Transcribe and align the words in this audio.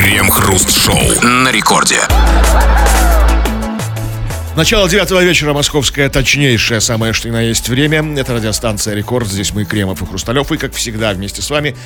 Крем-хруст-шоу 0.00 0.96
на 1.22 1.52
рекорде. 1.52 1.98
Начало 4.56 4.88
девятого 4.88 5.22
вечера, 5.22 5.52
московское 5.52 6.08
точнейшее, 6.08 6.80
самое 6.80 7.12
что 7.12 7.28
ни 7.28 7.32
на 7.32 7.42
есть 7.42 7.68
время. 7.68 8.18
Это 8.18 8.32
радиостанция 8.32 8.94
«Рекорд». 8.94 9.28
Здесь 9.28 9.52
мы, 9.52 9.66
Кремов 9.66 10.00
и 10.00 10.06
Хрусталев. 10.06 10.50
И, 10.52 10.56
как 10.56 10.72
всегда, 10.72 11.12
вместе 11.12 11.42
с 11.42 11.50
вами 11.50 11.76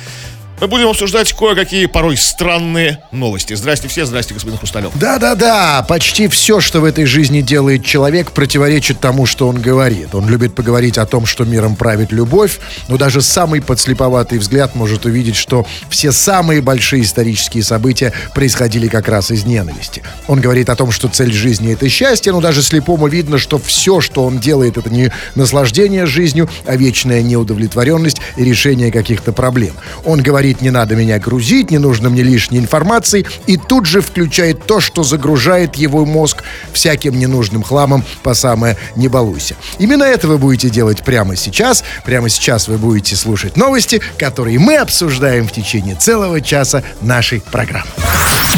мы 0.61 0.67
будем 0.67 0.87
обсуждать 0.87 1.33
кое-какие 1.33 1.85
порой 1.85 2.17
странные 2.17 3.03
новости. 3.11 3.53
Здрасте 3.53 3.87
все, 3.87 4.05
здрасте, 4.05 4.33
господин 4.33 4.57
Хрусталев. 4.57 4.91
Да-да-да, 4.95 5.85
почти 5.87 6.27
все, 6.27 6.61
что 6.61 6.79
в 6.79 6.85
этой 6.85 7.05
жизни 7.05 7.41
делает 7.41 7.85
человек, 7.85 8.31
противоречит 8.31 8.99
тому, 8.99 9.25
что 9.25 9.47
он 9.47 9.61
говорит. 9.61 10.15
Он 10.15 10.29
любит 10.29 10.55
поговорить 10.55 10.97
о 10.97 11.05
том, 11.05 11.25
что 11.25 11.43
миром 11.43 11.75
правит 11.75 12.11
любовь, 12.11 12.59
но 12.87 12.97
даже 12.97 13.21
самый 13.21 13.61
подслеповатый 13.61 14.39
взгляд 14.39 14.75
может 14.75 15.05
увидеть, 15.05 15.35
что 15.35 15.65
все 15.89 16.11
самые 16.11 16.61
большие 16.61 17.03
исторические 17.03 17.63
события 17.63 18.13
происходили 18.33 18.87
как 18.87 19.09
раз 19.09 19.31
из 19.31 19.43
ненависти. 19.45 20.03
Он 20.27 20.39
говорит 20.39 20.69
о 20.69 20.75
том, 20.75 20.91
что 20.91 21.09
цель 21.09 21.33
жизни— 21.33 21.73
это 21.73 21.89
счастье, 21.89 22.31
но 22.31 22.39
даже 22.39 22.63
слепому 22.63 23.07
видно, 23.07 23.37
что 23.37 23.57
все, 23.59 23.99
что 23.99 24.23
он 24.23 24.39
делает, 24.39 24.77
это 24.77 24.89
не 24.89 25.11
наслаждение 25.35 26.05
жизнью, 26.05 26.49
а 26.65 26.75
вечная 26.75 27.21
неудовлетворенность 27.21 28.21
и 28.37 28.43
решение 28.45 28.91
каких-то 28.91 29.33
проблем. 29.33 29.75
Он 30.05 30.21
говорит 30.21 30.44
говорит, 30.45 30.61
не 30.61 30.69
надо 30.69 30.95
меня 30.95 31.17
грузить, 31.17 31.71
не 31.71 31.79
нужно 31.79 32.09
мне 32.09 32.21
лишней 32.21 32.59
информации, 32.59 33.25
и 33.47 33.57
тут 33.57 33.87
же 33.87 34.01
включает 34.01 34.65
то, 34.65 34.79
что 34.79 35.01
загружает 35.01 35.75
его 35.75 36.05
мозг 36.05 36.43
всяким 36.71 37.17
ненужным 37.17 37.63
хламом 37.63 38.03
по 38.21 38.35
самое 38.35 38.77
не 38.95 39.07
балуйся. 39.07 39.55
Именно 39.79 40.03
это 40.03 40.27
вы 40.27 40.37
будете 40.37 40.69
делать 40.69 41.03
прямо 41.03 41.35
сейчас. 41.35 41.83
Прямо 42.05 42.29
сейчас 42.29 42.67
вы 42.67 42.77
будете 42.77 43.15
слушать 43.15 43.57
новости, 43.57 44.01
которые 44.19 44.59
мы 44.59 44.75
обсуждаем 44.77 45.47
в 45.47 45.51
течение 45.51 45.95
целого 45.95 46.41
часа 46.41 46.83
нашей 47.01 47.41
программы. 47.41 47.89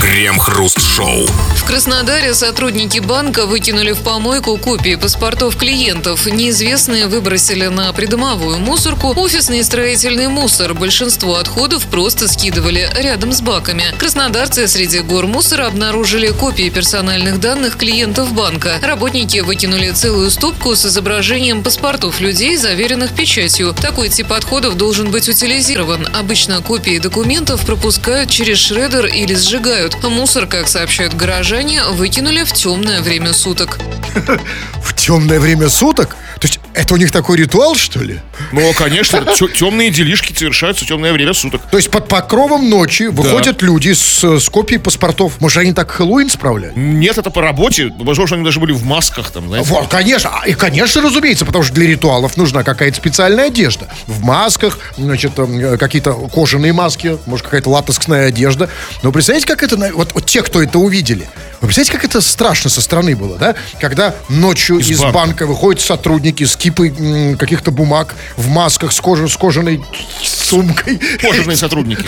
Крем-хруст-шоу. 0.02 1.26
В 1.56 1.66
Краснодаре 1.66 2.34
сотрудники 2.34 3.00
банка 3.00 3.46
выкинули 3.46 3.92
в 3.92 4.02
помойку 4.02 4.58
копии 4.58 4.96
паспортов 4.96 5.58
клиентов. 5.58 6.26
Неизвестные 6.28 7.08
выбросили 7.08 7.68
на 7.68 7.92
придомовую 7.92 8.60
мусорку 8.60 9.14
офисный 9.16 9.60
и 9.60 9.64
строительный 9.64 10.28
мусор. 10.28 10.74
Большинство 10.74 11.36
отходов 11.36 11.86
просто 11.88 12.28
скидывали 12.28 12.90
рядом 12.96 13.34
с 13.34 13.42
баками. 13.42 13.86
Краснодарцы 13.98 14.68
среди 14.68 15.00
гор 15.00 15.26
мусора 15.26 15.68
обнаружили 15.68 16.30
копии 16.30 16.70
персональных 16.70 17.40
данных 17.40 17.76
клиентов 17.78 18.32
банка. 18.34 18.80
Работники 18.82 19.40
выкинули 19.40 19.92
целую 19.92 20.32
стопку 20.32 20.76
с 20.76 20.86
изображением 20.86 21.64
паспортов 21.64 22.22
людей, 22.22 22.56
заверенных 22.56 23.14
печатью. 23.14 23.74
Такой 23.74 24.10
тип 24.10 24.32
отходов 24.32 24.78
должен 24.78 25.12
быть 25.12 25.28
утилизирован. 25.28 26.08
Обычно 26.16 26.62
копии 26.62 27.00
документов 27.00 27.66
пропускают 27.66 28.30
через 28.30 28.60
шредер 28.60 29.08
или 29.08 29.34
сжигают. 29.34 29.87
Мусор, 30.04 30.48
как 30.48 30.68
сообщают 30.68 31.14
горожане, 31.14 31.84
выкинули 31.84 32.44
в 32.44 32.54
темное 32.54 33.02
время 33.02 33.34
суток. 33.34 33.80
В 34.84 34.94
темное 34.96 35.40
время 35.40 35.70
суток? 35.70 36.16
То 36.40 36.48
есть 36.48 36.60
это 36.78 36.94
у 36.94 36.98
них 36.98 37.12
такой 37.12 37.38
ритуал, 37.38 37.76
что 37.76 38.00
ли? 38.00 38.20
Ну, 38.52 38.72
конечно, 38.74 39.26
темные 39.56 39.90
делишки 39.90 40.32
совершаются 40.34 40.86
в 40.86 40.88
темное 40.88 41.12
время 41.12 41.34
суток. 41.34 41.62
То 41.72 41.78
есть 41.78 41.90
под 41.90 42.08
покровом 42.08 42.70
ночи 42.70 43.04
выходят 43.04 43.62
люди 43.62 43.94
с, 43.94 44.24
с 44.24 44.50
копией 44.50 44.80
паспортов. 44.80 45.42
Может, 45.42 45.58
они 45.58 45.74
так 45.74 45.90
Хэллоуин 45.92 46.30
справляли? 46.30 46.74
Нет, 46.76 47.18
это 47.18 47.32
по 47.32 47.42
работе. 47.42 47.92
Возможно, 47.98 48.36
они 48.36 48.46
даже 48.46 48.60
были 48.60 48.74
в 48.74 48.84
масках 48.84 49.32
там, 49.32 49.48
знаете. 49.48 49.70
Конечно. 49.90 50.32
И, 50.46 50.54
конечно, 50.54 51.02
разумеется, 51.02 51.46
потому 51.46 51.64
что 51.64 51.74
для 51.74 51.88
ритуалов 51.88 52.38
нужна 52.38 52.64
какая-то 52.64 52.98
специальная 52.98 53.48
одежда. 53.48 53.88
В 54.06 54.24
масках, 54.24 54.78
значит, 54.98 55.32
э, 55.38 55.78
какие-то 55.78 56.14
кожаные 56.14 56.74
маски, 56.74 57.18
может, 57.26 57.46
какая-то 57.46 57.70
латексная 57.70 58.28
одежда. 58.28 58.70
Но 59.02 59.12
представляете, 59.12 59.48
как 59.48 59.64
это... 59.64 59.78
Вот, 59.94 60.14
вот 60.14 60.26
те, 60.26 60.44
кто 60.44 60.62
это 60.62 60.78
увидели, 60.78 61.28
вы 61.60 61.68
представляете, 61.68 61.92
как 61.94 62.06
это 62.06 62.22
страшно 62.22 62.70
со 62.70 62.82
стороны 62.82 63.16
было, 63.16 63.38
да? 63.38 63.56
Когда 63.80 64.14
ночью 64.30 64.78
из, 64.78 64.92
из 64.92 65.00
банка. 65.00 65.14
банка 65.14 65.48
выходят 65.48 65.82
сотрудники 65.82 66.44
с 66.44 66.56
кипой 66.68 67.36
каких-то 67.38 67.72
бумаг 67.72 68.16
в 68.36 68.50
масках 68.50 68.92
с, 68.92 69.00
кожи, 69.00 69.30
с 69.30 69.38
кожаной 69.38 69.82
сумкой. 70.22 71.00
Кожаные 71.22 71.56
сотрудники. 71.66 72.06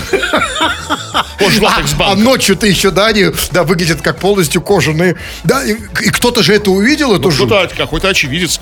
А, 1.99 2.11
а 2.11 2.15
ночью-то 2.15 2.67
еще, 2.67 2.91
да, 2.91 3.07
они 3.07 3.27
да, 3.51 3.63
выглядят 3.63 4.01
как 4.01 4.19
полностью 4.19 4.61
кожаные. 4.61 5.15
Да, 5.45 5.63
и, 5.63 5.71
и 5.73 6.09
кто-то 6.09 6.43
же 6.43 6.53
это 6.53 6.71
увидел, 6.71 7.15
эту 7.15 7.29
ну, 7.29 7.31
кто-то, 7.31 7.69
какой-то 7.75 8.09
очевидец, 8.09 8.59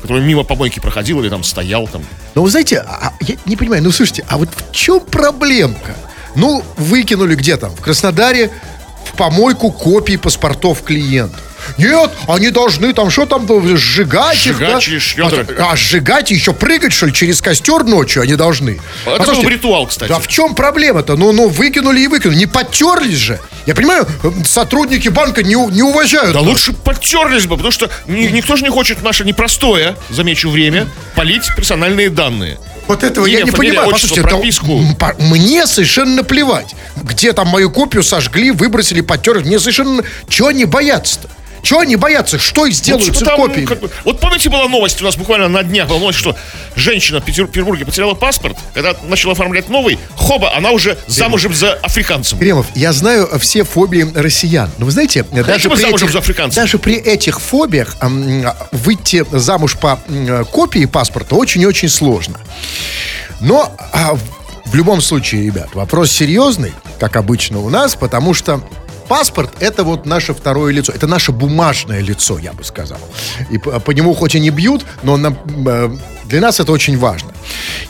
который 0.00 0.22
мимо 0.22 0.44
помойки 0.44 0.78
проходил 0.78 1.20
или 1.20 1.28
там 1.28 1.42
стоял 1.42 1.88
там. 1.88 2.04
Ну, 2.34 2.42
вы 2.42 2.50
знаете, 2.50 2.78
а, 2.86 3.12
я 3.20 3.34
не 3.46 3.56
понимаю, 3.56 3.82
ну, 3.82 3.90
слушайте, 3.90 4.24
а 4.28 4.38
вот 4.38 4.48
в 4.54 4.72
чем 4.74 5.00
проблемка? 5.00 5.96
Ну, 6.36 6.62
выкинули 6.76 7.34
где 7.34 7.56
там? 7.56 7.74
В 7.74 7.80
Краснодаре 7.80 8.52
в 9.04 9.16
помойку 9.16 9.72
копии 9.72 10.16
паспортов 10.16 10.82
клиентов. 10.82 11.40
Нет, 11.78 12.10
они 12.28 12.50
должны 12.50 12.92
там 12.92 13.10
что 13.10 13.26
там 13.26 13.46
сжигать, 13.76 14.36
сжигать 14.36 14.88
их, 14.88 15.16
да? 15.16 15.38
А, 15.58 15.72
а 15.72 15.76
сжигать 15.76 16.30
еще 16.30 16.52
прыгать, 16.52 16.92
что 16.92 17.06
ли, 17.06 17.12
через 17.12 17.40
костер 17.40 17.84
ночью 17.84 18.22
они 18.22 18.36
должны. 18.36 18.80
Это 19.06 19.32
был 19.34 19.48
ритуал, 19.48 19.86
кстати. 19.86 20.08
Да 20.08 20.18
в 20.18 20.28
чем 20.28 20.54
проблема-то? 20.54 21.16
Ну, 21.16 21.32
ну, 21.32 21.48
выкинули 21.48 22.00
и 22.00 22.06
выкинули. 22.06 22.36
Не 22.36 22.46
подтерлись 22.46 23.18
же. 23.18 23.40
Я 23.66 23.74
понимаю, 23.74 24.06
сотрудники 24.44 25.08
банка 25.08 25.42
не, 25.42 25.54
не 25.54 25.82
уважают. 25.82 26.32
Да 26.32 26.40
нас. 26.40 26.48
лучше 26.48 26.72
подтерлись 26.72 27.46
бы, 27.46 27.56
потому 27.56 27.72
что 27.72 27.90
ни, 28.06 28.26
никто 28.26 28.56
же 28.56 28.64
не 28.64 28.70
хочет 28.70 29.02
наше 29.02 29.24
непростое, 29.24 29.96
замечу 30.08 30.50
время, 30.50 30.88
полить 31.14 31.44
персональные 31.56 32.10
данные. 32.10 32.58
Вот 32.90 33.04
этого 33.04 33.26
Имя, 33.26 33.38
я 33.38 33.44
не 33.44 33.50
фамилия, 33.52 33.72
понимаю. 33.74 33.94
Отчество, 33.94 34.22
прописку. 34.22 34.82
Это, 34.82 35.14
мне 35.18 35.66
совершенно 35.68 36.24
плевать. 36.24 36.74
Где 36.96 37.32
там 37.32 37.46
мою 37.46 37.70
копию 37.70 38.02
сожгли, 38.02 38.50
выбросили, 38.50 39.00
потерли. 39.00 39.44
Мне 39.44 39.60
совершенно... 39.60 40.02
Чего 40.28 40.48
они 40.48 40.64
боятся-то? 40.64 41.28
Чего 41.62 41.80
они 41.80 41.96
боятся? 41.96 42.38
Что 42.38 42.68
сделают 42.70 43.08
ну, 43.08 43.26
с 43.26 43.36
копиями? 43.36 43.66
Как 43.66 43.80
бы, 43.80 43.90
вот 44.04 44.20
помните, 44.20 44.48
была 44.48 44.68
новость 44.68 45.00
у 45.00 45.04
нас 45.04 45.16
буквально 45.16 45.48
на 45.48 45.62
днях, 45.62 45.88
была 45.88 45.98
новость, 45.98 46.18
что 46.18 46.36
женщина 46.76 47.20
в 47.20 47.24
Петербурге 47.24 47.84
потеряла 47.84 48.14
паспорт, 48.14 48.56
когда 48.74 48.94
начала 49.04 49.32
оформлять 49.32 49.68
новый, 49.68 49.98
хоба, 50.16 50.54
она 50.54 50.70
уже 50.70 50.94
Кремов. 50.94 51.10
замужем 51.12 51.54
за 51.54 51.74
африканцем. 51.74 52.38
Кремов, 52.38 52.66
я 52.74 52.92
знаю 52.92 53.28
все 53.38 53.64
фобии 53.64 54.06
россиян. 54.14 54.70
Но 54.78 54.86
вы 54.86 54.92
знаете, 54.92 55.24
даже 55.24 55.70
при, 55.70 55.94
этих, 55.94 56.10
за 56.10 56.48
даже 56.48 56.78
при 56.78 56.94
этих 56.94 57.40
фобиях 57.40 57.96
эм, 58.00 58.46
выйти 58.72 59.24
замуж 59.32 59.76
по 59.78 59.98
э, 60.08 60.44
копии 60.50 60.86
паспорта 60.86 61.34
очень-очень 61.34 61.88
сложно. 61.88 62.38
Но 63.40 63.74
а, 63.92 64.16
в 64.70 64.74
любом 64.74 65.00
случае, 65.00 65.46
ребят, 65.46 65.70
вопрос 65.74 66.12
серьезный, 66.12 66.72
как 67.00 67.16
обычно 67.16 67.58
у 67.58 67.70
нас, 67.70 67.96
потому 67.96 68.34
что 68.34 68.62
паспорт 69.10 69.50
это 69.58 69.82
вот 69.82 70.06
наше 70.06 70.32
второе 70.32 70.72
лицо. 70.72 70.92
Это 70.92 71.08
наше 71.08 71.32
бумажное 71.32 72.00
лицо, 72.00 72.38
я 72.38 72.52
бы 72.52 72.62
сказал. 72.62 73.00
И 73.50 73.58
по, 73.58 73.80
по 73.80 73.90
нему 73.90 74.14
хоть 74.14 74.36
и 74.36 74.40
не 74.40 74.50
бьют, 74.50 74.86
но 75.02 75.16
на, 75.16 75.36
э, 75.66 75.90
для 76.26 76.40
нас 76.40 76.60
это 76.60 76.70
очень 76.70 76.96
важно. 76.96 77.30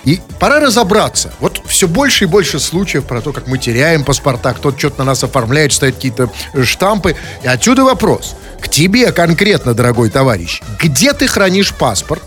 И 0.06 0.18
пора 0.38 0.60
разобраться. 0.60 1.30
Вот 1.38 1.60
все 1.66 1.86
больше 1.86 2.24
и 2.24 2.26
больше 2.26 2.58
случаев 2.58 3.04
про 3.04 3.20
то, 3.20 3.34
как 3.34 3.48
мы 3.48 3.58
теряем 3.58 4.02
паспорта, 4.02 4.54
кто-то 4.54 4.78
что-то 4.78 5.00
на 5.00 5.04
нас 5.04 5.22
оформляет, 5.22 5.74
ставит 5.74 5.96
какие-то 5.96 6.30
э, 6.54 6.64
штампы. 6.64 7.14
И 7.42 7.48
отсюда 7.48 7.84
вопрос. 7.84 8.34
К 8.58 8.70
тебе 8.70 9.12
конкретно, 9.12 9.74
дорогой 9.74 10.08
товарищ. 10.08 10.62
Где 10.78 11.12
ты 11.12 11.28
хранишь 11.28 11.74
паспорт? 11.74 12.22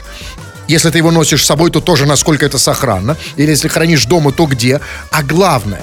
Если 0.67 0.91
ты 0.91 0.99
его 0.99 1.09
носишь 1.09 1.41
с 1.41 1.47
собой, 1.47 1.71
то 1.71 1.81
тоже 1.81 2.05
насколько 2.05 2.45
это 2.45 2.59
сохранно. 2.59 3.17
Или 3.37 3.49
если 3.49 3.69
хранишь 3.69 4.05
дома, 4.05 4.31
то 4.31 4.45
где. 4.45 4.81
А 5.09 5.23
главное, 5.23 5.81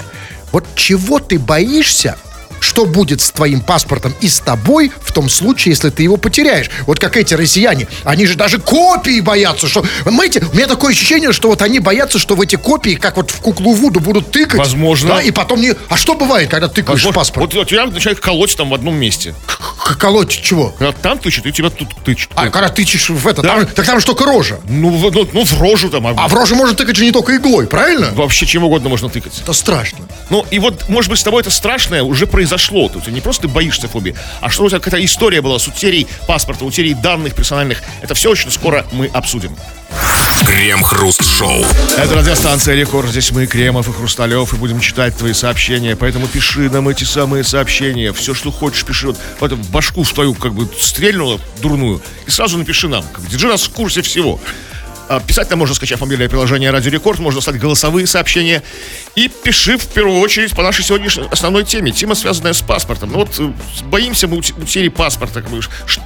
вот 0.53 0.65
чего 0.77 1.19
ты 1.19 1.41
боишься, 1.41 2.17
что 2.61 2.87
будет 2.87 3.21
с 3.21 3.31
твоим 3.31 3.61
паспортом 3.61 4.15
и 4.21 4.29
с 4.29 4.41
тобой 4.41 4.93
в 5.03 5.13
том 5.13 5.29
случае, 5.29 5.73
если 5.73 5.91
ты 5.91 6.03
его 6.03 6.17
потеряешь. 6.17 6.71
Вот 6.87 6.99
как 6.99 7.17
эти 7.17 7.35
россияне, 7.35 7.89
они 8.05 8.27
же 8.27 8.37
даже 8.37 8.59
копии 8.59 9.21
боятся, 9.21 9.69
что, 9.69 9.85
понимаете, 10.05 10.45
у 10.53 10.57
меня 10.57 10.67
такое 10.67 10.93
ощущение, 10.93 11.33
что 11.33 11.49
вот 11.49 11.63
они 11.63 11.81
боятся, 11.81 12.19
что 12.19 12.35
в 12.35 12.41
эти 12.41 12.57
копии, 12.57 12.95
как 12.95 13.17
вот 13.17 13.31
в 13.31 13.41
куклу 13.41 13.73
Вуду 13.73 14.01
будут 14.01 14.31
тыкать. 14.31 14.59
Возможно. 14.59 15.17
Да, 15.17 15.23
и 15.23 15.31
потом 15.31 15.61
не... 15.61 15.75
А 15.89 15.97
что 15.97 16.15
бывает, 16.15 16.51
когда 16.51 16.69
тыкаешь 16.69 17.01
Возможно. 17.01 17.21
паспорт? 17.21 17.55
Вот, 17.55 17.69
тебя 17.69 17.87
начинает 17.87 18.21
колоть 18.21 18.57
там 18.57 18.71
в 18.71 18.75
одном 18.75 18.97
месте. 18.97 19.35
Колоть 19.99 20.31
чего? 20.31 20.71
Когда 20.79 20.93
там 20.93 21.19
тычет, 21.19 21.47
и 21.47 21.53
тебя 21.53 21.71
тут 21.71 21.89
тычут. 22.05 22.31
А 22.35 22.49
когда 22.49 22.69
тычешь 22.69 23.11
в 23.11 23.27
это, 23.27 23.43
да? 23.43 23.57
там, 23.57 23.67
так 23.67 23.87
там 23.87 23.99
же 23.99 24.07
только 24.07 24.25
рожа. 24.25 24.61
Ну, 24.69 24.91
в, 24.91 25.11
ну, 25.13 25.29
ну, 25.33 25.45
в 25.45 25.61
рожу 25.61 25.89
там. 25.89 26.07
А 26.07 26.29
в 26.29 26.35
рожу 26.35 26.55
можно 26.55 26.75
тыкать 26.77 26.97
же 26.97 27.05
не 27.05 27.13
только 27.13 27.37
иглой, 27.37 27.67
правильно? 27.67 28.11
Вообще 28.13 28.47
чем 28.47 28.65
угодно 28.65 28.89
можно 28.89 29.09
тыкать. 29.09 29.41
Это 29.43 29.53
страшно. 29.53 30.07
Ну, 30.29 30.45
и 30.51 30.59
вот, 30.59 30.89
может 30.89 31.11
быть, 31.11 31.19
с 31.19 31.23
тобой 31.23 31.41
это 31.43 31.51
страшное 31.51 32.03
уже 32.03 32.27
произошло. 32.27 32.50
То 32.59 32.99
есть 32.99 33.09
не 33.09 33.21
просто 33.21 33.43
ты 33.43 33.49
боишься 33.49 33.89
фобии, 33.89 34.15
а 34.41 34.51
что 34.51 34.65
у 34.65 34.69
тебя 34.69 34.79
какая-то 34.79 35.05
история 35.05 35.41
была 35.41 35.59
с 35.59 35.67
утерей 35.69 36.07
паспорта, 36.27 36.65
утерей 36.65 36.95
данных 36.95 37.35
персональных. 37.35 37.83
Это 38.03 38.15
все 38.15 38.31
очень 38.31 38.51
скоро 38.51 38.87
мы 38.93 39.07
обсудим. 39.07 39.57
Крем-хруст-шоу. 40.47 41.65
Это 41.97 42.15
радиостанция 42.15 42.75
Рекорд. 42.75 43.11
Здесь 43.11 43.31
мы, 43.31 43.47
Кремов 43.47 43.89
и 43.89 43.93
Хрусталев, 43.93 44.53
и 44.53 44.57
будем 44.57 44.81
читать 44.81 45.17
твои 45.17 45.33
сообщения. 45.33 45.97
Поэтому 45.97 46.27
пиши 46.29 46.71
нам 46.71 46.89
эти 46.89 47.05
самые 47.05 47.45
сообщения. 47.45 48.13
Все, 48.13 48.35
что 48.35 48.51
хочешь, 48.51 48.85
пиши. 48.85 49.15
Вот, 49.39 49.53
в 49.53 49.71
башку 49.71 50.03
в 50.03 50.13
твою 50.13 50.35
как 50.35 50.55
бы 50.55 50.69
стрельнуло 50.79 51.41
дурную. 51.61 52.01
И 52.27 52.31
сразу 52.31 52.57
напиши 52.59 52.89
нам. 52.89 53.05
Держи 53.31 53.49
нас 53.49 53.63
в 53.63 53.71
курсе 53.71 54.03
всего. 54.03 54.41
А, 55.11 55.19
писать 55.19 55.51
нам 55.51 55.59
можно, 55.59 55.75
скачав 55.75 56.01
мобильное 56.03 56.29
приложение 56.29 56.71
Радио 56.71 56.93
Рекорд, 56.93 57.19
можно 57.19 57.41
стать 57.41 57.59
голосовые 57.59 58.07
сообщения. 58.07 58.63
И 59.17 59.27
пиши 59.27 59.77
в 59.77 59.89
первую 59.89 60.21
очередь 60.21 60.55
по 60.55 60.63
нашей 60.63 60.85
сегодняшней 60.85 61.25
основной 61.33 61.65
теме. 61.65 61.91
Тема, 61.91 62.15
связанная 62.15 62.53
с 62.53 62.61
паспортом. 62.61 63.11
Ну 63.11 63.19
вот 63.19 63.41
э, 63.41 63.53
боимся 63.87 64.29
мы 64.29 64.37
утери 64.37 64.87
паспорта. 64.87 65.43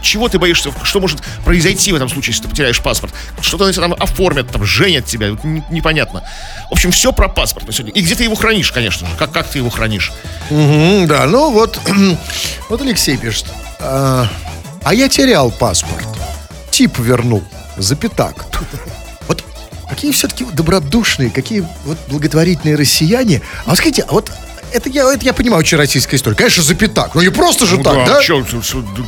Чего 0.00 0.30
ты 0.30 0.38
боишься? 0.38 0.72
Что 0.84 1.00
может 1.00 1.20
произойти 1.44 1.92
в 1.92 1.96
этом 1.96 2.08
случае, 2.08 2.32
если 2.32 2.44
ты 2.44 2.48
потеряешь 2.48 2.80
паспорт? 2.80 3.12
Что-то 3.42 3.70
там 3.74 3.92
оформят, 3.92 4.50
там 4.50 4.64
женят 4.64 5.04
тебя. 5.04 5.36
Непонятно. 5.68 6.26
В 6.70 6.72
общем, 6.72 6.90
все 6.90 7.12
про 7.12 7.28
паспорт 7.28 7.66
на 7.66 7.74
сегодня. 7.74 7.92
И 7.92 8.00
где 8.00 8.14
ты 8.14 8.24
его 8.24 8.36
хранишь, 8.36 8.72
конечно 8.72 9.06
же. 9.06 9.12
Как, 9.18 9.30
как 9.32 9.46
ты 9.48 9.58
его 9.58 9.68
хранишь? 9.68 10.12
Угу, 10.48 11.04
да, 11.08 11.26
ну 11.26 11.50
вот, 11.50 11.78
вот 12.70 12.80
Алексей 12.80 13.18
пишет. 13.18 13.44
А, 13.80 14.26
а 14.82 14.94
я 14.94 15.10
терял 15.10 15.50
паспорт. 15.50 16.06
Тип 16.70 16.98
вернул. 16.98 17.44
Запятак. 17.76 18.46
Вот 19.26 19.42
какие 19.88 20.12
все-таки 20.12 20.44
добродушные, 20.44 21.30
какие 21.30 21.66
вот 21.84 21.98
благотворительные 22.08 22.76
россияне. 22.76 23.42
А 23.64 23.70
вот 23.70 23.78
скажите, 23.78 24.02
а 24.02 24.12
вот 24.12 24.30
это 24.74 24.88
я, 24.90 25.10
это 25.12 25.24
я 25.24 25.32
понимаю, 25.32 25.60
очень 25.60 25.78
российская 25.78 26.16
история. 26.16 26.36
Конечно, 26.36 26.62
за 26.62 26.74
пятак. 26.74 27.14
Ну 27.14 27.22
не 27.22 27.30
просто 27.30 27.64
же 27.64 27.76
ну, 27.76 27.84
так, 27.84 27.94
да? 27.94 28.06
да? 28.06 28.22
Что, 28.22 28.42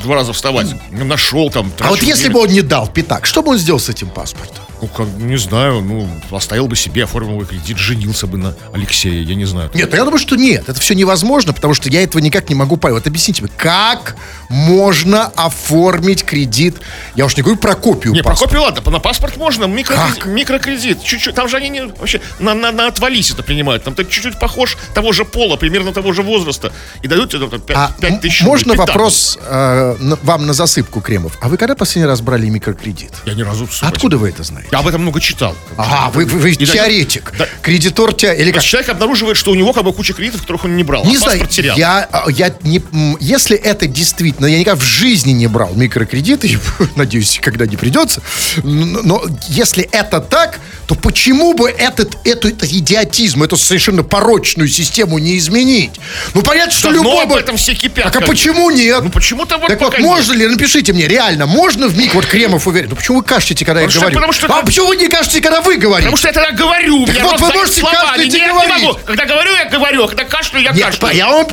два 0.02 0.14
раза 0.14 0.32
вставать? 0.32 0.68
Нашел 0.90 1.50
там. 1.50 1.72
А 1.80 1.88
вот 1.88 2.02
если 2.02 2.28
бы 2.28 2.40
он 2.40 2.48
не 2.48 2.62
дал 2.62 2.86
пятак, 2.88 3.26
что 3.26 3.42
бы 3.42 3.50
он 3.50 3.58
сделал 3.58 3.80
с 3.80 3.88
этим 3.88 4.08
паспортом? 4.08 4.66
Ну, 4.82 4.88
как, 4.88 5.06
не 5.18 5.38
знаю, 5.38 5.80
ну, 5.80 6.06
оставил 6.30 6.68
бы 6.68 6.76
себе, 6.76 7.04
оформил 7.04 7.36
бы 7.38 7.46
кредит, 7.46 7.78
женился 7.78 8.26
бы 8.26 8.36
на 8.36 8.54
Алексее, 8.74 9.22
я 9.22 9.34
не 9.34 9.46
знаю. 9.46 9.70
Нет, 9.72 9.90
ну, 9.90 9.96
я 9.96 10.04
думаю, 10.04 10.18
что 10.18 10.36
нет, 10.36 10.68
это 10.68 10.78
все 10.78 10.94
невозможно, 10.94 11.54
потому 11.54 11.72
что 11.72 11.88
я 11.88 12.02
этого 12.02 12.20
никак 12.20 12.50
не 12.50 12.54
могу 12.54 12.76
понять. 12.76 12.98
Вот 12.98 13.06
объясните 13.06 13.42
мне, 13.42 13.50
как 13.56 14.16
можно 14.50 15.26
оформить 15.34 16.24
кредит? 16.24 16.76
Я 17.14 17.24
уж 17.24 17.36
не 17.38 17.42
говорю 17.42 17.58
про 17.58 17.74
копию 17.74 18.12
Не, 18.12 18.22
паспорта. 18.22 18.38
про 18.38 18.46
копию 18.46 18.62
ладно, 18.62 18.90
на 18.90 18.98
паспорт 18.98 19.36
можно, 19.38 19.64
микрокредит, 19.64 20.22
как? 20.22 20.26
микрокредит, 20.26 21.02
чуть-чуть, 21.02 21.34
там 21.34 21.48
же 21.48 21.56
они 21.56 21.70
не, 21.70 21.86
вообще 21.86 22.20
на, 22.38 22.52
на, 22.52 22.70
на 22.70 22.86
отвались 22.88 23.30
это 23.30 23.42
принимают, 23.42 23.82
там 23.82 23.94
ты 23.94 24.04
чуть-чуть 24.04 24.38
похож 24.38 24.76
того 24.94 25.12
же 25.12 25.24
пола, 25.24 25.55
примерно 25.56 25.92
того 25.92 26.12
же 26.12 26.22
возраста, 26.22 26.72
и 27.02 27.08
дают 27.08 27.30
тебе 27.30 27.48
там, 27.48 27.60
5, 27.60 27.76
а 27.76 27.92
5 28.00 28.20
тысяч 28.20 28.42
Можно 28.42 28.74
рублей, 28.74 28.86
вопрос 28.86 29.38
э, 29.40 29.96
вам 30.22 30.46
на 30.46 30.52
засыпку, 30.52 31.00
Кремов? 31.00 31.38
А 31.40 31.48
вы 31.48 31.56
когда 31.56 31.74
последний 31.74 32.06
раз 32.06 32.20
брали 32.20 32.48
микрокредит? 32.48 33.12
Я 33.24 33.34
ни 33.34 33.42
разу. 33.42 33.68
Откуда 33.82 34.18
вы 34.18 34.28
это 34.28 34.42
знаете? 34.42 34.68
Я 34.72 34.78
об 34.78 34.86
этом 34.86 35.02
много 35.02 35.20
читал. 35.20 35.54
Ага, 35.76 36.10
вы, 36.12 36.24
вы, 36.24 36.38
вы 36.38 36.54
теоретик. 36.54 37.32
Да, 37.38 37.46
Кредитор 37.62 38.12
тебя... 38.12 38.34
Или 38.34 38.52
как? 38.52 38.62
Человек 38.62 38.90
обнаруживает, 38.90 39.36
что 39.36 39.50
у 39.50 39.54
него 39.54 39.72
как 39.72 39.84
бы 39.84 39.92
куча 39.92 40.12
кредитов, 40.12 40.42
которых 40.42 40.64
он 40.64 40.76
не 40.76 40.84
брал. 40.84 41.04
Не 41.04 41.16
а 41.16 41.20
знаю, 41.20 41.46
терял. 41.46 41.76
Я, 41.76 42.08
а, 42.10 42.30
я 42.30 42.54
не... 42.62 42.82
Если 43.20 43.56
это 43.56 43.86
действительно... 43.86 44.46
Я 44.46 44.58
никогда 44.58 44.80
в 44.80 44.84
жизни 44.84 45.32
не 45.32 45.46
брал 45.46 45.74
микрокредиты, 45.74 46.58
надеюсь, 46.96 47.38
когда 47.42 47.66
не 47.66 47.76
придется. 47.76 48.22
Но 48.62 49.22
если 49.48 49.84
это 49.84 50.20
так, 50.20 50.60
то 50.86 50.94
почему 50.94 51.54
бы 51.54 51.68
этот, 51.70 52.16
эту, 52.24 52.48
этот 52.48 52.72
идиотизм, 52.72 53.42
эту 53.42 53.56
совершенно 53.56 54.02
порочную 54.02 54.68
систему 54.68 55.18
не 55.18 55.36
изменить? 55.46 55.92
Ну, 56.34 56.42
понятно, 56.42 56.72
что 56.72 56.92
Давно 56.92 57.02
любой... 57.02 57.22
об 57.24 57.34
этом 57.34 57.56
все 57.56 57.74
кипят. 57.74 58.12
Так 58.12 58.16
а 58.16 58.26
почему 58.26 58.70
нет? 58.70 59.02
Ну, 59.02 59.10
почему-то 59.10 59.58
вот 59.58 59.68
Так 59.68 59.80
вот, 59.80 59.98
можно 59.98 60.32
ли, 60.32 60.46
напишите 60.46 60.92
мне, 60.92 61.06
реально, 61.06 61.46
можно 61.46 61.88
в 61.88 61.96
миг, 61.96 62.14
вот 62.14 62.26
Кремов 62.26 62.66
уверен, 62.66 62.90
ну, 62.90 62.96
почему 62.96 63.18
вы 63.18 63.24
кашляете, 63.24 63.64
когда 63.64 63.82
потому 63.82 63.86
я 63.86 63.90
что, 63.90 64.00
говорю? 64.00 64.16
Потому 64.16 64.32
что... 64.32 64.46
А 64.46 64.62
почему 64.64 64.86
вы 64.88 64.96
не 64.96 65.08
кашляете, 65.08 65.40
когда 65.40 65.60
вы 65.60 65.76
говорите? 65.76 66.10
Потому 66.10 66.16
что 66.16 66.28
я 66.28 66.34
тогда 66.34 66.52
говорю. 66.52 67.06
Так 67.06 67.22
вот, 67.22 67.40
вы 67.40 67.52
можете 67.52 67.80
слова. 67.80 67.94
кашлять 67.94 68.34
и 68.34 68.38
говорить. 68.38 68.76
Не 68.76 68.86
могу. 68.86 68.98
Когда 69.04 69.24
говорю, 69.24 69.52
я 69.52 69.64
говорю, 69.66 70.04
а 70.04 70.08
когда 70.08 70.24
кашляю, 70.24 70.64
я 70.64 70.72
нет, 70.72 70.86
кашляю. 70.86 71.16
Я 71.16 71.28
вам... 71.30 71.46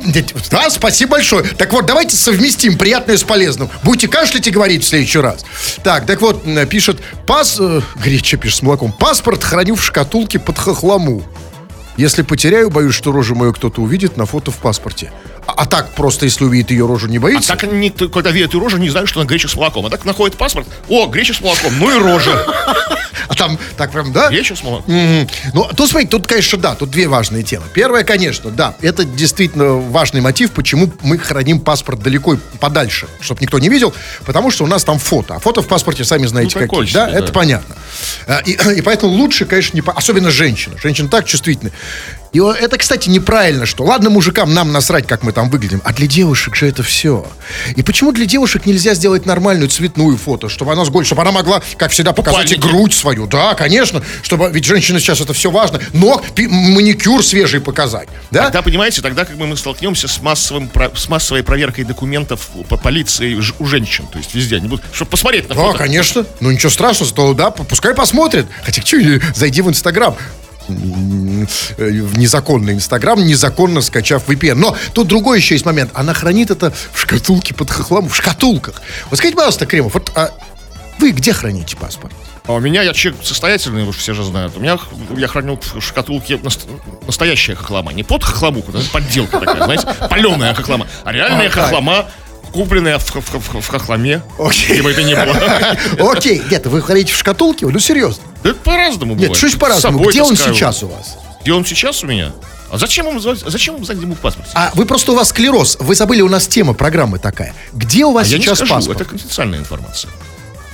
Да, 0.49 0.69
спасибо 0.69 1.11
большое. 1.11 1.43
Так 1.43 1.71
вот, 1.73 1.85
давайте 1.85 2.15
совместим 2.15 2.77
приятное 2.77 3.17
с 3.17 3.23
полезным. 3.23 3.69
Будете 3.83 4.07
кашлять 4.07 4.47
и 4.47 4.51
говорить 4.51 4.83
в 4.83 4.87
следующий 4.87 5.19
раз. 5.19 5.45
Так, 5.83 6.05
так 6.05 6.21
вот, 6.21 6.43
пишет, 6.69 7.01
пас... 7.25 7.57
Э, 7.59 7.81
Греча 7.95 8.37
пишет 8.37 8.59
с 8.59 8.61
молоком. 8.61 8.91
Паспорт 8.91 9.43
храню 9.43 9.75
в 9.75 9.83
шкатулке 9.83 10.39
под 10.39 10.57
хохлому. 10.57 11.23
Если 11.97 12.23
потеряю, 12.23 12.69
боюсь, 12.69 12.95
что 12.95 13.11
рожу 13.11 13.35
мою 13.35 13.53
кто-то 13.53 13.81
увидит 13.81 14.17
на 14.17 14.25
фото 14.25 14.51
в 14.51 14.57
паспорте. 14.57 15.11
А, 15.45 15.53
а 15.53 15.65
так 15.65 15.89
просто, 15.91 16.25
если 16.25 16.45
увидит 16.45 16.71
ее 16.71 16.87
рожу, 16.87 17.07
не 17.07 17.19
боится? 17.19 17.53
А 17.53 17.55
так, 17.55 17.71
они, 17.71 17.89
когда 17.91 18.31
видят 18.31 18.53
ее 18.53 18.59
рожу, 18.59 18.77
не 18.77 18.89
знают, 18.89 19.09
что 19.09 19.19
она 19.19 19.27
греча 19.27 19.47
с 19.47 19.55
молоком. 19.55 19.85
А 19.85 19.89
так 19.89 20.03
находит 20.05 20.35
паспорт. 20.37 20.67
О, 20.89 21.07
греча 21.07 21.33
с 21.33 21.41
молоком, 21.41 21.71
ну 21.77 21.95
и 21.95 21.99
рожа. 21.99 22.45
А 23.27 23.35
там 23.35 23.57
так 23.77 23.91
прям, 23.91 24.11
да? 24.11 24.29
Греча 24.29 24.55
с 24.55 24.63
молоком. 24.63 24.93
Ну, 25.53 25.67
тут, 25.75 25.89
смотрите, 25.89 26.11
тут, 26.11 26.27
конечно, 26.27 26.59
да, 26.59 26.75
тут 26.75 26.91
две 26.91 27.07
важные 27.07 27.43
темы. 27.43 27.65
Первое, 27.73 28.03
конечно, 28.03 28.51
да, 28.51 28.75
это 28.81 29.03
действительно 29.05 29.75
важный 29.75 30.21
мотив, 30.21 30.51
почему 30.51 30.91
мы 31.01 31.17
храним 31.17 31.59
паспорт 31.59 32.01
далеко 32.01 32.35
и 32.35 32.37
подальше, 32.59 33.07
чтобы 33.21 33.41
никто 33.41 33.59
не 33.59 33.69
видел, 33.69 33.93
потому 34.25 34.51
что 34.51 34.63
у 34.63 34.67
нас 34.67 34.83
там 34.83 34.99
фото. 34.99 35.35
А 35.35 35.39
фото 35.39 35.61
в 35.61 35.67
паспорте, 35.67 36.03
сами 36.03 36.25
знаете, 36.25 36.59
ну, 36.59 36.67
какие, 36.67 36.93
да? 36.93 37.07
да? 37.07 37.19
Это 37.19 37.31
понятно. 37.31 37.75
А, 38.27 38.39
и, 38.39 38.51
и 38.77 38.81
поэтому 38.81 39.13
лучше, 39.13 39.45
конечно, 39.45 39.75
не... 39.75 39.83
Особенно 39.85 40.31
женщина. 40.31 40.77
Женщины 40.81 41.09
так 41.09 41.25
чувствительны. 41.25 41.71
И 42.33 42.39
это, 42.39 42.79
кстати, 42.79 43.09
неправильно, 43.09 43.67
что 43.67 43.83
ладно, 43.83 44.09
мужикам 44.09 44.55
нам 44.55 44.71
насрать, 44.71 45.05
как 45.05 45.21
мы 45.21 45.31
там 45.31 45.51
выглядим, 45.51 45.81
а 45.85 45.93
для 45.93 46.07
девушек 46.07 46.55
же 46.55 46.67
это 46.67 46.81
все. 46.81 47.27
И 47.75 47.83
почему 47.83 48.11
для 48.11 48.25
девушек 48.25 48.65
нельзя 48.65 48.95
сделать 48.95 49.27
нормальную 49.27 49.69
цветную 49.69 50.17
фото, 50.17 50.49
чтобы 50.49 50.73
она 50.73 50.83
с 50.83 50.89
голь, 50.89 51.05
чтобы 51.05 51.21
она 51.21 51.31
могла, 51.31 51.61
как 51.77 51.91
всегда, 51.91 52.11
показать 52.11 52.51
и 52.51 52.55
грудь 52.55 52.93
свою. 53.03 53.27
Да, 53.27 53.53
конечно, 53.53 54.01
чтобы, 54.21 54.49
ведь 54.53 54.63
женщины 54.63 54.99
сейчас 54.99 55.19
это 55.19 55.33
все 55.33 55.51
важно. 55.51 55.81
Но 55.91 56.21
маникюр 56.37 57.23
свежий 57.23 57.59
показать. 57.59 58.07
Да? 58.31 58.45
Тогда, 58.45 58.61
понимаете, 58.61 59.01
тогда 59.01 59.25
как 59.25 59.35
бы 59.35 59.45
мы 59.45 59.57
столкнемся 59.57 60.07
с, 60.07 60.21
массовым, 60.21 60.69
с 60.95 61.09
массовой 61.09 61.43
проверкой 61.43 61.83
документов 61.83 62.49
по 62.69 62.77
полиции 62.77 63.35
у 63.59 63.65
женщин, 63.65 64.07
то 64.07 64.17
есть 64.17 64.33
везде, 64.33 64.55
они 64.55 64.67
будут, 64.67 64.85
чтобы 64.93 65.11
посмотреть 65.11 65.49
на 65.49 65.55
фото. 65.55 65.73
Да, 65.73 65.77
конечно. 65.77 66.25
Ну 66.39 66.51
ничего 66.51 66.69
страшного, 66.69 67.09
зато, 67.09 67.33
да, 67.33 67.51
пускай 67.51 67.93
посмотрят. 67.93 68.47
Хотя, 68.63 68.81
что, 68.81 68.97
зайди 69.35 69.61
в 69.61 69.69
Инстаграм 69.69 70.15
в 70.69 72.17
незаконный 72.17 72.73
Инстаграм, 72.73 73.19
незаконно 73.19 73.81
скачав 73.81 74.29
VPN. 74.29 74.53
Но 74.53 74.77
тут 74.93 75.07
другой 75.07 75.39
еще 75.39 75.55
есть 75.55 75.65
момент. 75.65 75.91
Она 75.93 76.13
хранит 76.13 76.51
это 76.51 76.71
в 76.93 77.01
шкатулке 77.01 77.53
под 77.53 77.69
хохлом, 77.69 78.07
в 78.07 78.15
шкатулках. 78.15 78.81
Вот 79.09 79.17
скажите, 79.17 79.35
пожалуйста, 79.35 79.65
Кремов, 79.65 79.93
вот 79.93 80.09
а 80.15 80.31
вы 80.99 81.11
где 81.11 81.33
храните 81.33 81.75
паспорт? 81.75 82.13
А 82.45 82.53
у 82.53 82.59
меня, 82.59 82.81
я 82.81 82.93
человек 82.93 83.23
состоятельный, 83.23 83.85
вы 83.85 83.93
все 83.93 84.13
же 84.13 84.23
знают. 84.23 84.57
У 84.57 84.59
меня, 84.59 84.77
я 85.15 85.27
храню 85.27 85.57
в 85.61 85.81
шкатулке 85.81 86.39
настоящая 87.07 87.55
хохлома. 87.55 87.93
Не 87.93 88.03
под 88.03 88.23
хохлому, 88.23 88.59
это 88.67 88.81
подделка 88.91 89.39
такая, 89.39 89.63
знаете, 89.63 89.87
паленая 90.09 90.53
хохлома, 90.53 90.87
а 91.05 91.13
реальная 91.13 91.49
хохлома 91.49 92.05
купленная 92.51 92.99
в, 92.99 93.03
в, 93.03 93.15
в, 93.15 93.61
в 93.61 93.67
хохломе. 93.67 94.21
Окей. 94.37 94.81
Бы 94.81 94.91
это 94.91 95.03
ни 95.03 95.15
было. 95.15 96.11
Окей. 96.11 96.41
Нет, 96.51 96.67
вы 96.67 96.81
храните 96.81 97.13
в 97.13 97.17
шкатулке? 97.17 97.65
Ну, 97.65 97.79
серьезно. 97.79 98.23
Да 98.43 98.51
это 98.51 98.59
по-разному 98.59 99.15
бывает. 99.15 99.29
Нет, 99.29 99.37
что 99.37 99.47
ж 99.47 99.57
по-разному? 99.57 100.03
Где 100.03 100.21
он 100.21 100.35
сейчас 100.35 100.83
у 100.83 100.87
вас? 100.87 101.17
Где 101.41 101.53
он 101.53 101.65
сейчас 101.65 102.03
у 102.03 102.07
меня? 102.07 102.31
А 102.69 102.77
зачем 102.77 103.05
вам, 103.05 103.19
зачем 103.19 103.75
вам 103.75 103.83
где 103.83 104.05
мой 104.05 104.15
паспорт? 104.15 104.49
А 104.53 104.71
вы 104.75 104.85
просто 104.85 105.11
у 105.11 105.15
вас 105.15 105.29
склероз. 105.29 105.77
Вы 105.79 105.95
забыли, 105.95 106.21
у 106.21 106.29
нас 106.29 106.47
тема 106.47 106.73
программы 106.73 107.19
такая. 107.19 107.53
Где 107.71 108.05
у 108.05 108.11
вас 108.11 108.27
а 108.27 108.29
сейчас 108.29 108.45
я 108.45 108.51
не 108.51 108.55
скажу, 108.55 108.73
паспорт? 108.73 109.01
Это 109.01 109.09
конфиденциальная 109.09 109.59
информация. 109.59 110.11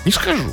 Не 0.06 0.12
скажу. 0.12 0.44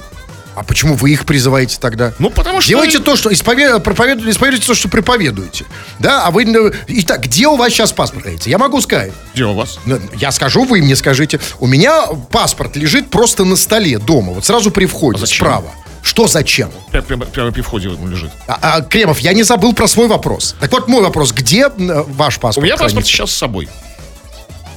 А 0.56 0.62
почему 0.62 0.94
вы 0.94 1.10
их 1.10 1.26
призываете 1.26 1.76
тогда? 1.78 2.14
Ну, 2.18 2.30
потому 2.30 2.62
что... 2.62 2.70
Делайте 2.70 2.98
то, 2.98 3.14
что... 3.14 3.30
Исповед... 3.30 3.84
Проповедуйте, 3.84 4.30
исповедуйте 4.30 4.66
то, 4.66 4.74
что 4.74 4.88
проповедуете. 4.88 5.66
Да, 5.98 6.24
а 6.24 6.30
вы... 6.30 6.72
Итак, 6.88 7.20
где 7.24 7.46
у 7.46 7.56
вас 7.56 7.72
сейчас 7.72 7.92
паспорт 7.92 8.46
Я 8.46 8.56
могу 8.56 8.80
сказать. 8.80 9.12
Где 9.34 9.44
у 9.44 9.52
вас? 9.52 9.78
Ну, 9.84 10.00
я 10.16 10.32
скажу, 10.32 10.64
вы 10.64 10.80
мне 10.80 10.96
скажите. 10.96 11.40
У 11.60 11.66
меня 11.66 12.06
паспорт 12.30 12.74
лежит 12.74 13.10
просто 13.10 13.44
на 13.44 13.54
столе 13.54 13.98
дома. 13.98 14.32
Вот 14.32 14.46
сразу 14.46 14.70
при 14.70 14.86
входе, 14.86 15.22
а 15.22 15.26
справа. 15.26 15.70
Что 16.02 16.26
зачем? 16.26 16.70
Прямо, 16.90 17.26
прямо 17.26 17.52
при 17.52 17.60
входе 17.60 17.90
он 17.90 18.10
лежит. 18.10 18.30
А, 18.46 18.58
а, 18.62 18.80
Кремов, 18.80 19.18
я 19.18 19.34
не 19.34 19.42
забыл 19.42 19.74
про 19.74 19.86
свой 19.86 20.08
вопрос. 20.08 20.54
Так 20.58 20.72
вот, 20.72 20.88
мой 20.88 21.02
вопрос. 21.02 21.32
Где 21.32 21.68
ваш 21.68 22.38
паспорт? 22.38 22.58
У 22.58 22.60
меня 22.62 22.76
хранится? 22.76 22.96
паспорт 22.96 23.06
сейчас 23.06 23.30
с 23.30 23.36
собой. 23.36 23.68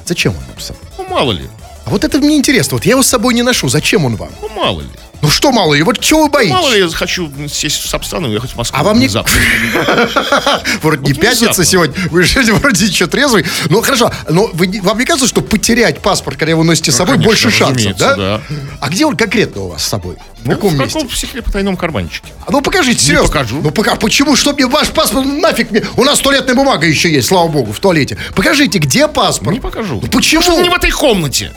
Зачем 0.05 0.33
он 0.33 0.43
вам 0.49 0.59
с 0.59 0.65
собой? 0.65 0.81
Ну, 0.97 1.07
мало 1.07 1.31
ли. 1.31 1.47
А 1.85 1.89
вот 1.89 2.03
это 2.03 2.17
мне 2.17 2.35
интересно. 2.35 2.75
Вот 2.75 2.85
я 2.85 2.91
его 2.91 3.03
с 3.03 3.07
собой 3.07 3.33
не 3.33 3.43
ношу. 3.43 3.69
Зачем 3.69 4.03
он 4.03 4.17
вам? 4.17 4.29
Ну, 4.41 4.49
мало 4.49 4.81
ли. 4.81 4.89
Ну 5.21 5.29
что 5.29 5.51
мало 5.51 5.73
ли, 5.73 5.83
вот 5.83 5.99
чего 5.99 6.23
вы 6.23 6.29
боитесь? 6.29 6.53
Мало 6.53 6.73
ли, 6.73 6.79
я 6.79 6.89
хочу 6.89 7.29
сесть 7.49 7.83
в 7.83 7.89
Сапсан 7.89 8.25
и 8.25 8.29
уехать 8.29 8.51
в 8.51 8.55
Москву. 8.55 8.79
А 8.79 8.83
вам 8.83 8.99
не... 8.99 9.07
Вроде 10.81 11.03
не 11.03 11.13
пятница 11.13 11.65
сегодня, 11.65 11.95
вы 12.09 12.23
же 12.23 12.53
вроде 12.53 12.85
еще 12.85 13.07
трезвый. 13.07 13.45
Ну 13.69 13.81
хорошо, 13.81 14.11
но 14.29 14.49
вам 14.53 14.97
не 14.97 15.05
кажется, 15.05 15.27
что 15.27 15.41
потерять 15.41 15.99
паспорт, 15.99 16.37
когда 16.37 16.51
его 16.51 16.63
носите 16.63 16.91
с 16.91 16.95
собой, 16.95 17.17
больше 17.17 17.51
шансов, 17.51 17.97
да? 17.97 18.41
А 18.79 18.89
где 18.89 19.05
он 19.05 19.17
конкретно 19.17 19.63
у 19.63 19.67
вас 19.69 19.83
с 19.83 19.87
собой? 19.87 20.15
В 20.39 20.45
ну, 20.45 20.51
каком 20.53 20.77
месте? 20.77 20.99
В 20.99 21.01
каком 21.01 21.09
секретном 21.11 21.75
карманчике. 21.75 22.29
А 22.47 22.51
ну 22.51 22.61
покажите, 22.61 23.03
серьезно. 23.03 23.27
покажу. 23.27 23.61
Ну 23.61 23.71
пока, 23.71 23.95
почему? 23.95 24.37
Что 24.37 24.53
мне 24.53 24.67
ваш 24.67 24.87
паспорт? 24.89 25.25
Нафиг 25.25 25.71
мне? 25.71 25.83
У 25.97 26.05
нас 26.05 26.19
туалетная 26.19 26.55
бумага 26.55 26.87
еще 26.87 27.11
есть, 27.11 27.27
слава 27.27 27.49
богу, 27.49 27.73
в 27.73 27.79
туалете. 27.79 28.17
Покажите, 28.35 28.79
где 28.79 29.09
паспорт? 29.09 29.53
Не 29.53 29.59
покажу. 29.59 29.99
Ну 30.01 30.07
почему? 30.07 30.61
не 30.61 30.69
в 30.69 30.73
этой 30.73 30.91
комнате. 30.91 31.51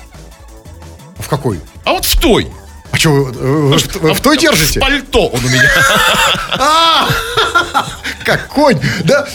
В 1.18 1.28
какой? 1.28 1.60
А 1.84 1.92
вот 1.92 2.04
в 2.04 2.20
той. 2.20 2.48
Что, 3.02 3.10
вы, 3.10 3.76
вы 4.00 4.14
в 4.14 4.20
той 4.20 4.38
держите? 4.38 4.78
В 4.78 4.82
пальто 4.82 5.26
он 5.26 5.44
у 5.44 5.48
меня. 5.48 5.68
А! 6.56 7.08
Как 8.24 8.46
конь, 8.46 8.78
да? 9.02 9.26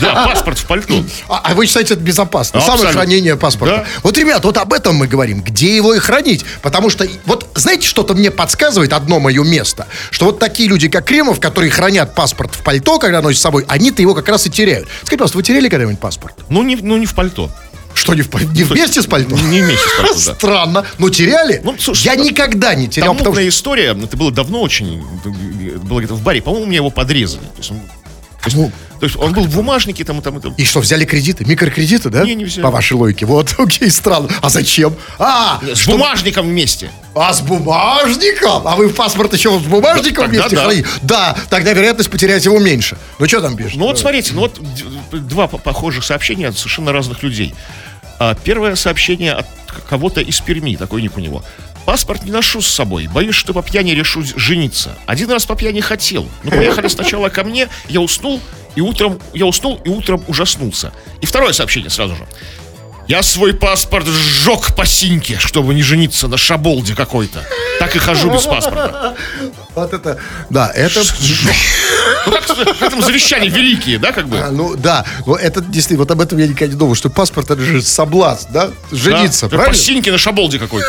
Да, 0.00 0.26
паспорт 0.26 0.56
в 0.56 0.66
пальто. 0.66 1.04
А, 1.28 1.40
а 1.42 1.54
вы 1.54 1.66
считаете 1.66 1.94
это 1.94 2.02
безопасно? 2.04 2.60
Самое 2.60 2.92
хранение 2.92 3.36
паспорта. 3.36 3.84
Вот, 4.04 4.16
ребят, 4.16 4.44
вот 4.44 4.56
об 4.56 4.72
этом 4.72 4.94
мы 4.94 5.08
говорим. 5.08 5.42
Где 5.42 5.74
его 5.74 5.94
и 5.94 5.98
хранить? 5.98 6.44
Потому 6.62 6.90
что, 6.90 7.04
вот, 7.26 7.48
знаете, 7.56 7.88
что-то 7.88 8.14
мне 8.14 8.30
подсказывает 8.30 8.92
одно 8.92 9.18
мое 9.18 9.42
место, 9.42 9.88
что 10.12 10.26
вот 10.26 10.38
такие 10.38 10.68
люди, 10.68 10.88
как 10.88 11.04
Кремов, 11.04 11.40
которые 11.40 11.72
хранят 11.72 12.14
паспорт 12.14 12.54
в 12.54 12.62
пальто, 12.62 13.00
когда 13.00 13.20
носят 13.20 13.40
с 13.40 13.42
собой, 13.42 13.64
они-то 13.66 14.00
его 14.00 14.14
как 14.14 14.28
раз 14.28 14.46
и 14.46 14.50
теряют. 14.50 14.86
Скажите, 14.98 15.16
пожалуйста, 15.18 15.38
вы 15.38 15.42
теряли 15.42 15.68
когда-нибудь 15.68 15.98
паспорт? 15.98 16.36
Ну, 16.48 16.62
не, 16.62 16.76
ну, 16.76 16.96
не 16.98 17.06
в 17.06 17.14
пальто. 17.14 17.50
Что, 17.94 18.14
не, 18.14 18.22
в, 18.22 18.54
не 18.54 18.62
вместе 18.64 19.02
с 19.02 19.06
пальто? 19.06 19.36
Не 19.36 19.60
вместе 19.60 19.88
с 19.88 19.96
пальто, 19.96 20.14
да. 20.26 20.34
Странно. 20.34 20.86
Но 20.98 21.10
теряли? 21.10 21.60
Ну, 21.64 21.76
слушай, 21.78 22.04
Я 22.04 22.16
никогда 22.16 22.74
не 22.74 22.88
терял. 22.88 23.08
Там 23.08 23.18
потому, 23.18 23.36
что... 23.36 23.48
история, 23.48 23.96
это 24.00 24.16
было 24.16 24.30
давно 24.30 24.60
очень, 24.62 25.04
было 25.84 26.00
где-то 26.00 26.14
в 26.14 26.22
баре, 26.22 26.42
по-моему, 26.42 26.66
мне 26.66 26.76
его 26.76 26.90
подрезали. 26.90 27.42
То 27.42 27.58
есть 27.58 27.70
он 27.70 27.80
то 28.42 28.48
есть, 28.48 28.56
ну, 28.56 28.72
то 28.98 29.06
есть 29.06 29.16
он 29.16 29.32
был 29.32 29.44
в 29.44 29.54
бумажнике 29.54 30.04
там 30.04 30.18
и 30.18 30.22
там 30.22 30.38
и 30.38 30.40
там. 30.40 30.52
И 30.54 30.64
что, 30.64 30.80
взяли 30.80 31.04
кредиты? 31.04 31.44
Микрокредиты, 31.44 32.10
да? 32.10 32.24
Не, 32.24 32.34
не 32.34 32.44
взяли. 32.44 32.64
По 32.64 32.72
вашей 32.72 32.94
логике. 32.94 33.24
Вот, 33.24 33.54
окей, 33.58 33.88
странно. 33.88 34.28
А 34.40 34.48
зачем? 34.48 34.96
А, 35.20 35.60
с 35.62 35.78
что... 35.78 35.92
бумажником 35.92 36.48
вместе. 36.48 36.90
А 37.14 37.32
с 37.32 37.40
бумажником? 37.40 38.66
А 38.66 38.74
вы 38.74 38.88
в 38.88 38.96
паспорт 38.96 39.32
еще 39.32 39.56
с 39.60 39.62
бумажником 39.62 40.24
тогда 40.24 40.42
вместе 40.42 40.56
да. 40.56 40.64
храните? 40.64 40.88
Да, 41.02 41.36
тогда 41.50 41.72
вероятность 41.72 42.10
потерять 42.10 42.44
его 42.44 42.58
меньше. 42.58 42.96
Ну, 43.20 43.28
что 43.28 43.40
там 43.40 43.56
пишет? 43.56 43.76
Ну, 43.76 43.86
вот 43.86 43.98
смотрите, 44.00 44.32
ну 44.34 44.40
вот 44.40 44.60
два 45.28 45.46
похожих 45.46 46.02
сообщения 46.02 46.48
от 46.48 46.58
совершенно 46.58 46.92
разных 46.92 47.22
людей. 47.22 47.54
А, 48.18 48.34
первое 48.34 48.74
сообщение 48.74 49.34
от 49.34 49.46
кого-то 49.88 50.20
из 50.20 50.40
Перми, 50.40 50.74
такой 50.74 51.00
ник 51.02 51.16
у 51.16 51.20
него. 51.20 51.44
Паспорт 51.84 52.24
не 52.24 52.30
ношу 52.30 52.60
с 52.60 52.68
собой. 52.68 53.08
Боюсь, 53.08 53.34
что 53.34 53.52
по 53.52 53.62
пьяни 53.62 53.92
решу 53.92 54.22
жениться. 54.36 54.96
Один 55.06 55.30
раз 55.30 55.46
по 55.46 55.56
пьяни 55.56 55.80
хотел. 55.80 56.28
Но 56.44 56.50
поехали 56.50 56.88
сначала 56.88 57.28
ко 57.28 57.44
мне, 57.44 57.68
я 57.88 58.00
уснул, 58.00 58.40
и 58.74 58.80
утром 58.80 59.20
я 59.34 59.46
уснул 59.46 59.80
и 59.84 59.88
утром 59.88 60.24
ужаснулся. 60.28 60.92
И 61.20 61.26
второе 61.26 61.52
сообщение 61.52 61.90
сразу 61.90 62.14
же. 62.16 62.26
Я 63.08 63.22
свой 63.22 63.52
паспорт 63.52 64.06
сжег 64.06 64.74
по 64.76 64.86
синьке, 64.86 65.36
чтобы 65.38 65.74
не 65.74 65.82
жениться 65.82 66.28
на 66.28 66.36
шаболде 66.36 66.94
какой-то. 66.94 67.44
Так 67.80 67.96
и 67.96 67.98
хожу 67.98 68.30
без 68.30 68.42
паспорта. 68.42 69.16
Вот 69.74 69.92
это, 69.92 70.18
да, 70.50 70.70
это... 70.74 71.02
Ну, 72.26 72.32
как, 72.32 72.46
как 72.78 72.90
там 72.90 73.02
завещания 73.02 73.50
великие, 73.50 73.98
да, 73.98 74.12
как 74.12 74.28
бы? 74.28 74.38
А, 74.38 74.50
ну, 74.50 74.76
да, 74.76 75.04
но 75.26 75.34
это 75.34 75.60
действительно, 75.60 76.00
вот 76.00 76.10
об 76.12 76.20
этом 76.20 76.38
я 76.38 76.46
никогда 76.46 76.72
не 76.72 76.78
думал, 76.78 76.94
что 76.94 77.10
паспорт, 77.10 77.50
это 77.50 77.60
же 77.60 77.82
соблазн, 77.82 78.52
да, 78.52 78.70
жениться, 78.92 79.46
да? 79.46 79.56
правильно? 79.56 79.72
По 79.72 79.78
синьке 79.78 80.12
на 80.12 80.18
шаболде 80.18 80.58
какой-то. 80.60 80.88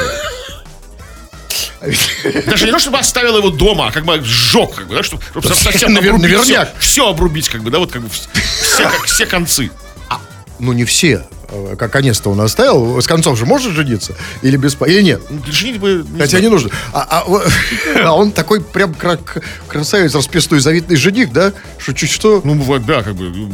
Даже 2.46 2.66
не 2.66 2.72
то, 2.72 2.80
чтобы 2.80 3.00
оставил 3.00 3.38
его 3.38 3.50
дома, 3.50 3.88
а 3.88 3.92
как 3.92 4.06
бы 4.06 4.20
сжег, 4.24 4.76
как 4.76 4.88
бы, 4.88 4.96
да, 4.96 5.04
чтобы, 5.04 5.22
чтобы 5.30 5.48
совсем 5.48 5.94
Навер, 5.94 6.16
обрубить 6.16 6.40
все, 6.40 6.68
все 6.80 7.10
обрубить, 7.10 7.50
как 7.50 7.62
бы, 7.62 7.72
да, 7.72 7.80
вот 7.80 7.92
как 7.92 8.02
бы 8.02 8.10
все, 8.10 8.84
как, 8.84 9.04
все 9.04 9.26
концы. 9.26 9.70
А, 10.10 10.20
ну, 10.60 10.72
не 10.72 10.86
все. 10.86 11.26
Э, 11.50 11.76
как 11.78 11.92
конец-то 11.92 12.30
он 12.30 12.42
оставил. 12.42 13.02
С 13.02 13.08
концов 13.08 13.38
же 13.38 13.46
может 13.46 13.74
жениться? 13.74 14.16
Или 14.42 14.58
без... 14.58 14.76
Или 14.82 15.02
нет? 15.02 15.22
Ну, 15.30 15.42
женить 15.52 15.80
бы... 15.80 16.06
Не 16.10 16.20
Хотя 16.20 16.32
знаю. 16.32 16.44
не 16.46 16.50
нужно. 16.50 16.70
А, 16.94 17.26
а, 17.28 17.42
а 18.06 18.14
он 18.14 18.32
такой 18.32 18.62
прям 18.62 18.96
красавец, 19.68 20.16
расписной, 20.16 20.60
завидный 20.60 20.96
жених, 20.96 21.34
да? 21.34 21.54
Что 21.78 21.94
чуть 21.94 22.12
что... 22.12 22.42
Ну, 22.44 22.56
бывает, 22.56 22.86
да, 22.86 23.04
как 23.04 23.16
бы... 23.16 23.30
Ну, 23.30 23.52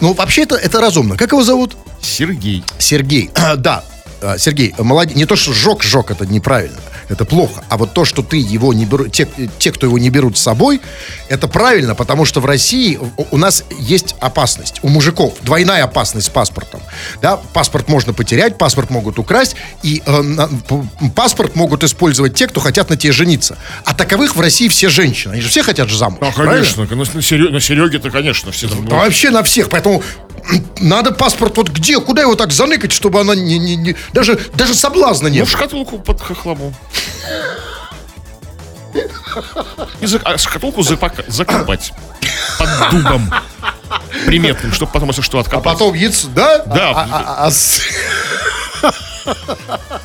ну 0.00 0.12
вообще 0.12 0.42
это, 0.42 0.56
это 0.56 0.80
разумно. 0.80 1.16
Как 1.16 1.32
его 1.32 1.42
зовут? 1.42 1.76
Сергей. 2.00 2.62
Сергей. 2.78 3.30
да, 3.56 3.84
а, 4.20 4.38
Сергей, 4.38 4.74
молодец. 4.78 5.16
Не 5.16 5.26
то, 5.26 5.34
что 5.34 5.52
жег, 5.52 5.82
жег, 5.82 6.10
это 6.10 6.26
неправильно 6.26 6.78
это 7.08 7.24
плохо. 7.24 7.64
А 7.68 7.76
вот 7.76 7.94
то, 7.94 8.04
что 8.04 8.22
ты 8.22 8.36
его 8.36 8.72
не 8.72 8.84
берут, 8.84 9.12
те, 9.12 9.28
те, 9.58 9.72
кто 9.72 9.86
его 9.86 9.98
не 9.98 10.10
берут 10.10 10.36
с 10.36 10.42
собой, 10.42 10.80
это 11.28 11.48
правильно, 11.48 11.94
потому 11.94 12.24
что 12.24 12.40
в 12.40 12.46
России 12.46 12.98
у 13.30 13.36
нас 13.36 13.64
есть 13.78 14.14
опасность. 14.20 14.80
У 14.82 14.88
мужиков 14.88 15.34
двойная 15.42 15.84
опасность 15.84 16.26
с 16.26 16.30
паспортом. 16.30 16.80
Да, 17.22 17.38
паспорт 17.52 17.88
можно 17.88 18.12
потерять, 18.12 18.58
паспорт 18.58 18.90
могут 18.90 19.18
украсть, 19.18 19.56
и 19.82 20.02
э, 20.04 20.22
на, 20.22 20.48
паспорт 21.14 21.56
могут 21.56 21.84
использовать 21.84 22.34
те, 22.34 22.46
кто 22.46 22.60
хотят 22.60 22.90
на 22.90 22.96
тебе 22.96 23.12
жениться. 23.12 23.58
А 23.84 23.94
таковых 23.94 24.36
в 24.36 24.40
России 24.40 24.68
все 24.68 24.88
женщины. 24.88 25.32
Они 25.32 25.40
же 25.40 25.48
все 25.48 25.62
хотят 25.62 25.88
же 25.88 25.96
замуж. 25.96 26.18
А, 26.20 26.32
конечно. 26.32 26.86
На, 26.86 26.96
на, 26.96 27.60
Сереге-то, 27.60 28.10
конечно, 28.10 28.52
все 28.52 28.68
там. 28.68 28.86
А 28.90 28.96
вообще 28.96 29.30
на 29.30 29.42
всех. 29.42 29.68
Поэтому 29.70 30.02
надо 30.80 31.12
паспорт 31.12 31.56
вот 31.56 31.68
где, 31.68 32.00
куда 32.00 32.22
его 32.22 32.34
так 32.34 32.52
заныкать, 32.52 32.92
чтобы 32.92 33.20
она 33.20 33.34
не, 33.34 33.58
не, 33.58 33.76
не 33.76 33.96
даже, 34.12 34.38
даже 34.54 34.74
соблазна 34.74 35.28
не 35.28 35.40
ну, 35.40 35.44
в 35.44 35.50
шкатулку 35.50 35.98
под 35.98 36.20
хохлому. 36.20 36.74
И 40.00 40.06
за, 40.06 40.18
а 40.24 40.38
шкатулку 40.38 40.82
запака, 40.82 41.24
закопать 41.28 41.92
под 42.58 42.68
дубом 42.90 43.32
приметным, 44.26 44.72
чтобы 44.72 44.92
потом, 44.92 45.08
если 45.08 45.22
что, 45.22 45.38
откопать. 45.38 45.66
А 45.66 45.72
потом 45.72 45.94
яйцо, 45.94 46.28
да? 46.28 46.58
Да. 46.64 46.90
А, 46.90 47.50
а, 47.50 47.50
а, 48.84 48.92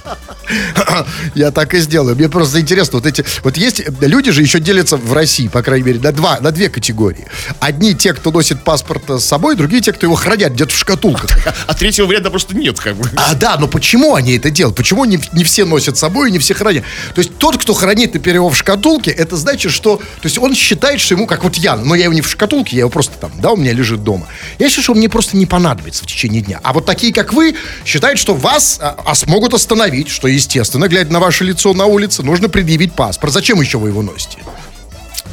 Я 1.36 1.52
так 1.52 1.74
и 1.74 1.80
сделаю. 1.80 2.16
Мне 2.16 2.30
просто 2.30 2.60
интересно, 2.60 3.00
вот 3.00 3.06
эти, 3.06 3.26
вот 3.44 3.58
есть, 3.58 3.84
люди 4.02 4.32
же 4.32 4.42
еще 4.42 4.60
делятся 4.60 4.98
в 4.98 5.14
России, 5.14 5.48
по 5.48 5.62
крайней 5.62 5.86
мере, 5.86 6.00
на 6.00 6.12
два, 6.12 6.40
на 6.40 6.52
две 6.52 6.70
категории. 6.70 7.28
Одни 7.60 7.94
те, 7.94 8.14
кто 8.14 8.32
носит 8.32 8.64
паспорт 8.64 9.10
с 9.10 9.26
собой, 9.26 9.56
другие 9.56 9.82
те, 9.82 9.94
кто 9.94 10.06
его 10.06 10.16
хранят 10.16 10.54
где-то 10.54 10.74
в 10.74 10.78
шкатулках. 10.78 11.32
А 11.66 11.74
третьего 11.74 12.08
варианта 12.08 12.30
просто 12.30 12.56
нет, 12.56 12.80
как 12.80 12.96
бы. 12.96 13.10
А, 13.16 13.34
да, 13.36 13.58
но 13.58 13.68
почему 13.68 14.16
они 14.16 14.36
это 14.38 14.50
делают? 14.50 14.76
Почему 14.76 15.06
не, 15.06 15.20
не 15.32 15.44
все 15.44 15.66
носят 15.66 15.98
с 15.98 16.00
собой 16.00 16.30
и 16.30 16.32
не 16.32 16.40
все 16.40 16.54
хранят? 16.54 16.84
То 17.16 17.20
есть 17.20 17.38
тот, 17.38 17.58
кто 17.58 17.74
хранит, 17.74 18.14
например, 18.14 18.38
его 18.38 18.50
в 18.50 18.58
шкатулке, 18.58 19.12
это 19.12 19.38
значит, 19.38 19.72
что, 19.72 19.98
то 19.98 20.04
есть 20.24 20.38
он 20.38 20.56
считает, 20.56 21.00
что 21.00 21.16
ему, 21.16 21.26
как 21.26 21.44
вот 21.44 21.56
я, 21.56 21.76
но 21.76 21.96
я 21.96 22.06
его 22.06 22.14
не 22.14 22.22
в 22.22 22.30
шкатулке, 22.30 22.76
я 22.76 22.82
его 22.82 22.90
просто 22.90 23.14
там, 23.18 23.32
да, 23.40 23.52
у 23.52 23.56
меня 23.56 23.72
лежит 23.72 24.04
дома. 24.04 24.28
Я 24.60 24.68
считаю, 24.68 24.84
что 24.84 24.92
он 24.94 24.98
мне 24.98 25.10
просто 25.10 25.38
не 25.38 25.46
понадобится 25.46 26.04
в 26.04 26.08
течение 26.08 26.42
дня. 26.42 26.60
А 26.64 26.74
вот 26.74 26.86
такие, 26.86 27.14
как 27.14 27.34
вы, 27.34 27.56
считают, 27.86 28.20
что 28.20 28.34
вас 28.34 28.80
а, 28.82 28.98
а 29.06 29.16
смогут 29.16 29.54
остановить, 29.54 30.10
что, 30.10 30.28
естественно, 30.34 30.88
глядя 30.88 31.12
на 31.12 31.20
ваше 31.20 31.44
лицо 31.44 31.74
на 31.74 31.86
улице, 31.86 32.24
нужно 32.24 32.50
предъявить 32.50 32.94
паспорт. 32.94 33.34
Зачем 33.34 33.62
еще 33.62 33.78
вы 33.78 33.90
его 33.90 34.02
носите? 34.02 34.40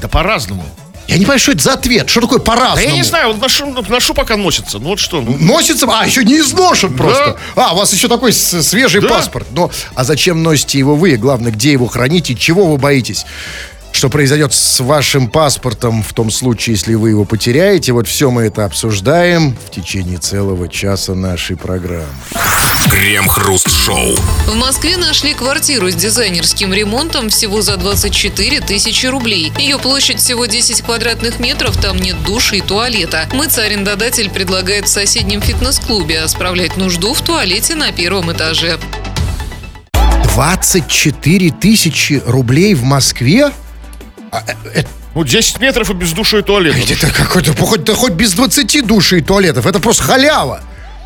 Да 0.01 0.09
по-разному. 0.09 0.65
Я 1.11 1.17
не 1.17 1.25
понимаю, 1.25 1.41
что 1.41 1.51
это 1.51 1.63
за 1.63 1.73
ответ. 1.73 2.09
Что 2.09 2.21
такое 2.21 2.39
по-разному? 2.39 2.77
Да 2.77 2.83
я 2.83 2.93
не 2.93 3.03
знаю, 3.03 3.33
вот 3.33 3.41
ношу, 3.41 3.67
ношу 3.89 4.15
пока 4.15 4.37
носится. 4.37 4.79
Ну 4.79 4.91
вот 4.91 5.01
что. 5.01 5.21
Ну... 5.21 5.37
Носится? 5.39 5.87
А, 5.91 6.07
еще 6.07 6.25
не 6.25 6.39
изношен 6.39 6.97
просто. 6.97 7.37
Да. 7.57 7.71
А, 7.71 7.75
у 7.75 7.79
вас 7.79 7.93
еще 7.93 8.07
такой 8.07 8.33
свежий 8.33 9.01
да. 9.01 9.09
паспорт. 9.09 9.49
Но, 9.51 9.73
а 9.97 10.05
зачем 10.05 10.45
носите 10.45 10.79
его 10.79 10.95
вы? 10.95 11.17
Главное, 11.17 11.51
где 11.51 11.73
его 11.73 11.89
храните? 11.89 12.37
Чего 12.37 12.67
вы 12.67 12.79
боитесь? 12.79 13.27
Что 13.93 14.09
произойдет 14.09 14.55
с 14.55 14.81
вашим 14.81 15.29
паспортом 15.29 16.03
в 16.03 16.13
том 16.13 16.31
случае, 16.31 16.75
если 16.75 16.95
вы 16.95 17.11
его 17.11 17.25
потеряете? 17.25 17.93
Вот 17.93 18.07
все 18.07 18.31
мы 18.31 18.43
это 18.43 18.65
обсуждаем 18.65 19.57
в 19.67 19.71
течение 19.71 20.19
целого 20.19 20.69
часа 20.69 21.15
нашей 21.15 21.57
программы. 21.57 22.07
Крем-хруст-шоу. 22.89 24.17
В 24.47 24.55
Москве 24.55 24.97
нашли 24.97 25.35
квартиру 25.35 25.91
с 25.91 25.95
дизайнерским 25.95 26.73
ремонтом 26.73 27.29
всего 27.29 27.63
за 27.63 27.77
24 27.77 28.61
тысячи 28.61 29.07
рублей. 29.07 29.53
Ее 29.59 29.79
площадь 29.79 30.19
всего 30.19 30.47
10 30.47 30.83
квадратных 30.83 31.39
метров, 31.39 31.77
там 31.77 31.99
нет 31.99 32.23
души 32.25 32.57
и 32.57 32.61
туалета. 32.61 33.29
Мыться-арендодатель 33.33 34.31
предлагает 34.31 34.87
в 34.87 34.91
соседнем 34.91 35.43
фитнес-клубе, 35.43 36.21
а 36.21 36.29
справлять 36.29 36.77
нужду 36.77 37.13
в 37.13 37.21
туалете 37.21 37.75
на 37.75 37.93
первом 37.93 38.33
этаже. 38.33 38.79
24 40.35 41.51
тысячи 41.51 42.23
рублей 42.25 42.75
в 42.75 42.83
Москве? 42.85 43.53
А, 44.31 44.45
э, 44.75 44.85
ну, 45.15 45.25
10 45.25 45.61
метров 45.61 45.91
и 45.91 45.95
без 45.95 46.13
души 46.13 46.39
и 46.39 46.43
туалета. 46.43 46.79
Это 46.79 47.13
какой-то, 47.13 47.55
хоть, 47.57 47.85
да 47.85 47.95
хоть 47.95 48.13
без 48.13 48.33
20 48.33 48.87
души 48.87 49.19
и 49.19 49.23
туалетов. 49.23 49.67
Это 49.67 49.81
просто 49.81 50.05
халява. 50.05 50.63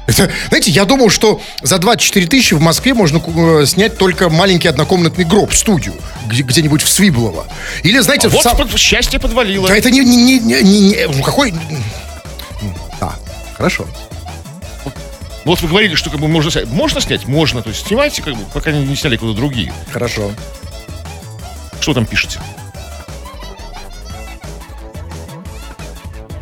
Это, 0.07 0.31
знаете, 0.49 0.71
я 0.71 0.85
думал, 0.85 1.09
что 1.09 1.41
за 1.63 1.79
24 1.79 2.27
тысячи 2.27 2.53
в 2.53 2.61
Москве 2.61 2.93
можно 2.93 3.23
э, 3.27 3.65
снять 3.67 3.97
только 3.97 4.29
маленький 4.29 4.69
однокомнатный 4.69 5.25
гроб, 5.25 5.55
студию, 5.55 5.95
где, 6.27 6.43
где-нибудь 6.43 6.83
в 6.83 6.89
Свиблово. 6.91 7.47
Или, 7.83 8.01
знаете... 8.01 8.27
А 8.27 8.31
вот 8.31 8.43
сам... 8.43 8.57
под, 8.57 8.79
счастье 8.79 9.19
подвалило. 9.19 9.69
Да 9.69 9.77
это 9.77 9.91
не... 9.91 10.01
не, 10.01 10.17
не, 10.17 10.41
не, 10.41 10.63
не 10.63 11.07
ну, 11.07 11.23
какой... 11.23 11.55
А, 13.01 13.15
хорошо. 13.57 13.87
Вот 15.47 15.61
вы 15.61 15.69
говорили, 15.69 15.95
что 15.95 16.11
как 16.11 16.21
бы 16.21 16.29
можно 16.29 16.51
снять. 16.51 16.69
Можно 16.69 17.01
снять? 17.01 17.27
Можно. 17.27 17.63
То 17.63 17.71
есть 17.71 17.87
снимайте, 17.87 18.23
как 18.23 18.35
бы, 18.35 18.45
пока 18.53 18.73
не 18.73 18.97
сняли 18.97 19.17
куда 19.17 19.33
другие. 19.33 19.73
Хорошо. 19.91 20.33
Что 21.81 21.95
там 21.95 22.07
пишете? 22.07 22.41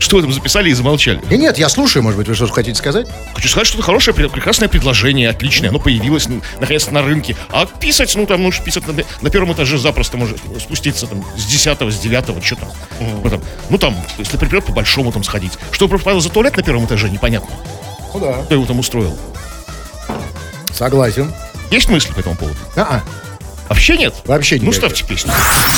Что 0.02 0.16
вы 0.16 0.22
там 0.22 0.32
записали 0.32 0.68
и 0.68 0.72
замолчали? 0.72 1.20
И 1.30 1.38
нет, 1.38 1.58
я 1.58 1.68
слушаю, 1.68 2.02
может 2.02 2.18
быть, 2.18 2.26
вы 2.26 2.34
что-то 2.34 2.52
хотите 2.52 2.76
сказать? 2.76 3.06
Хочу 3.34 3.48
сказать, 3.48 3.68
что 3.68 3.76
это 3.76 3.84
хорошее, 3.84 4.14
прекрасное 4.14 4.68
предложение, 4.68 5.30
отличное. 5.30 5.68
Оно 5.68 5.78
появилось, 5.78 6.26
наконец, 6.58 6.90
на 6.90 7.02
рынке. 7.02 7.36
А 7.50 7.66
писать, 7.66 8.12
ну, 8.16 8.26
там, 8.26 8.42
ну, 8.42 8.50
писать 8.50 8.84
на, 8.88 8.94
на 9.20 9.30
первом 9.30 9.52
этаже 9.52 9.78
запросто 9.78 10.16
может 10.16 10.38
спуститься 10.60 11.06
там 11.06 11.24
с 11.36 11.46
десятого, 11.46 11.92
с 11.92 12.00
девятого, 12.00 12.42
что 12.42 12.56
там. 12.56 12.70
Mm. 12.98 13.30
Там. 13.30 13.40
Ну, 13.70 13.78
там, 13.78 13.96
если 14.18 14.36
припрет, 14.36 14.64
по 14.64 14.72
большому 14.72 15.12
там 15.12 15.22
сходить. 15.22 15.52
Что 15.70 15.86
правило 15.86 16.20
за 16.20 16.30
туалет 16.30 16.56
на 16.56 16.64
первом 16.64 16.86
этаже, 16.86 17.08
непонятно. 17.08 17.54
Ну 18.12 18.18
да. 18.18 18.42
Кто 18.42 18.54
его 18.54 18.66
там 18.66 18.80
устроил? 18.80 19.16
Согласен. 20.72 21.32
Есть 21.70 21.88
мысли 21.88 22.12
по 22.12 22.18
этому 22.18 22.34
поводу? 22.34 22.58
А-а. 22.74 23.04
Вообще 23.68 23.96
нет? 23.96 24.14
Вообще 24.26 24.56
нет. 24.56 24.64
Ну, 24.64 24.72
ставьте 24.72 25.04
песню. 25.04 25.32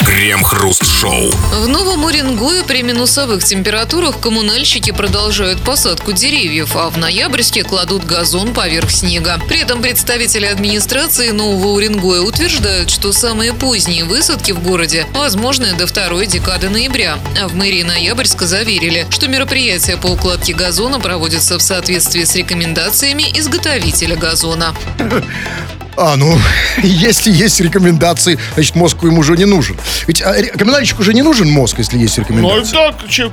Крем-хруст-шоу. 0.05 1.31
В 1.31 1.69
Новом 1.69 2.05
Уренгое 2.05 2.65
при 2.65 2.83
минусовых 2.83 3.45
температурах 3.45 4.19
коммунальщики 4.21 4.91
продолжают 4.91 5.61
посадку 5.63 6.13
деревьев, 6.13 6.77
а 6.77 6.91
в 6.91 6.99
ноябрьске 6.99 7.63
кладут 7.63 8.05
газон 8.05 8.53
поверх 8.53 8.91
снега. 8.91 9.41
При 9.49 9.61
этом 9.61 9.81
представители 9.81 10.47
администрации 10.47 11.31
Нового 11.31 11.69
Уренгоя 11.69 12.21
утверждают, 12.21 12.91
что 12.91 13.13
самые 13.13 13.53
поздние 13.53 14.05
высадки 14.05 14.53
в 14.53 14.63
городе 14.63 15.07
возможны 15.15 15.73
до 15.75 15.87
второй 15.87 16.27
декады 16.27 16.69
ноября. 16.69 17.19
А 17.41 17.49
в 17.49 17.55
мэрии 17.55 17.83
Ноябрьска 17.83 18.47
заверили, 18.47 19.07
что 19.11 19.29
мероприятия 19.29 19.97
по 19.97 20.09
укладке 20.09 20.53
газона 20.53 21.01
проводятся 21.01 21.59
в 21.59 21.63
соответствии 21.63 22.25
с 22.25 22.35
рекомендациями 22.35 23.25
изготовителя 23.35 24.17
газона. 24.17 24.75
А, 25.97 26.17
ну, 26.17 26.39
если 26.83 27.31
есть 27.31 27.61
рекомендации, 27.61 28.39
значит, 28.55 28.75
мозг 28.75 29.03
ему 29.03 29.21
уже 29.21 29.37
не 29.37 29.45
нужен. 29.45 29.77
Ведь 30.07 30.23
а, 30.23 30.35
коммунальщику 30.57 31.03
уже 31.03 31.15
не 31.15 31.23
нужен 31.23 31.49
мозг, 31.49 31.79
если 31.79 31.99
есть 31.99 32.19
рекомендации. 32.19 32.75
Ну, 32.75 32.93
да, 32.93 33.09
че, 33.09 33.31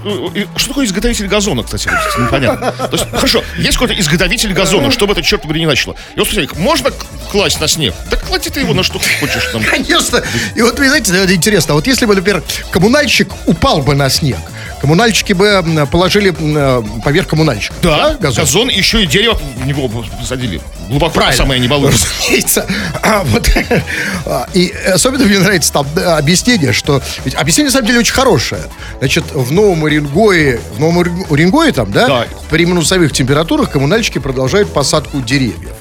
что 0.55 0.67
такое 0.67 0.85
изготовитель 0.85 1.27
газона, 1.27 1.63
кстати, 1.63 1.89
непонятно. 2.19 2.71
То 2.71 2.89
есть, 2.91 3.09
хорошо, 3.11 3.43
есть 3.57 3.73
какой-то 3.73 3.99
изготовитель 3.99 4.53
газона, 4.53 4.91
чтобы 4.91 5.13
это, 5.13 5.21
черт 5.21 5.41
побери, 5.41 5.61
не 5.61 5.65
начало. 5.65 5.95
И 6.15 6.19
вот, 6.19 6.27
смотрите, 6.27 6.53
можно 6.57 6.91
класть 7.31 7.59
на 7.59 7.67
снег? 7.67 7.93
Да 8.09 8.17
клади 8.17 8.49
ты 8.49 8.61
его 8.61 8.73
на 8.73 8.83
что 8.83 8.99
хочешь 9.19 9.49
там. 9.51 9.63
Конечно. 9.63 10.21
И 10.55 10.61
вот, 10.61 10.77
вы 10.77 10.87
знаете, 10.87 11.11
интересно, 11.33 11.73
вот 11.73 11.87
если 11.87 12.05
бы, 12.05 12.15
например, 12.15 12.43
коммунальщик 12.71 13.31
упал 13.45 13.81
бы 13.81 13.95
на 13.95 14.09
снег, 14.09 14.39
коммунальщики 14.81 15.33
бы 15.33 15.63
положили 15.91 16.31
поверх 17.03 17.27
коммунальщика. 17.27 17.75
Да, 17.81 18.09
да 18.09 18.17
газон. 18.17 18.43
газон, 18.43 18.69
еще 18.69 19.03
и 19.03 19.05
дерево 19.05 19.39
в 19.57 19.65
него 19.65 19.87
посадили. 19.87 20.59
Глубоко 20.89 21.13
Правильно. 21.13 21.37
самое 21.37 21.61
не 21.61 21.67
балуется. 21.67 22.07
Разумеется. 22.19 22.65
А, 23.01 23.23
вот, 23.23 23.49
а, 24.25 24.49
и 24.53 24.73
особенно 24.91 25.25
мне 25.25 25.39
нравится 25.39 25.71
там 25.71 25.87
объяснение, 26.05 26.73
что... 26.73 27.01
Ведь 27.23 27.35
объяснение, 27.35 27.69
на 27.69 27.73
самом 27.73 27.87
деле, 27.87 27.99
очень 27.99 28.13
хорошее. 28.13 28.63
Значит, 28.99 29.25
в 29.31 29.51
Новом 29.51 29.83
Уренгое, 29.83 30.59
в 30.75 30.79
Новом 30.79 31.25
Уренгое 31.29 31.71
там, 31.71 31.91
да, 31.91 32.07
да, 32.07 32.27
при 32.49 32.65
минусовых 32.65 33.13
температурах 33.13 33.71
коммунальщики 33.71 34.17
продолжают 34.17 34.73
посадку 34.73 35.21
деревьев 35.21 35.80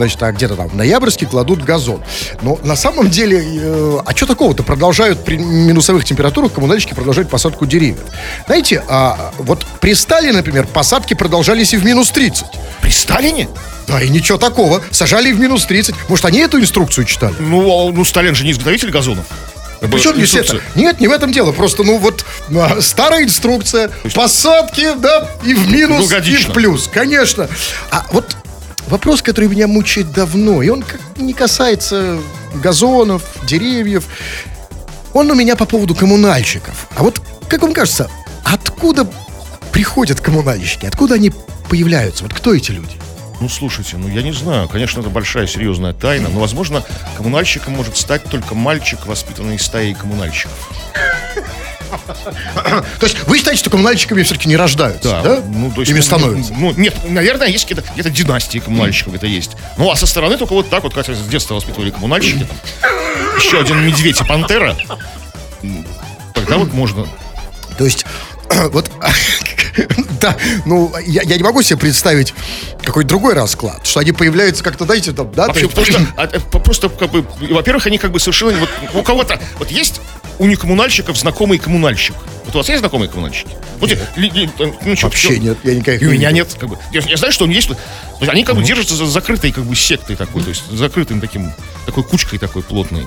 значит, 0.00 0.22
а 0.22 0.32
где-то 0.32 0.56
там 0.56 0.68
в 0.68 0.74
ноябрьске 0.74 1.26
кладут 1.26 1.62
газон. 1.62 2.02
Но 2.42 2.58
на 2.62 2.76
самом 2.76 3.10
деле, 3.10 3.42
э, 3.42 3.98
а 4.04 4.16
что 4.16 4.26
такого-то? 4.26 4.62
Продолжают 4.62 5.24
при 5.24 5.36
минусовых 5.36 6.04
температурах 6.04 6.52
коммунальщики 6.52 6.94
продолжают 6.94 7.28
посадку 7.28 7.66
деревьев. 7.66 8.00
Знаете, 8.46 8.82
а 8.88 9.32
вот 9.38 9.66
при 9.80 9.94
Сталине, 9.94 10.32
например, 10.32 10.66
посадки 10.66 11.14
продолжались 11.14 11.74
и 11.74 11.76
в 11.76 11.84
минус 11.84 12.10
30. 12.10 12.46
При 12.80 12.90
Сталине? 12.90 13.48
Да, 13.86 14.00
и 14.00 14.08
ничего 14.08 14.38
такого. 14.38 14.82
Сажали 14.90 15.32
в 15.32 15.40
минус 15.40 15.66
30. 15.66 15.94
Может, 16.08 16.24
они 16.24 16.38
эту 16.38 16.60
инструкцию 16.60 17.04
читали? 17.04 17.34
Ну, 17.38 17.88
а, 17.88 17.92
ну 17.92 18.04
Сталин 18.04 18.34
же 18.34 18.44
не 18.44 18.52
изготовитель 18.52 18.90
газонов. 18.90 19.26
Причем 19.80 20.14
здесь 20.16 20.34
это? 20.34 20.60
Нет, 20.74 21.00
не 21.00 21.08
в 21.08 21.12
этом 21.12 21.32
дело. 21.32 21.52
Просто, 21.52 21.82
ну 21.82 21.98
вот, 21.98 22.24
а, 22.54 22.80
старая 22.80 23.24
инструкция, 23.24 23.90
посадки, 24.14 24.88
да, 24.96 25.28
и 25.44 25.54
в 25.54 25.72
минус, 25.72 26.12
и 26.12 26.36
в 26.36 26.52
плюс. 26.52 26.88
Конечно. 26.92 27.48
А 27.90 28.04
вот 28.12 28.36
вопрос, 28.90 29.22
который 29.22 29.48
меня 29.48 29.66
мучает 29.66 30.12
давно, 30.12 30.62
и 30.62 30.68
он 30.68 30.84
не 31.16 31.32
касается 31.32 32.18
газонов, 32.54 33.22
деревьев. 33.44 34.06
Он 35.12 35.30
у 35.30 35.34
меня 35.34 35.56
по 35.56 35.64
поводу 35.64 35.94
коммунальщиков. 35.94 36.88
А 36.96 37.02
вот, 37.02 37.20
как 37.48 37.62
вам 37.62 37.72
кажется, 37.72 38.10
откуда 38.44 39.08
приходят 39.72 40.20
коммунальщики? 40.20 40.86
Откуда 40.86 41.14
они 41.14 41.32
появляются? 41.68 42.24
Вот 42.24 42.34
кто 42.34 42.54
эти 42.54 42.72
люди? 42.72 42.96
Ну, 43.40 43.48
слушайте, 43.48 43.96
ну 43.96 44.08
я 44.08 44.22
не 44.22 44.32
знаю. 44.32 44.68
Конечно, 44.68 45.00
это 45.00 45.08
большая 45.08 45.46
серьезная 45.46 45.94
тайна, 45.94 46.28
но, 46.28 46.40
возможно, 46.40 46.84
коммунальщиком 47.16 47.74
может 47.74 47.96
стать 47.96 48.24
только 48.24 48.54
мальчик, 48.54 49.06
воспитанный 49.06 49.58
стаей 49.58 49.94
коммунальщиков. 49.94 50.70
То 53.00 53.06
есть 53.06 53.16
вы 53.26 53.38
считаете, 53.38 53.60
что 53.60 53.70
коммунальщиками 53.70 54.22
все-таки 54.22 54.48
не 54.48 54.56
рождаются, 54.56 55.20
да? 55.22 55.42
Ну, 55.46 55.70
то 55.70 55.80
есть, 55.80 55.90
Ими 55.90 56.00
становятся? 56.00 56.52
Ну, 56.54 56.72
нет, 56.72 56.94
наверное, 57.08 57.48
есть 57.48 57.66
какие-то 57.66 57.88
где 57.96 58.10
династии 58.10 58.58
коммунальщиков, 58.58 59.14
это 59.14 59.26
есть. 59.26 59.52
Ну, 59.76 59.90
а 59.90 59.96
со 59.96 60.06
стороны 60.06 60.36
только 60.36 60.52
вот 60.52 60.68
так 60.68 60.82
вот, 60.82 60.94
как 60.94 61.06
с 61.06 61.26
детства 61.28 61.54
воспитывали 61.54 61.90
коммунальщики, 61.90 62.46
там, 62.46 62.56
еще 63.38 63.60
один 63.60 63.84
медведь 63.86 64.20
и 64.20 64.24
пантера, 64.24 64.76
тогда 66.34 66.58
вот 66.58 66.72
можно... 66.72 67.06
То 67.78 67.84
есть, 67.84 68.04
вот, 68.72 68.90
да, 70.20 70.36
ну, 70.66 70.92
я, 71.06 71.22
я 71.22 71.36
не 71.36 71.42
могу 71.42 71.62
себе 71.62 71.78
представить 71.78 72.34
какой-то 72.82 73.08
другой 73.08 73.34
расклад, 73.34 73.86
что 73.86 74.00
они 74.00 74.12
появляются 74.12 74.62
как-то, 74.64 74.84
знаете, 74.84 75.12
там, 75.12 75.30
да? 75.32 75.46
Вообще, 75.46 75.68
потому 75.68 75.86
что, 75.86 76.00
а, 76.16 76.28
э, 76.30 76.40
просто, 76.40 76.88
как 76.88 77.10
бы, 77.10 77.26
во-первых, 77.40 77.86
они 77.86 77.98
как 77.98 78.10
бы 78.10 78.20
совершенно, 78.20 78.58
вот, 78.58 78.68
у 78.94 79.02
кого-то, 79.02 79.40
вот 79.58 79.70
есть 79.70 80.00
у 80.40 80.46
некоммунальщиков 80.46 81.18
знакомый 81.18 81.58
коммунальщик. 81.58 82.14
Вот 82.46 82.54
у 82.54 82.58
вас 82.58 82.68
есть 82.70 82.80
знакомые 82.80 83.10
коммунальщики? 83.10 83.50
Вот, 83.78 83.90
ли, 83.90 84.30
ли, 84.30 84.50
ну, 84.58 84.96
что, 84.96 85.06
Вообще 85.06 85.34
что? 85.34 85.38
нет, 85.38 85.58
я 85.64 85.74
никаких 85.74 86.02
И 86.02 86.06
у 86.06 86.12
меня 86.12 86.30
нет. 86.30 86.56
Как 86.58 86.70
бы. 86.70 86.78
я, 86.92 87.02
я 87.02 87.18
знаю, 87.18 87.30
что 87.30 87.44
он 87.44 87.50
есть. 87.50 87.68
То 87.68 87.76
есть 88.20 88.32
они 88.32 88.42
как 88.42 88.56
бы 88.56 88.62
держатся 88.64 88.94
за 88.94 89.04
закрытой 89.04 89.52
как 89.52 89.64
бы 89.64 89.76
сектой 89.76 90.16
такой, 90.16 90.42
то 90.42 90.48
есть 90.48 90.64
закрытым 90.70 91.20
таким, 91.20 91.52
такой 91.84 92.04
кучкой 92.04 92.38
такой 92.38 92.62
плотной. 92.62 93.04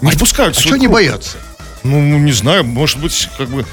Не 0.00 0.12
а, 0.12 0.16
пускают. 0.16 0.56
А 0.56 0.60
что 0.60 0.74
они 0.74 0.86
боятся? 0.86 1.38
Ну, 1.82 2.00
ну, 2.00 2.18
не 2.18 2.32
знаю, 2.32 2.62
может 2.62 3.00
быть, 3.00 3.28
как 3.36 3.48
бы 3.48 3.66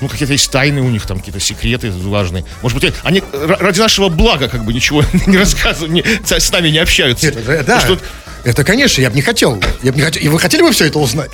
ну, 0.00 0.08
какие-то 0.08 0.32
есть 0.32 0.48
тайны 0.50 0.80
у 0.80 0.90
них, 0.90 1.04
там 1.06 1.18
какие-то 1.18 1.40
секреты 1.40 1.90
важные. 1.90 2.44
Может 2.62 2.80
быть, 2.80 2.94
они 3.02 3.22
ради 3.32 3.80
нашего 3.80 4.08
блага 4.08 4.48
как 4.48 4.64
бы 4.64 4.72
ничего 4.72 5.04
не 5.26 5.38
рассказывают, 5.38 5.92
не, 5.92 6.04
с 6.24 6.52
нами 6.52 6.68
не 6.68 6.78
общаются. 6.78 7.26
Нет, 7.26 7.66
да, 7.66 7.80
что, 7.80 7.98
это, 8.44 8.64
конечно, 8.64 9.00
я 9.00 9.10
бы 9.10 9.16
не 9.16 9.22
хотел. 9.22 9.62
Я 9.82 9.92
бы 9.92 9.98
не 9.98 10.04
хотел. 10.04 10.22
И 10.22 10.28
вы 10.28 10.38
хотели 10.38 10.62
бы 10.62 10.72
все 10.72 10.86
это 10.86 10.98
узнать? 10.98 11.30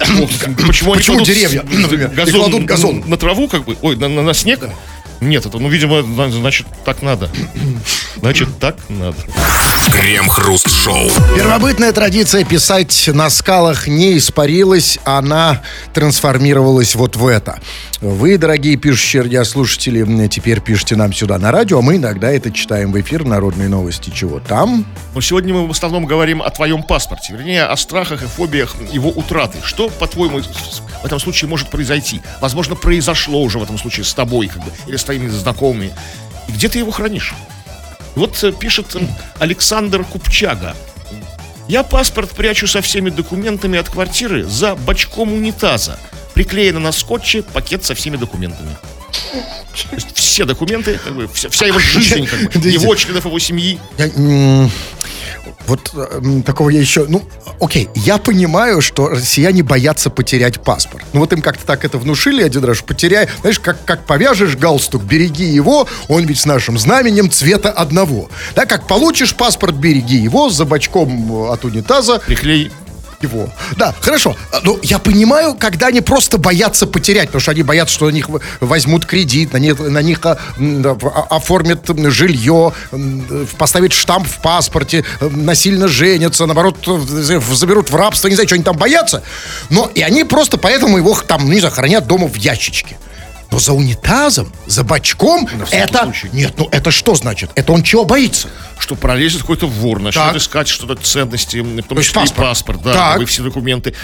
Почему, 0.67 0.95
Почему 0.95 1.21
деревья, 1.23 1.63
например, 1.63 2.09
газон, 2.09 2.41
кладут 2.41 2.65
газон? 2.65 3.05
На 3.07 3.17
траву, 3.17 3.49
как 3.49 3.65
бы, 3.65 3.77
ой, 3.83 3.97
на, 3.97 4.09
на, 4.09 4.23
на 4.23 4.35
снег? 4.35 4.61
Нет, 5.21 5.47
это, 5.47 5.59
ну, 5.59 5.69
видимо, 5.69 6.03
значит, 6.31 6.67
так 6.85 7.03
надо. 7.03 7.31
Значит, 8.17 8.49
так 8.59 8.77
надо. 8.89 9.17
Крем-хруст-шоу. 9.93 11.11
Первобытная 11.37 11.93
традиция 11.93 12.45
писать 12.45 13.11
на 13.13 13.31
скалах 13.31 13.87
не 13.87 14.17
испарилась, 14.17 14.99
она 15.05 15.63
трансформировалась 15.93 16.95
вот 16.95 17.15
в 17.15 17.27
это. 17.27 17.61
Вы, 18.01 18.37
дорогие 18.37 18.77
пишущие 18.77 19.23
радиослушатели, 19.23 20.29
теперь 20.29 20.61
пишите 20.61 20.97
нам 20.97 21.13
сюда 21.13 21.39
на 21.39 21.51
радио, 21.51 21.79
а 21.79 21.83
мы 21.83 21.97
иногда 21.97 22.31
это 22.31 22.51
читаем 22.53 22.93
в 22.93 23.01
эфир 23.01 23.25
«Народные 23.25 23.69
новости». 23.69 24.11
Чего 24.11 24.39
там? 24.39 24.85
Но 25.15 25.21
сегодня 25.21 25.55
мы 25.55 25.67
в 25.67 25.71
основном 25.71 26.05
говорим 26.05 26.43
о 26.43 26.51
твоем 26.51 26.83
паспорте, 26.83 27.33
вернее, 27.33 27.65
о 27.65 27.77
страхах 27.77 28.23
и 28.23 28.27
фобиях 28.27 28.77
его 28.93 29.09
утраты. 29.11 29.59
Что, 29.63 29.89
по-твоему, 29.89 30.41
в 30.41 31.05
этом 31.05 31.19
случае 31.21 31.49
может 31.49 31.69
произойти? 31.69 32.21
Возможно, 32.41 32.75
произошло 32.75 33.43
уже 33.43 33.59
в 33.59 33.63
этом 33.63 33.79
случае 33.79 34.05
с 34.05 34.13
тобой, 34.13 34.49
как 34.49 34.63
бы, 34.63 34.71
или 34.87 34.97
с 34.97 35.05
твоими 35.07 35.29
знакомыми. 35.29 35.93
И 36.49 36.53
где 36.53 36.69
ты 36.69 36.79
его 36.79 36.91
хранишь? 36.91 37.35
Вот 38.15 38.43
э, 38.45 38.53
пишет 38.53 38.95
э, 38.95 39.01
Александр 39.39 40.05
Купчага. 40.05 40.77
Я 41.69 41.83
паспорт 41.83 42.31
прячу 42.31 42.67
со 42.67 42.81
всеми 42.81 43.11
документами 43.11 43.79
от 43.79 43.89
квартиры 43.89 44.45
за 44.45 44.75
бачком 44.77 45.33
унитаза 45.33 45.99
приклеено 46.35 46.81
на 46.81 46.93
скотче 46.93 47.43
пакет 47.43 47.85
со 47.85 47.95
всеми 47.95 48.17
документами. 48.17 48.77
все 50.15 50.45
документы, 50.45 50.99
как 51.03 51.15
бы, 51.15 51.29
вся, 51.29 51.49
вся 51.49 51.67
его 51.67 51.79
жизнь, 51.79 52.27
как 52.27 52.61
бы, 52.61 52.69
его 52.69 52.95
членов 52.95 53.25
его 53.25 53.39
семьи. 53.39 53.79
Вот 55.67 55.91
э, 55.95 56.43
такого 56.45 56.71
я 56.71 56.81
еще... 56.81 57.07
Ну, 57.09 57.23
окей, 57.61 57.89
я 57.95 58.19
понимаю, 58.19 58.81
что 58.81 59.09
россияне 59.09 59.63
боятся 59.63 60.11
потерять 60.11 60.61
паспорт. 60.61 61.05
Ну, 61.13 61.21
вот 61.21 61.33
им 61.33 61.43
как-то 61.43 61.67
так 61.67 61.85
это 61.85 61.99
внушили 61.99 62.43
один 62.43 62.65
раз, 62.65 62.81
потеряй... 62.83 63.29
Знаешь, 63.41 63.59
как, 63.59 63.85
как 63.85 64.07
повяжешь 64.07 64.57
галстук, 64.57 65.03
береги 65.03 65.45
его, 65.45 65.89
он 66.09 66.25
ведь 66.25 66.39
с 66.39 66.47
нашим 66.47 66.79
знаменем 66.79 67.31
цвета 67.31 67.71
одного. 67.71 68.31
Да, 68.55 68.67
как 68.67 68.87
получишь 68.87 69.35
паспорт, 69.35 69.75
береги 69.75 70.17
его, 70.17 70.51
за 70.51 70.65
бачком 70.65 71.51
от 71.51 71.65
унитаза. 71.65 72.21
Приклей 72.21 72.71
его. 73.23 73.49
Да, 73.77 73.95
хорошо. 74.01 74.37
Ну, 74.63 74.79
я 74.83 74.99
понимаю, 74.99 75.55
когда 75.55 75.89
они 75.89 76.01
просто 76.01 76.39
боятся 76.39 76.87
потерять, 76.87 77.27
потому 77.27 77.41
что 77.41 77.53
они 77.53 77.63
боятся, 77.63 77.95
что 77.95 78.07
на 78.07 78.11
них 78.11 78.29
возьмут 78.61 79.07
кредит, 79.07 79.53
на 79.53 79.59
них, 79.59 79.79
на 79.79 80.03
них 80.03 80.21
а, 80.25 80.39
а, 80.59 81.27
оформят 81.31 81.89
жилье, 82.11 82.73
поставят 83.59 83.93
штамп 83.93 84.27
в 84.27 84.41
паспорте, 84.41 85.05
насильно 85.21 85.89
женятся, 85.89 86.47
наоборот, 86.47 86.77
заберут 86.87 87.91
в 87.91 87.97
рабство, 87.97 88.29
не 88.29 88.35
знаю, 88.35 88.49
что 88.49 88.55
они 88.55 88.65
там 88.65 88.77
боятся. 88.77 89.23
Но 89.71 89.91
и 89.95 90.03
они 90.03 90.25
просто 90.25 90.59
поэтому 90.59 90.99
его 90.99 91.17
там, 91.27 91.47
ну, 91.47 91.53
не 91.53 91.61
знаю, 91.61 91.75
хранят 91.75 92.07
дома 92.07 92.29
в 92.29 92.37
ящичке. 92.37 92.97
Но 93.51 93.59
за 93.61 93.73
унитазом, 93.73 94.53
за 94.67 94.83
бачком, 94.83 95.49
это... 95.71 96.03
Случай. 96.05 96.29
Нет, 96.33 96.55
ну 96.57 96.69
это 96.73 96.91
что 96.91 97.15
значит? 97.15 97.51
Это 97.55 97.73
он 97.73 97.83
чего 97.83 98.05
боится? 98.05 98.49
Что 98.79 98.97
пролезет 98.97 99.43
какой-то 99.43 99.67
вор, 99.67 100.01
начнет 100.01 100.25
так. 100.25 100.37
искать 100.37 100.69
что-то 100.69 100.97
ценности, 101.01 101.59
в 101.59 101.83
том 101.83 101.99
числе 101.99 102.15
паспорт. 102.15 102.49
паспорт, 102.49 102.83
да, 102.83 103.17
так. 103.19 103.29
все 103.29 103.43
документы. 103.43 103.95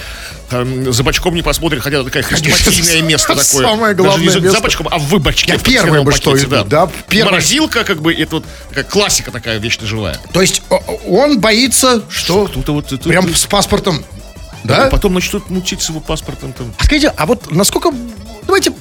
Там, 0.49 0.93
за 0.93 1.03
бачком 1.03 1.35
не 1.35 1.43
посмотрит, 1.43 1.83
хотя 1.83 2.03
такое 2.05 2.23
хрестоматийное 2.23 3.03
место 3.09 3.29
такое. 3.29 3.67
Самое 3.67 3.95
главное 3.95 4.27
Даже 4.27 4.41
не 4.41 4.49
за, 4.49 4.55
за 4.57 4.61
бачком, 4.61 4.89
а 4.91 4.99
в 4.99 5.19
бачке. 5.19 5.53
Я 5.53 5.59
первое 5.59 6.03
бы 6.03 6.13
что 6.13 6.37
да. 6.47 6.65
да 6.65 6.91
первое. 7.09 7.33
Морозилка, 7.33 7.85
как 7.85 8.01
бы, 8.01 8.15
это 8.15 8.37
вот 8.37 8.45
такая 8.69 8.85
классика 8.85 9.31
такая 9.31 9.59
вечно 9.59 9.87
живая. 9.87 10.19
То 10.33 10.41
есть 10.41 10.63
он 11.07 11.41
боится, 11.41 12.03
что... 12.09 12.47
Кто-то 12.47 12.75
вот... 12.75 13.03
Прям 13.03 13.35
с 13.35 13.47
паспортом 13.47 14.05
Да? 14.65 14.87
А 14.87 14.91
потом 14.91 15.15
начнут 15.15 15.51
мутить 15.51 15.83
с 15.83 15.89
его 15.89 16.01
паспортом. 16.01 16.53
Там. 16.53 16.73
А 16.79 16.85
скажите, 16.85 17.13
а 17.17 17.27
вот 17.27 17.51
насколько... 17.51 17.93
Давайте 18.47 18.73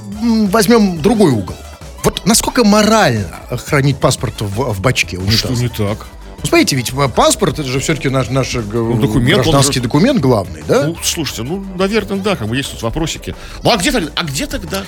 возьмем 0.50 1.02
другой 1.02 1.32
угол. 1.32 1.56
Вот 2.04 2.26
насколько 2.26 2.63
морально 2.63 3.41
хранить 3.67 3.97
паспорт 3.97 4.41
в, 4.41 4.74
в 4.74 4.82
бачке 4.82 5.17
унитаза? 5.17 5.38
Что 5.38 5.54
не 5.54 5.69
так? 5.69 6.08
Ну, 6.41 6.47
смотрите, 6.47 6.76
ведь 6.76 6.91
паспорт, 7.15 7.60
это 7.60 7.69
же 7.69 7.80
все-таки 7.80 8.10
наш, 8.10 8.30
наш 8.30 8.56
э, 8.56 8.62
ну, 8.62 8.95
документ, 8.95 9.43
гражданский 9.43 9.76
же... 9.76 9.84
документ 9.84 10.19
главный, 10.19 10.63
да? 10.67 10.88
Ну, 10.88 10.97
слушайте, 11.04 11.43
ну, 11.43 11.63
наверное, 11.78 12.17
да, 12.17 12.36
как 12.36 12.47
бы 12.47 12.58
есть 12.58 12.71
тут 12.71 12.82
вопросики. 12.82 13.36
Ну, 13.62 13.71
а 13.71 13.78
где 13.78 13.91
тогда? 13.91 14.12
А 14.15 14.24
где 14.24 14.47
тогда? 14.47 14.84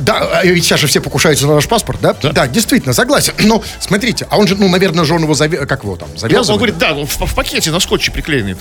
Да, 0.00 0.40
а 0.40 0.44
ведь 0.44 0.64
сейчас 0.64 0.80
же 0.80 0.86
все 0.86 1.00
покушаются 1.00 1.46
на 1.46 1.54
наш 1.54 1.68
паспорт, 1.68 2.00
да? 2.00 2.14
Да, 2.20 2.32
да 2.32 2.48
действительно, 2.48 2.92
согласен. 2.92 3.32
Но 3.38 3.62
смотрите, 3.80 4.26
а 4.30 4.38
он 4.38 4.46
же, 4.48 4.56
ну, 4.56 4.68
наверное, 4.68 5.04
же 5.04 5.14
он 5.14 5.22
его 5.22 5.34
заве... 5.34 5.66
как 5.66 5.84
его 5.84 5.96
там, 5.96 6.08
завязывает? 6.16 6.48
Он, 6.48 6.52
он 6.52 6.58
говорит, 6.58 6.78
да, 6.78 6.94
он 6.94 7.06
в, 7.06 7.16
в 7.16 7.34
пакете 7.34 7.70
на 7.70 7.80
скотче 7.80 8.10
приклеенный. 8.10 8.56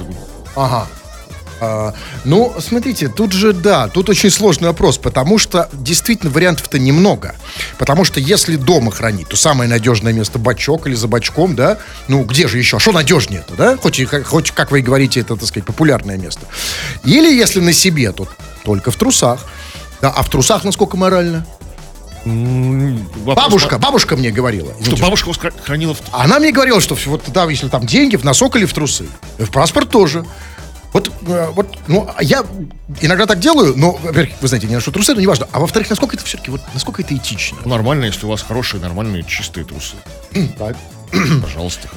Ага. 0.55 0.87
А, 1.59 1.93
ну, 2.23 2.53
смотрите, 2.59 3.07
тут 3.07 3.31
же, 3.31 3.53
да, 3.53 3.87
тут 3.87 4.09
очень 4.09 4.29
сложный 4.29 4.67
вопрос, 4.67 4.97
потому 4.97 5.37
что 5.37 5.69
действительно 5.73 6.31
вариантов-то 6.31 6.77
немного. 6.77 7.35
Потому 7.77 8.03
что 8.03 8.19
если 8.19 8.55
дома 8.55 8.91
хранить, 8.91 9.29
то 9.29 9.35
самое 9.35 9.69
надежное 9.69 10.13
место 10.13 10.39
бачок 10.39 10.87
или 10.87 10.93
за 10.95 11.07
бачком, 11.07 11.55
да, 11.55 11.77
ну, 12.07 12.23
где 12.23 12.47
же 12.47 12.57
еще? 12.57 12.79
Что 12.79 12.91
надежнее-то, 12.91 13.55
да? 13.55 13.77
Хоть, 13.77 13.99
хоть, 14.25 14.51
как 14.51 14.71
вы 14.71 14.81
говорите, 14.81 15.21
это, 15.21 15.35
так 15.35 15.47
сказать, 15.47 15.65
популярное 15.65 16.17
место. 16.17 16.41
Или 17.03 17.33
если 17.33 17.59
на 17.59 17.73
себе, 17.73 18.11
то 18.11 18.27
только 18.63 18.91
в 18.91 18.95
трусах. 18.95 19.45
Да, 20.01 20.09
а 20.09 20.21
в 20.21 20.29
трусах 20.29 20.63
насколько 20.63 20.97
морально? 20.97 21.45
Вопрос, 22.25 23.35
бабушка, 23.35 23.77
бабушка 23.79 24.17
мне 24.17 24.31
говорила. 24.31 24.73
Что 24.83 24.97
бабушка 24.97 25.31
хранила 25.63 25.93
в... 25.93 25.99
Она 26.11 26.39
мне 26.39 26.51
говорила, 26.51 26.81
что 26.81 26.97
вот 27.05 27.23
да, 27.27 27.49
если 27.49 27.69
там 27.69 27.85
деньги, 27.85 28.17
в 28.17 28.25
носок 28.25 28.57
или 28.57 28.65
в 28.65 28.73
трусы. 28.73 29.05
И 29.37 29.43
в 29.43 29.51
паспорт 29.51 29.89
тоже. 29.89 30.25
Вот, 30.93 31.11
э, 31.27 31.49
вот, 31.53 31.77
ну, 31.87 32.09
я 32.21 32.43
иногда 33.01 33.25
так 33.25 33.39
делаю, 33.39 33.73
но, 33.75 33.91
во-первых, 33.91 34.35
вы 34.41 34.47
знаете, 34.47 34.67
не 34.67 34.75
ношу 34.75 34.91
трусы, 34.91 35.13
но 35.13 35.21
неважно. 35.21 35.47
А 35.51 35.59
во-вторых, 35.59 35.89
насколько 35.89 36.15
это 36.15 36.25
все-таки, 36.25 36.51
вот, 36.51 36.61
насколько 36.73 37.01
это 37.01 37.15
этично? 37.15 37.57
Нормально, 37.65 38.05
если 38.05 38.25
у 38.25 38.29
вас 38.29 38.41
хорошие, 38.41 38.81
нормальные, 38.81 39.23
чистые 39.23 39.65
трусы. 39.65 39.95
Так. 40.57 40.75
Пожалуйста. 41.41 41.87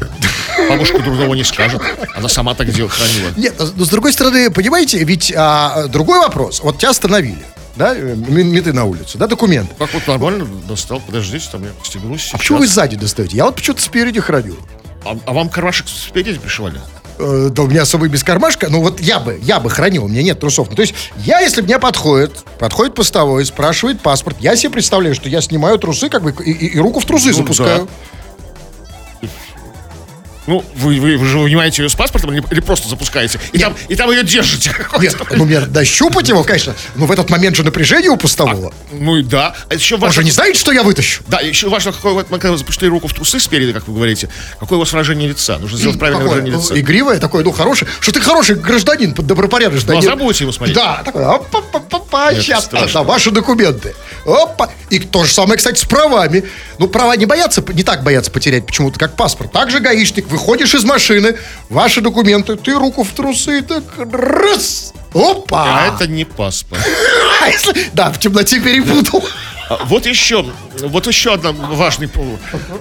Бабушка 0.68 1.00
другого 1.00 1.34
не 1.34 1.44
скажет. 1.44 1.82
Она 2.14 2.28
сама 2.28 2.54
так 2.54 2.70
делала, 2.70 2.90
хранила. 2.90 3.32
Нет, 3.36 3.54
но 3.58 3.84
с 3.84 3.88
другой 3.88 4.12
стороны, 4.12 4.50
понимаете, 4.50 5.02
ведь 5.02 5.32
а, 5.36 5.88
другой 5.88 6.20
вопрос. 6.20 6.60
Вот 6.60 6.78
тебя 6.78 6.90
остановили 6.90 7.44
да, 7.76 7.94
э, 7.94 8.14
меты 8.14 8.72
на 8.72 8.84
улице, 8.84 9.18
да, 9.18 9.26
документы. 9.26 9.74
Как 9.78 9.92
вот 9.94 10.06
нормально 10.06 10.46
достал, 10.68 11.00
подождите, 11.00 11.48
там 11.50 11.62
я 11.64 11.70
стегнусь. 11.82 12.30
А 12.32 12.38
почему 12.38 12.58
вы 12.58 12.66
сзади 12.66 12.96
достаете? 12.96 13.36
Я 13.36 13.46
вот 13.46 13.56
почему-то 13.56 13.82
спереди 13.82 14.20
храню. 14.20 14.56
А, 15.04 15.18
а 15.24 15.32
вам 15.32 15.48
кармашек 15.48 15.88
спереди 15.88 16.38
пришивали? 16.38 16.80
Э, 17.20 17.48
да 17.50 17.62
у 17.62 17.66
меня 17.66 17.82
особый 17.82 18.08
без 18.08 18.24
кармашка, 18.24 18.68
ну 18.70 18.80
вот 18.80 19.00
я 19.00 19.20
бы, 19.20 19.38
я 19.42 19.60
бы 19.60 19.68
хранил, 19.68 20.04
у 20.04 20.08
меня 20.08 20.22
нет 20.22 20.40
трусов. 20.40 20.68
Ну, 20.70 20.76
то 20.76 20.82
есть 20.82 20.94
я, 21.18 21.40
если 21.40 21.60
мне 21.60 21.78
подходит, 21.78 22.44
подходит 22.58 22.94
постовой, 22.94 23.44
спрашивает 23.44 24.00
паспорт, 24.00 24.38
я 24.40 24.56
себе 24.56 24.70
представляю, 24.70 25.14
что 25.14 25.28
я 25.28 25.40
снимаю 25.40 25.78
трусы, 25.78 26.08
как 26.08 26.22
бы, 26.22 26.34
и, 26.44 26.50
и, 26.50 26.66
и 26.74 26.78
руку 26.78 27.00
в 27.00 27.04
трусы 27.04 27.28
ну, 27.28 27.34
запускаю. 27.34 27.80
Да. 27.80 27.88
Ну, 30.46 30.64
вы, 30.74 30.98
вы, 30.98 31.16
вы 31.16 31.26
же 31.26 31.38
вынимаете 31.38 31.82
ее 31.82 31.88
с 31.88 31.94
паспортом 31.94 32.32
или, 32.32 32.42
или 32.50 32.60
просто 32.60 32.88
запускаете? 32.88 33.38
И 33.52 33.58
там, 33.58 33.76
и 33.88 33.94
там 33.94 34.10
ее 34.10 34.24
держите. 34.24 34.74
Нет, 35.00 35.16
ну, 35.30 35.44
мне 35.44 35.60
дощупать 35.60 36.28
его, 36.28 36.42
конечно. 36.44 36.74
Но 36.94 37.06
в 37.06 37.12
этот 37.12 37.30
момент 37.30 37.56
же 37.56 37.62
напряжение 37.62 38.10
у 38.10 38.16
пустового. 38.16 38.72
А, 38.72 38.94
ну 38.94 39.16
и 39.16 39.22
да. 39.22 39.54
А 39.68 39.74
еще 39.74 39.96
важно... 39.96 40.06
Он 40.06 40.12
же 40.12 40.24
не 40.24 40.30
знает, 40.30 40.56
что 40.56 40.72
я 40.72 40.82
вытащу. 40.82 41.22
Да, 41.28 41.40
еще 41.40 41.68
важно, 41.68 41.92
какое 41.92 42.14
вот, 42.14 42.28
когда 42.28 42.52
вы 42.52 42.58
запустили 42.58 42.88
руку 42.88 43.08
в 43.08 43.14
трусы 43.14 43.38
спереди, 43.38 43.72
как 43.72 43.86
вы 43.86 43.94
говорите, 43.94 44.28
какое 44.58 44.76
у 44.76 44.80
вас 44.80 44.92
выражение 44.92 45.28
лица. 45.28 45.58
Нужно 45.58 45.78
сделать 45.78 45.98
правильное 45.98 46.24
какое? 46.24 46.40
выражение 46.40 46.62
лица. 46.62 46.80
Игривое 46.80 47.18
такое, 47.18 47.44
ну, 47.44 47.52
хорошее. 47.52 47.90
Что 48.00 48.12
ты 48.12 48.20
хороший 48.20 48.56
гражданин, 48.56 49.12
добропорядочный. 49.12 49.92
Глаза 49.92 50.16
будете 50.16 50.44
его 50.44 50.52
смотреть? 50.52 50.76
Да, 50.76 51.02
такое, 51.04 51.28
опа, 51.28 51.58
опа, 51.58 51.96
опа, 51.96 52.34
сейчас, 52.34 52.68
да, 52.68 53.02
ваши 53.02 53.30
документы. 53.30 53.94
Опа. 54.24 54.70
И 54.88 54.98
то 54.98 55.24
же 55.24 55.32
самое, 55.32 55.56
кстати, 55.56 55.78
с 55.78 55.84
правами. 55.84 56.44
Ну, 56.78 56.88
права 56.88 57.16
не 57.16 57.26
боятся, 57.26 57.62
не 57.72 57.82
так 57.82 58.02
боятся 58.02 58.30
потерять 58.30 58.66
почему-то, 58.66 58.98
как 58.98 59.14
паспорт. 59.16 59.52
Также 59.52 59.80
гаишник, 59.80 60.26
выходишь 60.30 60.74
из 60.74 60.84
машины, 60.84 61.36
ваши 61.68 62.00
документы, 62.00 62.56
ты 62.56 62.74
руку 62.74 63.04
в 63.04 63.10
трусы, 63.10 63.62
так 63.62 63.84
раз, 63.98 64.92
опа. 65.12 65.64
А 65.64 65.86
это 65.88 66.06
не 66.06 66.24
паспорт. 66.24 66.82
Да, 67.94 68.12
в 68.12 68.18
темноте 68.20 68.60
перепутал. 68.60 69.24
А, 69.68 69.78
вот 69.86 70.06
еще, 70.06 70.44
вот 70.80 71.06
еще 71.06 71.32
одна 71.32 71.52
важный, 71.52 72.08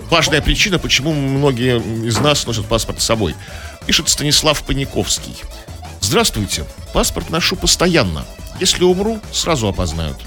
важная 0.10 0.42
причина, 0.42 0.80
почему 0.80 1.14
многие 1.14 1.80
из 2.06 2.18
нас 2.20 2.46
носят 2.46 2.66
паспорт 2.66 3.02
с 3.02 3.06
собой. 3.06 3.36
Пишет 3.86 4.10
Станислав 4.10 4.62
Паниковский. 4.64 5.36
Здравствуйте. 6.02 6.66
Паспорт 6.94 7.30
ношу 7.30 7.56
постоянно. 7.56 8.26
Если 8.60 8.84
умру, 8.84 9.20
сразу 9.32 9.68
опознают. 9.68 10.18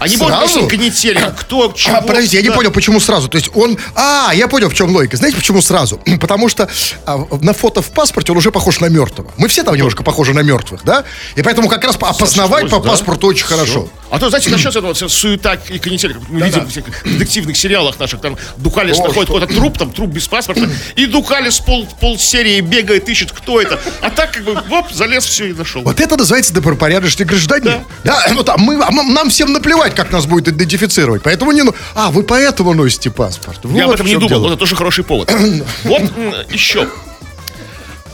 Они 0.00 0.16
будут 0.16 0.40
носить 0.40 0.68
канители. 0.68 1.20
Кто, 1.38 1.72
чего? 1.74 1.96
А, 1.96 2.00
подождите, 2.02 2.36
я 2.36 2.42
не 2.42 2.50
понял, 2.50 2.70
почему 2.70 3.00
сразу. 3.00 3.28
То 3.28 3.36
есть 3.36 3.50
он... 3.54 3.78
А, 3.94 4.32
я 4.34 4.48
понял, 4.48 4.68
в 4.68 4.74
чем 4.74 4.90
логика. 4.94 5.16
Знаете, 5.16 5.36
почему 5.36 5.62
сразу? 5.62 6.00
Потому 6.20 6.48
что 6.48 6.68
а, 7.06 7.26
на 7.40 7.52
фото 7.52 7.82
в 7.82 7.90
паспорте 7.90 8.32
он 8.32 8.38
уже 8.38 8.50
похож 8.50 8.80
на 8.80 8.86
мертвого. 8.86 9.32
Мы 9.36 9.48
все 9.48 9.62
там 9.62 9.74
немножко 9.74 10.02
похожи 10.02 10.34
на 10.34 10.40
мертвых, 10.40 10.84
да? 10.84 11.04
И 11.36 11.42
поэтому 11.42 11.68
как 11.68 11.84
раз 11.84 11.96
опознавать 11.96 12.70
по 12.70 12.80
паспорту 12.80 13.26
очень 13.28 13.46
хорошо. 13.46 13.88
А 14.10 14.18
то, 14.18 14.28
знаете, 14.28 14.50
начнется 14.50 14.80
вот 14.80 14.96
суета 14.96 15.54
и 15.68 15.78
канитель, 15.78 16.14
как 16.14 16.28
мы 16.28 16.42
видим 16.42 16.66
в 16.66 17.18
детективных 17.18 17.56
сериалах 17.56 17.98
наших, 17.98 18.20
там 18.20 18.36
Дукалис 18.58 18.98
находит 18.98 19.26
какой-то 19.26 19.52
труп, 19.52 19.78
там 19.78 19.90
труп 19.90 20.10
без 20.10 20.28
паспорта, 20.28 20.68
и 20.94 21.06
Дукалис 21.06 21.58
пол, 21.58 21.86
пол 22.00 22.18
серии 22.18 22.60
бегает, 22.60 23.08
ищет, 23.08 23.32
кто 23.32 23.60
это. 23.60 23.80
А 24.02 24.10
так, 24.10 24.32
как 24.32 24.44
бы, 24.44 24.54
воп, 24.68 24.92
залез, 24.92 25.24
все 25.24 25.46
и 25.46 25.52
нашел. 25.52 25.82
Вот 25.82 26.00
это 26.00 26.16
называется 26.16 26.52
добропорядочный 26.54 27.26
гражданин. 27.26 27.64
Да. 27.64 27.83
Да 28.04 28.18
ну, 28.32 28.42
там, 28.42 28.60
мы, 28.60 28.82
а 28.82 28.90
нам 28.90 29.30
всем 29.30 29.52
наплевать, 29.52 29.94
как 29.94 30.12
нас 30.12 30.26
будет 30.26 30.48
идентифицировать. 30.48 31.22
Поэтому 31.22 31.52
не... 31.52 31.62
Ну... 31.62 31.74
А, 31.94 32.10
вы 32.10 32.22
поэтому 32.22 32.74
носите 32.74 33.10
паспорт. 33.10 33.60
Я 33.64 33.86
вот 33.86 33.94
об 33.94 33.94
этом 33.94 34.06
не 34.06 34.14
думал, 34.14 34.28
дело. 34.28 34.46
это 34.48 34.56
тоже 34.56 34.76
хороший 34.76 35.04
повод. 35.04 35.32
Вот 35.84 36.02
еще. 36.50 36.88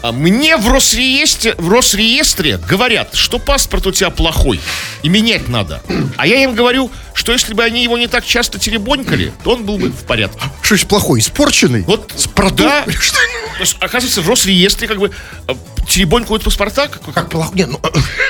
А 0.03 0.13
мне 0.13 0.57
в 0.57 0.69
Росреестре, 0.69 1.55
в 1.59 1.69
Росреестре 1.69 2.59
говорят, 2.59 3.15
что 3.15 3.39
паспорт 3.39 3.87
у 3.87 3.93
тебя 3.93 4.11
плохой, 4.11 4.61
и 5.03 5.09
менять 5.09 5.49
надо. 5.49 5.83
А 6.17 6.27
я 6.27 6.43
им 6.43 6.55
говорю, 6.55 6.91
что 7.13 7.33
если 7.33 7.53
бы 7.53 7.63
они 7.63 7.83
его 7.83 7.99
не 7.99 8.07
так 8.07 8.25
часто 8.25 8.59
теребонькали, 8.59 9.33
то 9.45 9.53
он 9.53 9.65
был 9.65 9.77
бы 9.77 9.89
в 9.89 10.05
порядке. 10.05 10.41
Что 10.63 10.75
есть 10.75 10.89
плохой? 10.89 11.21
Испорченный? 11.21 11.83
Вот, 11.83 12.13
с 12.17 12.27
да. 12.53 12.85
То 13.61 13.61
есть, 13.61 13.77
оказывается, 13.79 14.23
в 14.23 14.29
Росреестре 14.29 14.89
как 14.89 14.99
бы 14.99 15.11
а, 15.47 15.55
теребонькают 15.87 16.43
паспорта. 16.43 16.89
Как, 16.89 17.03
как 17.13 17.29
плохо? 17.29 17.51
Нет, 17.53 17.69
ну... 17.69 17.79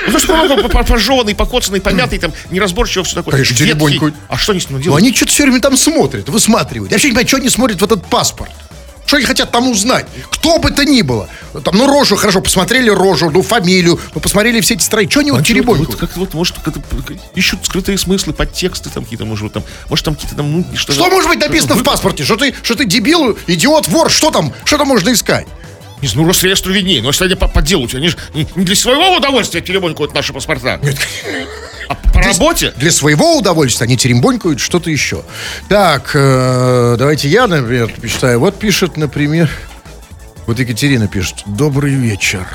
Ну, 0.07 0.19
что 0.19 0.83
пожеванный, 0.83 1.35
покоцанный, 1.35 1.79
помятый, 1.79 2.19
там, 2.19 2.33
неразборчиво 2.49 3.05
все 3.05 3.15
такое. 3.15 3.33
Конечно, 3.33 3.55
теребонькают. 3.55 4.13
А 4.27 4.37
что 4.37 4.51
они 4.51 4.59
с 4.59 4.69
ним 4.69 4.81
делают? 4.81 4.99
Ну, 4.99 5.07
они 5.07 5.15
что-то 5.15 5.31
все 5.31 5.43
время 5.43 5.61
там 5.61 5.77
смотрят, 5.77 6.27
высматривают. 6.27 6.91
Я 6.91 6.95
вообще 6.95 7.07
не 7.07 7.13
понимаю, 7.13 7.27
что 7.29 7.37
они 7.37 7.49
смотрят 7.49 7.79
в 7.79 7.83
этот 7.85 8.05
паспорт. 8.07 8.51
Что 9.05 9.17
они 9.17 9.25
хотят 9.25 9.51
там 9.51 9.69
узнать? 9.69 10.05
Кто 10.29 10.57
бы 10.57 10.71
то 10.71 10.85
ни 10.85 11.01
было. 11.01 11.27
Там, 11.63 11.75
ну, 11.77 11.87
рожу, 11.87 12.15
хорошо, 12.15 12.41
посмотрели 12.41 12.89
рожу, 12.89 13.29
ну, 13.29 13.41
фамилию, 13.41 13.99
ну, 14.15 14.21
посмотрели 14.21 14.61
все 14.61 14.75
эти 14.75 14.83
строи. 14.83 15.07
Что 15.09 15.19
они 15.19 15.31
а 15.31 15.33
вот 15.33 15.45
теребонькают? 15.45 15.89
Вот, 15.89 15.99
как 15.99 16.15
вот, 16.15 16.33
может, 16.33 16.55
как 16.63 16.75
ищут 17.35 17.65
скрытые 17.65 17.97
смыслы, 17.97 18.33
подтексты 18.33 18.89
там 18.89 19.03
какие-то, 19.03 19.25
может, 19.25 19.51
там, 19.51 19.63
может, 19.89 20.05
там 20.05 20.15
какие-то 20.15 20.37
там, 20.37 20.51
ну, 20.51 20.65
что 20.75 20.93
Что 20.93 21.09
может 21.09 21.29
быть 21.29 21.39
написано 21.39 21.75
в 21.75 21.83
паспорте? 21.83 22.23
Что 22.23 22.37
ты, 22.37 22.55
что 22.63 22.75
ты 22.75 22.85
дебил, 22.85 23.37
идиот, 23.47 23.87
вор, 23.89 24.09
что 24.09 24.31
там, 24.31 24.53
что 24.63 24.77
там 24.77 24.87
можно 24.87 25.11
искать? 25.11 25.47
Не 26.01 26.07
знаю, 26.07 26.23
ну, 26.25 26.29
Росреестру 26.29 26.73
виднее, 26.73 27.01
но 27.01 27.09
если 27.09 27.25
они 27.25 27.35
по, 27.35 27.47
по 27.47 27.61
делу, 27.61 27.87
они 27.93 28.07
же 28.07 28.17
не, 28.33 28.47
не 28.55 28.65
для 28.65 28.75
своего 28.75 29.17
удовольствия 29.17 29.61
теребонькают 29.61 30.13
наши 30.13 30.33
паспорта. 30.33 30.79
Нет. 30.81 30.97
А 31.87 31.95
по 31.95 32.21
работе? 32.21 32.73
Для 32.77 32.91
своего 32.91 33.37
удовольствия 33.37 33.85
они 33.85 33.97
терембонькают 33.97 34.59
что-то 34.59 34.89
еще. 34.89 35.23
Так, 35.69 36.11
э, 36.13 36.95
давайте 36.97 37.27
я, 37.27 37.47
например, 37.47 37.91
почитаю. 37.99 38.39
Вот 38.39 38.57
пишет, 38.57 38.97
например... 38.97 39.49
Вот 40.47 40.59
Екатерина 40.59 41.07
пишет. 41.07 41.43
Добрый 41.45 41.93
вечер. 41.93 42.45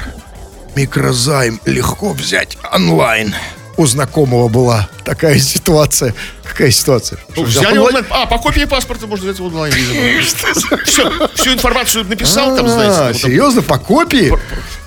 Микрозайм 0.75 1.61
легко 1.65 2.13
взять 2.13 2.59
онлайн. 2.73 3.35
У 3.79 3.87
знакомого 3.87 4.49
была 4.49 4.89
такая 5.05 5.39
ситуация. 5.39 6.15
Какая 6.43 6.71
ситуация? 6.71 7.19
Что, 7.33 7.43
взяли 7.45 7.79
онлайн? 7.79 8.07
А, 8.11 8.27
по 8.27 8.39
копии 8.39 8.65
паспорта 8.65 9.07
можно 9.07 9.27
взять 9.27 9.39
в 9.39 9.45
онлайн. 9.45 9.73
Все, 10.85 11.29
всю 11.35 11.53
информацию 11.53 12.05
написал 12.05 12.57
там, 12.57 12.69
знаете. 12.69 13.19
Серьезно, 13.21 13.63
по 13.63 13.79
копии? 13.79 14.33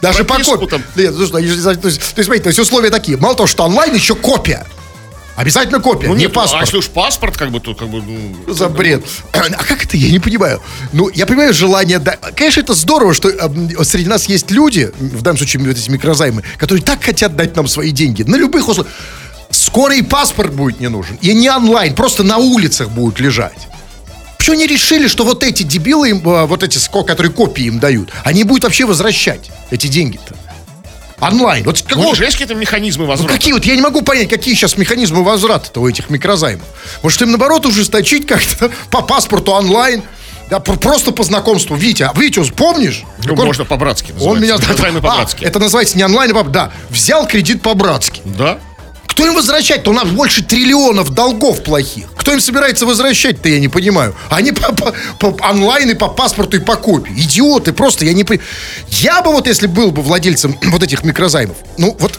Даже 0.02 0.24
по 0.24 0.36
копии. 0.36 0.82
Нет, 0.96 1.16
то 1.16 1.38
есть, 1.38 1.82
то 1.82 1.88
есть, 1.88 2.02
смотрите, 2.02 2.44
то 2.44 2.50
есть 2.50 2.60
условия 2.60 2.90
такие. 2.90 3.18
Мало 3.18 3.36
того, 3.36 3.48
что 3.48 3.64
онлайн, 3.64 3.94
еще 3.94 4.16
копия. 4.16 4.66
Обязательно 5.40 5.80
копия, 5.80 6.08
ну, 6.10 6.16
не 6.16 6.24
нет, 6.24 6.34
паспорт. 6.34 6.62
А 6.62 6.66
если 6.66 6.78
уж 6.78 6.90
паспорт, 6.90 7.38
как 7.38 7.50
бы, 7.50 7.62
то 7.62 7.74
как 7.74 7.88
бы... 7.88 8.02
Ну, 8.02 8.54
За 8.54 8.68
бред. 8.68 9.06
А 9.32 9.64
как 9.64 9.86
это? 9.86 9.96
Я 9.96 10.12
не 10.12 10.20
понимаю. 10.20 10.62
Ну, 10.92 11.10
я 11.14 11.26
понимаю 11.26 11.54
желание... 11.54 12.00
Да... 12.00 12.18
Конечно, 12.36 12.60
это 12.60 12.74
здорово, 12.74 13.14
что 13.14 13.30
э, 13.30 13.84
среди 13.86 14.10
нас 14.10 14.26
есть 14.26 14.52
люди, 14.52 14.92
в 15.00 15.22
данном 15.22 15.38
случае 15.38 15.64
вот 15.64 15.78
эти 15.78 15.90
микрозаймы, 15.90 16.44
которые 16.58 16.84
так 16.84 17.02
хотят 17.02 17.38
дать 17.38 17.56
нам 17.56 17.70
свои 17.70 17.92
деньги. 17.92 18.24
На 18.24 18.36
любых 18.36 18.68
условиях. 18.68 18.94
Скоро 19.50 19.96
и 19.96 20.02
паспорт 20.02 20.54
будет 20.54 20.82
не 20.82 20.90
нужен. 20.90 21.18
И 21.22 21.34
не 21.34 21.50
онлайн, 21.50 21.96
просто 21.96 22.24
на 22.24 22.38
улицах 22.38 22.90
будет 22.90 23.22
лежать. 23.22 23.70
Что 24.50 24.54
они 24.54 24.66
решили, 24.66 25.08
что 25.08 25.26
вот 25.26 25.44
эти 25.44 25.62
дебилы, 25.62 26.10
им, 26.10 26.28
э, 26.28 26.48
вот 26.48 26.64
эти, 26.64 26.80
которые 27.06 27.32
копии 27.32 27.66
им 27.66 27.78
дают, 27.78 28.10
они 28.24 28.44
будут 28.44 28.64
вообще 28.64 28.86
возвращать 28.86 29.52
эти 29.70 29.86
деньги-то? 29.86 30.36
Онлайн. 31.20 31.64
Вот 31.64 31.80
какого... 31.84 32.16
Ну, 32.16 32.16
есть 32.16 32.32
какие-то 32.32 32.56
механизмы 32.56 33.04
ну, 33.04 33.12
возврата? 33.12 33.32
Ну, 33.32 33.38
какие 33.38 33.54
вот, 33.54 33.64
я 33.66 33.76
не 33.76 33.82
могу 33.82 34.02
понять, 34.02 34.28
какие 34.28 34.56
сейчас 34.56 34.76
механизмы 34.76 35.24
возврата 35.24 35.80
у 35.80 35.88
этих 35.88 36.10
микрозаймов. 36.10 36.66
Может, 37.04 37.22
им 37.22 37.30
наоборот 37.30 37.68
ужесточить 37.68 38.26
как-то 38.26 38.72
по 38.90 39.04
паспорту 39.04 39.52
онлайн? 39.52 40.02
Да, 40.50 40.60
просто 40.60 41.12
по 41.12 41.24
знакомству. 41.24 41.76
Витя, 41.76 42.10
а 42.12 42.20
Витя, 42.20 42.42
помнишь? 42.56 43.04
Ну, 43.26 43.36
он, 43.36 43.46
можно 43.46 43.66
по-братски 43.66 44.16
Он 44.20 44.42
меня... 44.42 44.58
по-братски. 44.94 45.44
А, 45.44 45.48
это 45.48 45.60
называется 45.60 45.96
не 45.96 46.04
онлайн, 46.04 46.36
а 46.36 46.44
да. 46.44 46.72
Взял 46.90 47.28
кредит 47.28 47.62
по-братски. 47.62 48.24
Да. 48.26 48.58
Кто 49.20 49.28
им 49.28 49.36
возвращать-то? 49.36 49.90
У 49.90 49.94
нас 49.94 50.08
больше 50.08 50.46
триллионов 50.46 51.10
долгов 51.10 51.62
плохих. 51.62 52.06
Кто 52.16 52.32
им 52.32 52.40
собирается 52.40 52.86
возвращать-то, 52.86 53.50
я 53.50 53.60
не 53.60 53.68
понимаю. 53.68 54.16
Они 54.30 54.54
по, 54.54 54.72
по, 54.72 54.94
по 55.20 55.46
онлайн 55.46 55.90
и 55.90 55.94
по 55.94 56.08
паспорту 56.08 56.56
и 56.56 56.62
по 56.62 56.78
копии. 56.78 57.12
Идиоты, 57.12 57.74
просто 57.74 58.06
я 58.06 58.14
не. 58.14 58.26
Я 58.88 59.22
бы 59.22 59.34
вот, 59.34 59.46
если 59.46 59.68
был 59.68 59.92
бы 59.92 60.04
владельцем 60.04 60.58
вот 60.64 60.84
этих 60.84 61.04
микрозаймов, 61.04 61.58
ну 61.78 61.98
вот 62.00 62.18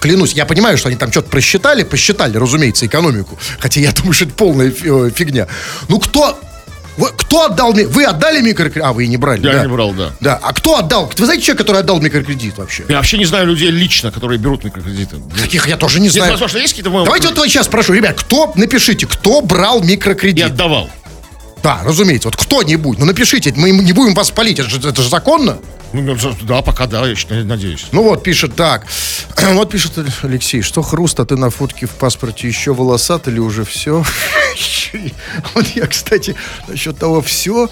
клянусь, 0.00 0.32
я 0.32 0.46
понимаю, 0.46 0.76
что 0.78 0.88
они 0.88 0.96
там 0.96 1.12
что-то 1.12 1.30
просчитали, 1.30 1.84
посчитали, 1.84 2.36
разумеется, 2.36 2.86
экономику. 2.86 3.38
Хотя 3.60 3.78
я 3.78 3.92
думаю, 3.92 4.12
что 4.12 4.24
это 4.24 4.34
полная 4.34 4.72
э, 4.72 5.10
фигня. 5.14 5.46
Ну 5.88 6.00
кто 6.00 6.36
вы, 6.96 7.10
кто 7.16 7.46
отдал 7.46 7.72
мне? 7.72 7.86
Вы 7.86 8.04
отдали 8.04 8.40
микрокредит? 8.40 8.84
А, 8.84 8.92
вы 8.92 9.04
и 9.04 9.08
не 9.08 9.16
брали. 9.16 9.44
Я 9.46 9.52
да. 9.52 9.62
не 9.62 9.68
брал, 9.68 9.92
да. 9.92 10.12
Да. 10.20 10.38
А 10.42 10.52
кто 10.52 10.78
отдал? 10.78 11.12
Вы 11.16 11.24
знаете 11.24 11.44
человека, 11.44 11.64
который 11.64 11.80
отдал 11.80 12.00
микрокредит 12.00 12.56
вообще? 12.58 12.84
Я 12.88 12.96
вообще 12.96 13.18
не 13.18 13.24
знаю 13.24 13.46
людей 13.46 13.70
лично, 13.70 14.10
которые 14.10 14.38
берут 14.38 14.64
микрокредиты. 14.64 15.16
Таких 15.40 15.66
я 15.68 15.76
тоже 15.76 16.00
не 16.00 16.08
знаю. 16.08 16.32
Нет, 16.32 16.40
возможно, 16.40 16.58
есть 16.58 16.74
какие-то... 16.74 17.04
Давайте 17.04 17.28
вот 17.28 17.38
сейчас 17.48 17.66
спрошу, 17.66 17.92
ребят, 17.92 18.16
кто, 18.18 18.52
напишите, 18.56 19.06
кто 19.06 19.40
брал 19.42 19.82
микрокредит? 19.82 20.38
Я 20.38 20.46
отдавал. 20.46 20.90
Да, 21.66 21.80
разумеется. 21.82 22.28
Вот 22.28 22.36
кто-нибудь. 22.36 23.00
Ну 23.00 23.06
напишите, 23.06 23.52
мы 23.56 23.72
не 23.72 23.92
будем 23.92 24.14
вас 24.14 24.30
палить, 24.30 24.60
это 24.60 24.70
же, 24.70 24.78
это 24.78 25.02
же 25.02 25.08
законно. 25.08 25.58
Ну, 25.92 26.16
да, 26.42 26.62
пока 26.62 26.86
да, 26.86 27.04
я 27.04 27.16
надеюсь. 27.42 27.86
Ну 27.90 28.04
вот, 28.04 28.22
пишет 28.22 28.54
так. 28.54 28.86
вот 29.36 29.68
пишет 29.68 29.94
Алексей, 30.22 30.62
что 30.62 30.82
хруст, 30.82 31.18
а 31.18 31.26
ты 31.26 31.36
на 31.36 31.50
фотке 31.50 31.86
в 31.86 31.90
паспорте 31.90 32.46
еще 32.46 32.72
волосат 32.72 33.26
или 33.26 33.40
уже 33.40 33.64
все? 33.64 34.04
вот 35.54 35.66
я, 35.74 35.88
кстати, 35.88 36.36
насчет 36.68 36.98
того 36.98 37.20
все... 37.20 37.68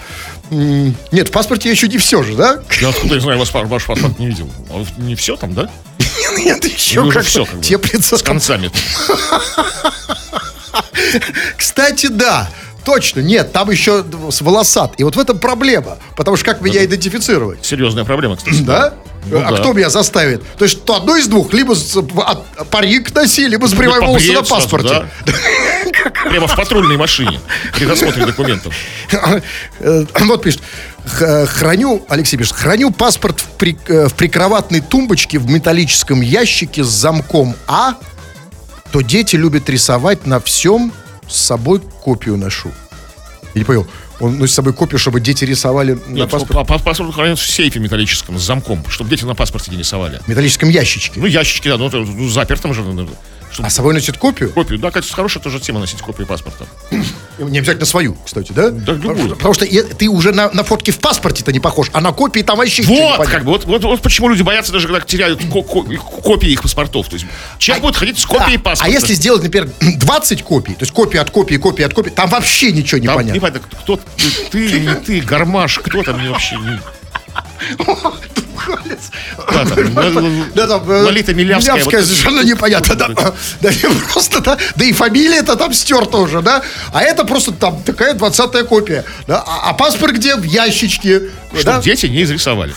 Нет, 0.50 1.28
в 1.28 1.30
паспорте 1.30 1.68
я 1.68 1.74
еще 1.74 1.86
не 1.86 1.98
все 1.98 2.24
же, 2.24 2.34
да? 2.34 2.64
Я 2.80 2.88
откуда 2.88 3.14
я 3.14 3.20
знаю, 3.20 3.38
ваш, 3.38 3.52
ваш 3.52 3.86
паспорт 3.86 4.18
не 4.18 4.26
видел. 4.26 4.50
А 4.70 4.84
не 4.98 5.14
все 5.14 5.36
там, 5.36 5.54
да? 5.54 5.70
Нет, 6.38 6.64
еще 6.64 7.08
как 7.12 7.24
все 7.24 7.44
как 7.44 7.60
теплится. 7.60 8.18
С 8.18 8.24
концами. 8.24 8.72
Кстати, 11.56 12.08
да. 12.08 12.50
Точно, 12.84 13.20
нет, 13.20 13.52
там 13.52 13.70
еще 13.70 14.04
волосат. 14.40 14.94
И 14.98 15.04
вот 15.04 15.16
в 15.16 15.18
этом 15.18 15.38
проблема. 15.38 15.98
Потому 16.16 16.36
что 16.36 16.46
как 16.46 16.60
меня 16.60 16.82
Это 16.82 16.86
идентифицировать? 16.86 17.64
Серьезная 17.64 18.04
проблема, 18.04 18.36
кстати. 18.36 18.60
Да? 18.62 18.94
Ну, 19.26 19.38
а 19.38 19.50
да. 19.50 19.56
кто 19.58 19.72
меня 19.72 19.88
заставит? 19.88 20.42
То 20.58 20.64
есть 20.64 20.84
то 20.84 20.96
одно 20.96 21.16
из 21.16 21.28
двух, 21.28 21.52
либо 21.54 21.74
с, 21.74 21.96
а, 21.96 22.64
парик 22.70 23.14
носи, 23.14 23.48
либо 23.48 23.66
сбривай 23.66 24.00
ну, 24.00 24.06
волосы 24.08 24.32
на 24.32 24.42
паспорте. 24.42 24.88
Сразу, 24.88 25.06
да? 25.24 26.28
Прямо 26.28 26.46
в 26.46 26.54
патрульной 26.54 26.96
машине 26.96 27.40
при 27.74 27.86
досмотре 27.86 28.26
документов. 28.26 28.74
Э, 29.80 30.04
вот 30.20 30.42
пишет. 30.42 30.60
Храню, 31.06 32.04
Алексей 32.08 32.38
пишет, 32.38 32.54
храню 32.54 32.90
паспорт 32.90 33.38
в, 33.40 33.46
при, 33.58 33.78
э, 33.88 34.08
в 34.08 34.14
прикроватной 34.14 34.80
тумбочке 34.80 35.38
в 35.38 35.48
металлическом 35.50 36.22
ящике 36.22 36.82
с 36.82 36.88
замком 36.88 37.54
А, 37.66 37.94
то 38.90 39.02
дети 39.02 39.36
любят 39.36 39.68
рисовать 39.68 40.26
на 40.26 40.40
всем 40.40 40.92
с 41.28 41.36
собой 41.36 41.80
копию 41.80 42.36
ношу. 42.36 42.70
Я 43.54 43.60
не 43.60 43.64
понял. 43.64 43.86
Он 44.20 44.38
носит 44.38 44.52
с 44.52 44.56
собой 44.56 44.72
копию, 44.72 44.98
чтобы 44.98 45.20
дети 45.20 45.44
рисовали 45.44 45.98
Нет, 46.08 46.08
на 46.08 46.26
паспорте. 46.26 46.84
Паспорт 46.84 47.14
хранится 47.14 47.44
в 47.44 47.48
сейфе 47.48 47.80
металлическом 47.80 48.38
с 48.38 48.42
замком, 48.42 48.84
чтобы 48.88 49.10
дети 49.10 49.24
на 49.24 49.34
паспорте 49.34 49.70
не 49.70 49.76
рисовали. 49.78 50.20
В 50.24 50.28
металлическом 50.28 50.68
ящичке? 50.68 51.18
Ну, 51.20 51.26
ящички, 51.26 51.68
да, 51.68 51.76
ну, 51.76 51.90
ну 51.90 52.28
запертом 52.28 52.74
же. 52.74 52.82
Чтобы... 53.54 53.68
А 53.68 53.70
с 53.70 53.74
собой 53.74 53.94
носит 53.94 54.18
копию? 54.18 54.50
Копию, 54.50 54.80
да, 54.80 54.90
кстати, 54.90 55.12
хорошая 55.12 55.40
тоже 55.40 55.60
тема 55.60 55.78
носить 55.78 56.02
копию 56.02 56.26
паспорта. 56.26 56.66
Не 57.38 57.58
обязательно 57.58 57.86
свою, 57.86 58.14
кстати, 58.24 58.50
да? 58.50 58.70
Да, 58.70 58.94
любую. 58.94 59.14
Потому, 59.14 59.34
потому 59.36 59.54
что 59.54 59.64
ты 59.94 60.08
уже 60.08 60.32
на, 60.32 60.50
на 60.50 60.64
фотке 60.64 60.90
в 60.90 60.98
паспорте-то 60.98 61.52
не 61.52 61.60
похож, 61.60 61.88
а 61.92 62.00
на 62.00 62.10
копии 62.12 62.40
там 62.40 62.58
вообще 62.58 62.82
Вот, 62.82 63.28
как 63.28 63.44
бы, 63.44 63.52
вот, 63.52 63.64
вот, 63.64 63.84
вот 63.84 64.02
почему 64.02 64.28
люди 64.28 64.42
боятся 64.42 64.72
даже, 64.72 64.88
когда 64.88 65.00
теряют 65.00 65.40
ко- 65.52 65.62
ко- 65.62 65.84
копии 65.84 66.50
их 66.50 66.62
паспортов. 66.62 67.08
То 67.08 67.14
есть 67.14 67.26
человек 67.58 67.84
а, 67.84 67.86
будет 67.86 67.96
ходить 67.96 68.18
с 68.18 68.26
копией 68.26 68.56
да, 68.56 68.62
паспорта. 68.70 68.92
А 68.92 68.92
если 68.92 69.14
сделать, 69.14 69.44
например, 69.44 69.70
20 69.80 70.42
копий, 70.42 70.72
то 70.74 70.82
есть 70.82 70.92
копия 70.92 71.20
от 71.20 71.30
копии, 71.30 71.54
копия 71.54 71.86
от 71.86 71.94
копии, 71.94 72.10
там 72.10 72.28
вообще 72.28 72.72
ничего 72.72 72.98
не 72.98 73.06
там 73.06 73.16
понятно. 73.16 73.34
Не 73.34 73.40
понятно, 73.40 73.68
кто 73.82 73.96
ты, 73.96 74.48
ты, 74.50 74.80
не 74.80 74.94
ты, 74.96 75.20
гармаш, 75.20 75.78
кто 75.78 76.02
там 76.02 76.28
вообще 76.28 76.56
не... 76.58 76.80
Там, 79.36 80.44
да, 80.54 80.66
там, 80.66 80.90
э, 80.90 81.02
Лолита 81.02 81.34
Милявская. 81.34 81.74
Милявская 81.74 82.00
вот 82.00 82.08
совершенно 82.08 82.40
непонятно. 82.40 82.94
Да, 83.60 83.70
просто, 84.12 84.40
да, 84.40 84.58
да 84.76 84.84
и 84.84 84.92
фамилия-то 84.92 85.56
там 85.56 85.72
стерта 85.72 86.18
уже, 86.18 86.42
да. 86.42 86.62
А 86.92 87.02
это 87.02 87.24
просто 87.24 87.52
там 87.52 87.82
такая 87.82 88.14
двадцатая 88.14 88.64
копия. 88.64 89.04
Да? 89.26 89.42
А, 89.46 89.70
а 89.70 89.72
паспорт 89.74 90.14
где? 90.14 90.36
В 90.36 90.44
ящичке. 90.44 91.30
Чтобы 91.54 91.76
да? 91.76 91.82
дети 91.82 92.06
не 92.06 92.22
изрисовали. 92.22 92.74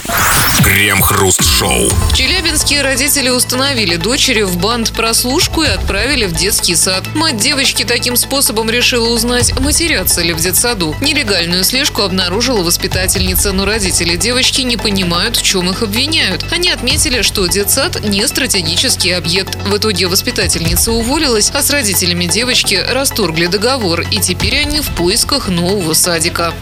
Крем-хруст-шоу. 0.63 1.89
В 1.89 2.13
Челябинске 2.15 2.81
родители 2.81 3.29
установили 3.29 3.95
дочери 3.95 4.41
в 4.41 4.57
банд 4.57 4.91
прослушку 4.91 5.63
и 5.63 5.67
отправили 5.67 6.25
в 6.25 6.33
детский 6.33 6.75
сад. 6.75 7.03
Мать 7.15 7.37
девочки 7.37 7.83
таким 7.83 8.15
способом 8.15 8.69
решила 8.69 9.09
узнать, 9.09 9.57
матерятся 9.59 10.21
ли 10.21 10.33
в 10.33 10.39
детсаду. 10.39 10.95
Нелегальную 11.01 11.63
слежку 11.63 12.01
обнаружила 12.01 12.63
воспитательница, 12.63 13.51
но 13.53 13.65
родители 13.65 14.15
девочки 14.15 14.61
не 14.61 14.77
понимают, 14.77 15.37
в 15.37 15.43
чем 15.43 15.69
их 15.69 15.83
обвиняют. 15.83 16.45
Они 16.51 16.69
отметили, 16.69 17.21
что 17.21 17.45
детсад 17.47 18.03
не 18.03 18.27
стратегический 18.27 19.11
объект. 19.11 19.55
В 19.55 19.77
итоге 19.77 20.07
воспитательница 20.07 20.91
уволилась, 20.91 21.51
а 21.53 21.61
с 21.61 21.69
родителями 21.69 22.25
девочки 22.25 22.83
расторгли 22.89 23.47
договор, 23.47 24.01
и 24.01 24.19
теперь 24.19 24.59
они 24.59 24.81
в 24.81 24.89
поисках 24.95 25.47
нового 25.49 25.93
садика. 25.93 26.53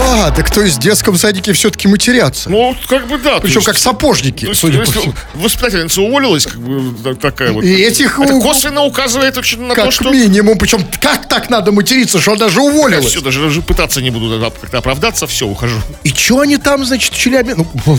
А, 0.00 0.30
так 0.30 0.50
то 0.50 0.62
есть 0.62 0.76
в 0.76 0.80
детском 0.80 1.16
садике 1.16 1.52
все-таки 1.52 1.88
матерятся. 1.88 2.48
Ну, 2.50 2.74
как 2.88 3.08
бы 3.08 3.18
да. 3.18 3.40
Причем 3.40 3.62
как 3.62 3.78
сапожники, 3.78 4.46
есть, 4.46 4.60
судя 4.60 4.78
по 4.78 4.84
всему. 4.84 5.14
Воспитательница 5.34 6.02
уволилась, 6.02 6.46
как 6.46 6.58
бы 6.58 7.14
такая 7.16 7.52
вот. 7.52 7.64
И 7.64 7.82
этих... 7.82 8.18
Это 8.18 8.40
косвенно 8.40 8.82
указывает 8.82 9.36
очень 9.36 9.60
на 9.62 9.74
как 9.74 9.86
то, 9.86 9.90
что... 9.90 10.04
Как 10.04 10.12
минимум, 10.12 10.58
причем 10.58 10.84
как 11.00 11.28
так 11.28 11.50
надо 11.50 11.72
материться, 11.72 12.20
что 12.20 12.36
даже 12.36 12.60
уволилась? 12.60 13.06
Все, 13.06 13.20
даже, 13.20 13.42
даже 13.42 13.60
пытаться 13.60 14.00
не 14.00 14.10
буду 14.10 14.40
как-то 14.60 14.78
оправдаться, 14.78 15.26
все, 15.26 15.46
ухожу. 15.46 15.76
И 16.04 16.10
что 16.10 16.40
они 16.40 16.56
там, 16.58 16.84
значит, 16.84 17.12
в 17.12 17.18
Челябинске? 17.18 17.64
Ну, 17.86 17.98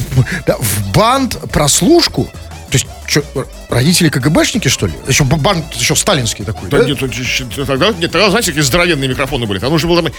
в 0.59 0.91
банд 0.91 1.37
прослушку? 1.51 2.29
То 2.69 2.77
есть, 2.77 2.87
что, 3.07 3.23
родители 3.69 4.09
КГБшники, 4.09 4.67
что 4.67 4.85
ли? 4.85 4.93
Еще 5.07 5.23
банк 5.23 5.65
еще 5.73 5.95
сталинский 5.95 6.45
такой, 6.45 6.69
да? 6.69 6.79
да? 6.79 6.85
Нет, 6.85 6.99
тогда, 7.65 7.89
нет, 7.89 8.11
тогда, 8.11 8.29
знаете, 8.29 8.51
какие 8.51 8.63
здоровенные 8.63 9.09
микрофоны 9.09 9.47
были. 9.47 9.59
Там 9.59 9.71
нужно 9.71 9.89
было, 9.89 10.03
там, 10.03 10.11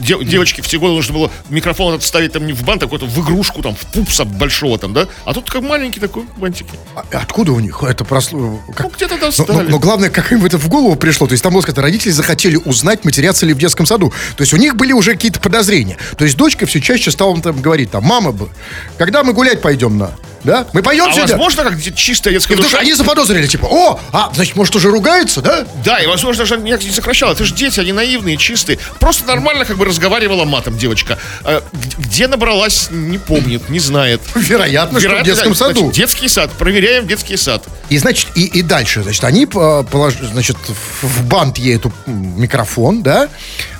девочки 0.00 0.60
в 0.60 0.68
те 0.68 0.78
годы 0.78 0.94
нужно 0.94 1.14
было 1.14 1.30
микрофон 1.48 1.94
этот 1.94 2.06
ставить 2.06 2.32
там 2.32 2.46
не 2.46 2.52
в 2.52 2.62
банк, 2.62 2.82
а 2.82 2.86
какой-то 2.86 3.06
в 3.06 3.20
игрушку, 3.20 3.62
там, 3.62 3.74
в 3.74 3.84
пупса 3.86 4.24
большого 4.24 4.78
там, 4.78 4.92
да? 4.92 5.08
А 5.24 5.34
тут 5.34 5.50
как 5.50 5.62
маленький 5.62 5.98
такой 5.98 6.24
бантики. 6.36 6.70
А, 6.94 7.04
откуда 7.10 7.52
у 7.52 7.60
них 7.60 7.82
это 7.82 8.04
прослу... 8.04 8.60
Как... 8.74 8.86
Ну, 8.86 8.92
где-то 8.94 9.18
достали. 9.18 9.48
Но, 9.48 9.62
но, 9.62 9.68
но 9.70 9.78
главное, 9.80 10.10
как 10.10 10.30
им 10.32 10.44
это 10.44 10.56
в 10.58 10.68
голову 10.68 10.94
пришло. 10.94 11.26
То 11.26 11.32
есть 11.32 11.42
там 11.42 11.52
было 11.52 11.62
сказать, 11.62 11.78
родители 11.78 12.10
захотели 12.10 12.56
узнать, 12.56 13.04
матерятся 13.04 13.44
ли 13.44 13.54
в 13.54 13.58
детском 13.58 13.86
саду. 13.86 14.12
То 14.36 14.42
есть 14.42 14.52
у 14.54 14.56
них 14.56 14.76
были 14.76 14.92
уже 14.92 15.14
какие-то 15.14 15.40
подозрения. 15.40 15.96
То 16.16 16.24
есть 16.24 16.36
дочка 16.36 16.66
все 16.66 16.80
чаще 16.80 17.10
стала 17.10 17.40
там 17.40 17.60
говорить, 17.60 17.90
там, 17.90 18.04
мама, 18.04 18.30
бы, 18.30 18.48
когда 18.96 19.24
мы 19.24 19.32
гулять 19.32 19.60
пойдем 19.60 19.98
на? 19.98 20.12
Да? 20.44 20.66
Мы 20.72 20.82
поем 20.82 21.06
а 21.08 21.12
сегодня? 21.12 21.36
возможно, 21.36 21.64
как 21.64 21.94
чистая 21.94 22.34
детская 22.34 22.56
душа? 22.56 22.78
они 22.78 22.94
заподозрили, 22.94 23.46
типа, 23.46 23.66
о, 23.66 24.00
а, 24.12 24.30
значит, 24.34 24.56
может, 24.56 24.74
уже 24.76 24.90
ругаются, 24.90 25.40
да? 25.40 25.66
Да, 25.84 25.98
и, 25.98 26.06
возможно, 26.06 26.44
даже 26.44 26.58
не 26.58 26.78
сокращала. 26.92 27.32
Это 27.32 27.44
же 27.44 27.54
дети, 27.54 27.80
они 27.80 27.92
наивные, 27.92 28.36
чистые. 28.36 28.78
Просто 29.00 29.26
нормально 29.26 29.64
как 29.64 29.76
бы 29.76 29.84
разговаривала 29.84 30.44
матом 30.44 30.76
девочка. 30.76 31.18
А, 31.44 31.62
где 31.98 32.28
набралась, 32.28 32.88
не 32.90 33.18
помнит, 33.18 33.68
не 33.68 33.80
знает. 33.80 34.20
Вероятно, 34.34 34.98
Вероятно 34.98 35.00
что 35.00 35.20
в 35.20 35.24
детском 35.24 35.52
да, 35.52 35.58
саду. 35.58 35.80
Значит, 35.80 35.96
детский 35.96 36.28
сад. 36.28 36.50
Проверяем 36.52 37.06
детский 37.06 37.36
сад. 37.36 37.64
И, 37.88 37.98
значит, 37.98 38.28
и, 38.34 38.44
и 38.44 38.62
дальше, 38.62 39.02
значит, 39.02 39.24
они, 39.24 39.46
положили, 39.46 40.26
значит, 40.26 40.56
в 41.02 41.24
бант 41.24 41.58
ей 41.58 41.76
эту 41.76 41.92
микрофон, 42.06 43.02
да, 43.02 43.28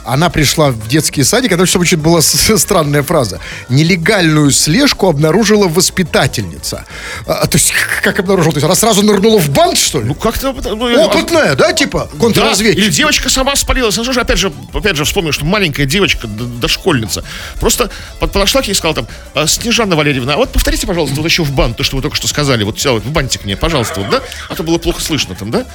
она 0.09 0.31
пришла 0.31 0.71
в 0.71 0.89
детский 0.89 1.23
садик, 1.23 1.53
это 1.53 1.63
очень 1.63 1.99
была 1.99 2.21
странная 2.23 3.03
фраза. 3.03 3.41
Нелегальную 3.69 4.51
слежку 4.51 5.09
обнаружила 5.09 5.69
воспитательница. 5.69 6.87
А, 7.27 7.47
то 7.47 7.59
есть, 7.59 7.73
как 8.03 8.19
обнаружила? 8.19 8.53
То 8.53 8.59
есть, 8.59 8.65
она 8.65 8.75
сразу 8.75 9.03
нырнула 9.03 9.39
в 9.39 9.51
банк, 9.51 9.77
что 9.77 10.01
ли? 10.01 10.07
Ну, 10.07 10.15
как-то... 10.15 10.53
Ну, 10.53 11.05
Опытная, 11.05 11.55
да, 11.55 11.73
типа, 11.73 12.11
контрразведчик? 12.19 12.79
Да, 12.79 12.87
или 12.87 12.91
девочка 12.91 13.29
сама 13.29 13.55
спалилась. 13.57 13.97
Ну, 13.97 14.05
же, 14.05 14.21
опять 14.21 14.39
же, 14.39 14.53
опять 14.73 14.97
же, 14.97 15.05
вспомню, 15.05 15.33
что 15.33 15.45
маленькая 15.45 15.85
девочка, 15.85 16.27
дошкольница, 16.27 17.23
просто 17.61 17.91
подошла 18.19 18.63
к 18.63 18.67
ней 18.67 18.73
и 18.73 18.75
сказала 18.75 18.97
там, 18.97 19.09
«А, 19.35 19.47
Снежанна 19.47 19.95
Валерьевна, 19.97 20.35
а 20.35 20.37
вот 20.39 20.53
повторите, 20.53 20.87
пожалуйста, 20.87 21.17
вот 21.17 21.27
еще 21.27 21.45
в 21.45 21.53
банк 21.53 21.77
то, 21.77 21.83
что 21.83 21.97
вы 21.97 22.03
только 22.03 22.17
что 22.17 22.29
сказали. 22.29 22.65
Вот 22.65 22.77
взял 22.77 22.99
в 22.99 23.11
бантик 23.11 23.45
мне, 23.45 23.57
пожалуйста, 23.57 24.01
вот, 24.01 24.11
да? 24.11 24.23
А 24.49 24.55
то 24.55 24.63
было 24.63 24.79
плохо 24.79 25.03
слышно 25.03 25.35
там, 25.35 25.51
да? 25.51 25.67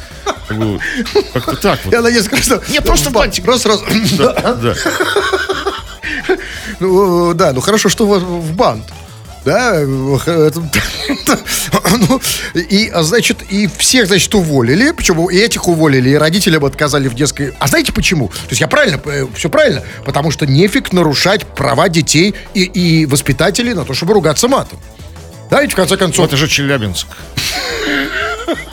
Как-то 1.34 1.56
так 1.56 1.80
вот. 1.86 1.94
Я 1.94 2.02
надеюсь, 2.02 2.26
что... 2.42 2.62
Не, 2.70 2.82
просто 2.82 3.10
в 3.10 3.14
бантик. 3.14 3.44
Просто 3.46 3.70
раз... 3.70 3.82
Да. 4.62 4.76
Ну, 6.80 7.34
да, 7.34 7.54
ну 7.54 7.62
хорошо, 7.62 7.90
что 7.90 8.06
в 8.06 8.52
бант. 8.54 8.86
Да, 9.46 9.82
ну, 9.84 10.18
и, 12.54 12.90
а, 12.94 13.04
значит, 13.04 13.42
и 13.50 13.68
всех, 13.68 14.08
значит, 14.08 14.34
уволили, 14.36 14.92
причем 14.92 15.30
и 15.30 15.36
этих 15.36 15.68
уволили, 15.68 16.12
и 16.12 16.16
родителям 16.16 16.64
отказали 16.64 17.10
в 17.10 17.14
детской... 17.14 17.54
А 17.60 17.68
знаете 17.68 17.92
почему? 17.92 18.30
То 18.30 18.50
есть 18.52 18.62
я 18.62 18.70
правильно, 18.70 19.02
э, 19.06 19.28
все 19.36 19.50
правильно, 19.50 19.84
потому 20.06 20.32
что 20.32 20.46
нефиг 20.46 20.94
нарушать 20.94 21.46
права 21.46 21.90
детей 21.90 22.36
и, 22.54 22.64
и 22.64 23.06
воспитателей 23.06 23.74
на 23.74 23.84
то, 23.84 23.94
чтобы 23.94 24.14
ругаться 24.14 24.48
матом. 24.48 24.80
Да, 25.50 25.62
ведь 25.62 25.74
в 25.74 25.76
конце 25.76 25.98
концов... 25.98 26.28
Это 26.28 26.38
же 26.38 26.48
Челябинск. 26.48 27.08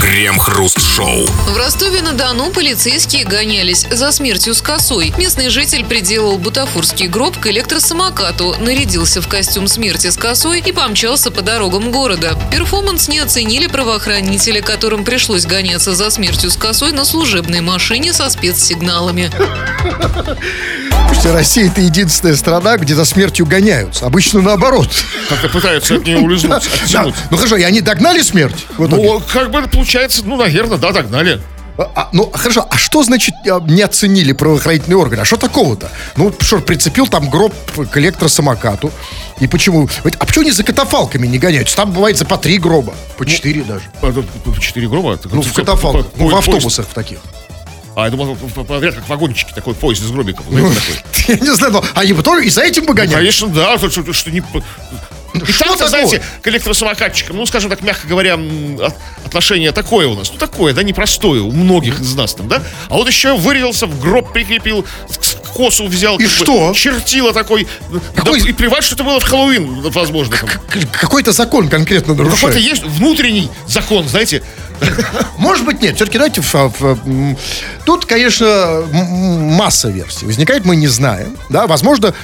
Крем-хруст-шоу. 0.00 1.26
В 1.26 1.56
Ростове-на-Дону 1.56 2.50
полицейские 2.50 3.24
гонялись 3.24 3.86
за 3.90 4.12
смертью 4.12 4.54
с 4.54 4.62
косой. 4.62 5.12
Местный 5.18 5.50
житель 5.50 5.84
приделал 5.84 6.38
бутафорский 6.38 7.06
гроб 7.06 7.38
к 7.38 7.46
электросамокату, 7.46 8.56
нарядился 8.60 9.20
в 9.20 9.28
костюм 9.28 9.68
смерти 9.68 10.10
с 10.10 10.16
косой 10.16 10.60
и 10.60 10.72
помчался 10.72 11.30
по 11.30 11.42
дорогам 11.42 11.90
города. 11.90 12.36
Перформанс 12.50 13.08
не 13.08 13.18
оценили 13.18 13.66
правоохранители, 13.66 14.60
которым 14.60 15.04
пришлось 15.04 15.46
гоняться 15.46 15.94
за 15.94 16.10
смертью 16.10 16.50
с 16.50 16.56
косой 16.56 16.92
на 16.92 17.04
служебной 17.04 17.60
машине 17.60 18.12
со 18.12 18.30
спецсигналами. 18.30 19.30
Слушайте, 21.06 21.32
Россия 21.32 21.66
это 21.66 21.80
единственная 21.80 22.36
страна, 22.36 22.76
где 22.78 22.94
за 22.94 23.04
смертью 23.04 23.44
гоняются. 23.44 24.06
Обычно 24.06 24.40
наоборот. 24.40 24.88
Как-то 25.28 25.48
пытаются 25.48 25.96
от 25.96 26.06
нее 26.06 26.18
улизнуть, 26.18 26.68
оттянуть. 26.82 27.14
Ну 27.30 27.36
хорошо, 27.36 27.56
и 27.60 27.62
они 27.62 27.80
догнали 27.82 28.22
смерть? 28.22 28.66
Ну, 28.78 29.22
как 29.32 29.50
бы 29.50 29.62
получается, 29.68 30.22
ну, 30.24 30.36
наверное, 30.36 30.78
да, 30.78 30.92
догнали. 30.92 31.40
А, 31.76 31.90
а, 31.94 32.08
ну, 32.12 32.30
хорошо, 32.30 32.66
а 32.68 32.76
что 32.76 33.02
значит 33.02 33.34
а, 33.46 33.60
не 33.60 33.82
оценили 33.82 34.32
правоохранительные 34.32 34.96
органы? 34.96 35.20
А 35.20 35.24
что 35.24 35.36
такого-то? 35.36 35.90
Ну, 36.16 36.34
что, 36.40 36.60
прицепил 36.60 37.06
там 37.06 37.30
гроб 37.30 37.54
к 37.90 37.96
электросамокату. 37.96 38.90
И 39.40 39.46
почему? 39.46 39.88
А 40.04 40.26
почему 40.26 40.42
они 40.42 40.52
за 40.52 40.64
катафалками 40.64 41.26
не 41.26 41.38
гоняются? 41.38 41.76
Там 41.76 41.92
бывает 41.92 42.16
за 42.18 42.24
по 42.24 42.38
три 42.38 42.58
гроба, 42.58 42.94
по 43.16 43.24
ну, 43.24 43.30
четыре 43.30 43.62
даже. 43.62 43.84
По, 44.00 44.10
по 44.10 44.60
четыре 44.60 44.88
гроба? 44.88 45.18
Ну, 45.24 45.42
в 45.42 45.52
катафалках, 45.52 46.06
ну, 46.16 46.28
в 46.28 46.36
автобусах 46.36 46.86
в 46.86 46.94
таких. 46.94 47.18
А 47.94 48.04
я 48.04 48.10
думал, 48.10 48.36
подряд 48.36 48.94
как 48.94 49.08
вагончики, 49.08 49.52
такой 49.52 49.74
поезд 49.74 50.02
из 50.02 50.10
гробиков. 50.10 50.46
Ну, 50.48 50.70
я 51.28 51.36
не 51.36 51.54
знаю, 51.54 51.72
но 51.72 51.84
они 51.94 52.12
бы 52.12 52.22
тоже 52.22 52.46
и 52.46 52.50
за 52.50 52.62
этим 52.62 52.86
бы 52.86 52.94
гоняли. 52.94 53.12
Ну, 53.12 53.18
конечно, 53.18 53.48
да, 53.48 53.78
что, 53.78 54.12
что 54.12 54.30
не... 54.30 54.42
И 55.34 55.52
что 55.52 55.76
там 55.76 55.88
знаете, 55.88 56.22
к 56.42 56.48
электросамокатчикам, 56.48 57.36
ну, 57.36 57.46
скажем 57.46 57.70
так, 57.70 57.82
мягко 57.82 58.06
говоря, 58.06 58.38
отношение 59.24 59.72
такое 59.72 60.06
у 60.08 60.14
нас. 60.14 60.30
Ну, 60.32 60.38
такое, 60.38 60.74
да, 60.74 60.82
непростое 60.82 61.40
у 61.42 61.52
многих 61.52 62.00
из 62.00 62.14
нас 62.14 62.34
там, 62.34 62.48
да? 62.48 62.62
А 62.88 62.94
вот 62.94 63.08
еще 63.08 63.36
вырезался, 63.36 63.86
в 63.86 64.00
гроб 64.00 64.32
прикрепил, 64.32 64.84
косу 65.54 65.86
взял. 65.86 66.18
И 66.18 66.26
что? 66.26 66.68
Бы, 66.68 66.74
чертила 66.74 67.32
такой. 67.32 67.66
Какой... 68.14 68.40
Да, 68.40 68.48
и 68.48 68.52
плевать, 68.52 68.84
что 68.84 68.94
это 68.94 69.04
было 69.04 69.20
в 69.20 69.24
Хэллоуин, 69.24 69.90
возможно. 69.90 70.36
Какой-то 70.92 71.32
закон 71.32 71.68
конкретно 71.68 72.14
нарушает. 72.14 72.40
Какой-то 72.40 72.58
есть 72.58 72.82
внутренний 72.82 73.50
закон, 73.66 74.08
знаете. 74.08 74.42
Может 75.36 75.66
быть, 75.66 75.82
нет. 75.82 75.96
Все-таки 75.96 76.18
давайте... 76.18 76.42
Тут, 77.84 78.06
конечно, 78.06 78.82
масса 78.90 79.88
версий. 79.88 80.26
Возникает, 80.26 80.64
мы 80.64 80.76
не 80.76 80.88
знаем. 80.88 81.36
Да, 81.50 81.66
возможно, 81.66 82.14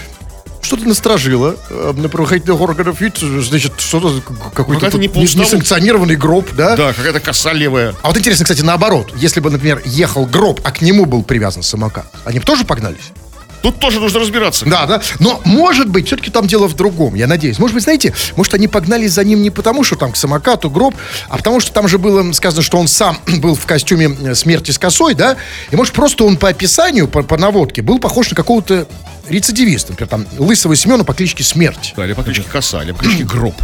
что-то 0.67 0.87
насторожило 0.87 1.57
э, 1.71 1.93
на 1.97 2.09
правоохранительных 2.09 2.61
органов. 2.61 2.99
Значит, 3.01 3.73
что-то 3.79 4.21
какой-то 4.55 4.99
не 4.99 5.09
несанкционированный 5.09 6.17
гроб, 6.17 6.53
да? 6.55 6.77
Да, 6.77 6.93
какая-то 6.93 7.21
коса 7.21 7.53
левая. 7.53 7.95
А 8.03 8.09
вот 8.09 8.19
интересно, 8.19 8.45
кстати, 8.45 8.63
наоборот. 8.63 9.13
Если 9.17 9.41
бы, 9.41 9.51
например, 9.51 9.81
ехал 9.85 10.27
гроб, 10.27 10.61
а 10.65 10.73
к 10.73 10.83
нему 10.83 11.07
был 11.07 11.23
привязан 11.23 11.63
самокат, 11.63 12.13
они 12.25 12.41
бы 12.41 12.45
тоже 12.45 12.65
погнались? 12.65 13.13
Тут 13.63 13.79
тоже 13.79 14.01
нужно 14.01 14.21
разбираться. 14.21 14.65
Да, 14.65 14.87
да. 14.87 15.03
Но, 15.19 15.41
может 15.45 15.89
быть, 15.89 16.07
все-таки 16.07 16.31
там 16.31 16.47
дело 16.47 16.69
в 16.69 16.75
другом, 16.75 17.15
я 17.15 17.27
надеюсь. 17.27 17.59
Может 17.59 17.75
быть, 17.75 17.85
знаете, 17.85 18.15
может, 18.37 18.55
они 18.55 18.69
погнались 18.69 19.13
за 19.13 19.25
ним 19.25 19.43
не 19.43 19.51
потому, 19.51 19.85
что 19.85 19.97
там 19.97 20.13
к 20.13 20.17
самокату 20.17 20.71
гроб, 20.71 20.95
а 21.29 21.37
потому 21.37 21.61
что 21.61 21.73
там 21.73 21.89
же 21.89 21.99
было 21.99 22.33
сказано, 22.33 22.63
что 22.63 22.79
он 22.79 22.89
сам 22.89 23.19
был 23.27 23.55
в 23.55 23.67
костюме 23.67 24.17
э, 24.23 24.35
смерти 24.35 24.71
с 24.71 24.79
косой, 24.79 25.15
да? 25.15 25.37
И, 25.71 25.77
может, 25.77 25.95
просто 25.95 26.25
он 26.25 26.37
по 26.37 26.49
описанию, 26.49 27.09
по, 27.09 27.23
по 27.23 27.37
наводке, 27.37 27.83
был 27.83 27.99
похож 27.99 28.31
на 28.31 28.37
какого-то 28.37 28.87
рецидивиста. 29.29 29.93
Например, 29.93 30.09
там, 30.09 30.27
Лысого 30.39 30.77
Семена 30.77 31.05
по 31.05 31.15
кличке 31.15 31.43
Смерть. 31.43 31.95
Да, 31.97 32.05
или 32.05 32.13
по 32.13 32.23
кличке 32.23 32.45
Коса, 32.51 32.83
или 32.83 32.93
по 32.93 32.99
кличке 32.99 33.25
Гроб. 33.25 33.55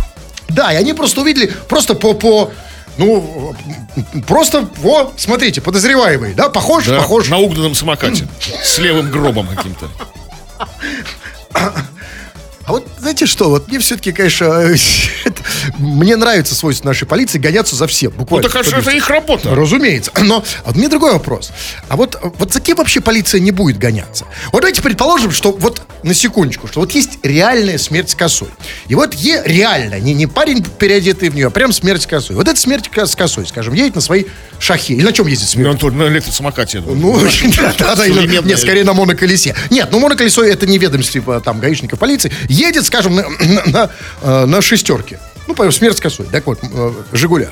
Да, 0.49 0.73
и 0.73 0.77
они 0.77 0.93
просто 0.93 1.21
увидели, 1.21 1.51
просто 1.69 1.95
по, 1.95 2.15
по 2.15 2.51
ну, 2.99 3.55
просто, 4.27 4.69
вот, 4.77 5.15
смотрите, 5.17 5.61
подозреваемый, 5.61 6.35
да, 6.35 6.49
похож, 6.49 6.87
да, 6.87 6.99
похож. 6.99 7.29
На 7.29 7.39
угнанном 7.39 7.75
самокате, 7.75 8.29
с 8.63 8.79
левым 8.79 9.11
гробом 9.11 9.47
каким-то. 9.47 9.89
А 12.73 12.77
вот 12.77 12.89
знаете 12.99 13.27
что, 13.27 13.51
вот 13.51 13.69
мне 13.69 13.79
все-таки, 13.81 14.13
конечно, 14.13 14.75
мне 15.79 16.17
нравится 16.17 16.55
свойство 16.55 16.89
нашей 16.89 17.07
полиции 17.07 17.39
гоняться 17.39 17.77
за 17.77 17.87
всем, 17.87 18.13
буквально. 18.13 18.49
Ну, 18.49 18.51
так 18.51 18.67
а 18.73 18.79
это 18.79 18.91
их 18.93 19.11
работа. 19.11 19.55
Разумеется. 19.55 20.11
Но 20.23 20.43
вот 20.65 20.77
мне 20.77 20.89
другой 20.89 21.13
вопрос. 21.13 21.53
А 21.89 21.97
вот, 21.97 22.19
вот 22.39 22.51
за 22.51 22.61
кем 22.61 22.79
вообще 22.79 23.03
полиция 23.03 23.43
не 23.43 23.51
будет 23.51 23.77
гоняться? 23.77 24.25
Вот 24.53 24.61
давайте 24.61 24.81
предположим, 24.81 25.33
что 25.33 25.53
вот 25.53 25.83
на 26.03 26.15
секундочку, 26.15 26.67
что 26.67 26.81
вот 26.81 26.93
есть 26.93 27.19
реальная 27.23 27.77
смерть 27.77 28.09
с 28.09 28.15
косой. 28.15 28.49
И 28.89 28.95
вот 28.95 29.13
е 29.13 29.43
реально, 29.45 30.01
не, 30.01 30.15
не 30.15 30.27
парень 30.27 30.65
переодетый 30.65 31.29
в 31.29 31.35
нее, 31.35 31.49
а 31.49 31.51
прям 31.51 31.73
смерть 31.73 32.05
с 32.05 32.07
косой. 32.07 32.37
Вот 32.37 32.49
эта 32.49 32.59
смерть 32.59 32.89
с 32.95 33.15
косой, 33.15 33.47
скажем, 33.47 33.75
едет 33.75 33.97
на 33.97 34.01
своей 34.01 34.29
шахе. 34.59 34.95
Или 34.95 35.05
на 35.05 35.13
чем 35.13 35.27
ездит 35.27 35.51
смерть? 35.51 35.83
Ну, 35.83 35.91
на 35.91 36.09
электросамокате. 36.09 36.81
Ну, 36.81 37.21
да, 37.79 37.97
да, 37.97 38.09
нет, 38.09 38.59
скорее 38.59 38.85
на 38.85 38.95
моноколесе. 38.95 39.55
Нет, 39.69 39.89
ну 39.91 40.01
моноколесо 40.01 40.43
это 40.43 40.67
не 40.67 40.79
ведомство 40.79 41.39
там 41.43 41.61
гаишников 41.61 41.99
полиции 41.99 42.33
едет, 42.63 42.85
скажем, 42.85 43.15
на, 43.15 43.23
на, 43.41 43.63
на, 43.67 43.91
э, 44.23 44.47
на 44.47 44.63
шестерке. 44.63 45.19
Ну, 45.47 45.73
смерть 45.73 45.99
с 45.99 46.01
косой. 46.01 46.27
Так 46.31 46.47
вот, 46.47 46.59
э, 46.63 46.93
Жигуля. 47.13 47.51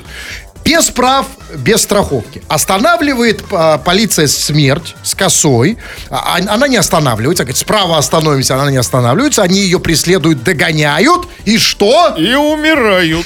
Без 0.63 0.89
прав, 0.89 1.25
без 1.55 1.81
страховки. 1.81 2.43
Останавливает 2.47 3.43
а, 3.51 3.77
полиция 3.79 4.27
смерть 4.27 4.95
с 5.03 5.15
косой. 5.15 5.77
А, 6.09 6.37
а, 6.37 6.53
она 6.53 6.67
не 6.67 6.77
останавливается. 6.77 7.43
Говорит, 7.43 7.57
справа 7.57 7.97
остановимся, 7.97 8.55
она 8.55 8.69
не 8.69 8.77
останавливается. 8.77 9.41
Они 9.41 9.59
ее 9.59 9.79
преследуют, 9.79 10.43
догоняют. 10.43 11.27
И 11.45 11.57
что? 11.57 12.15
И 12.17 12.35
умирают. 12.35 13.25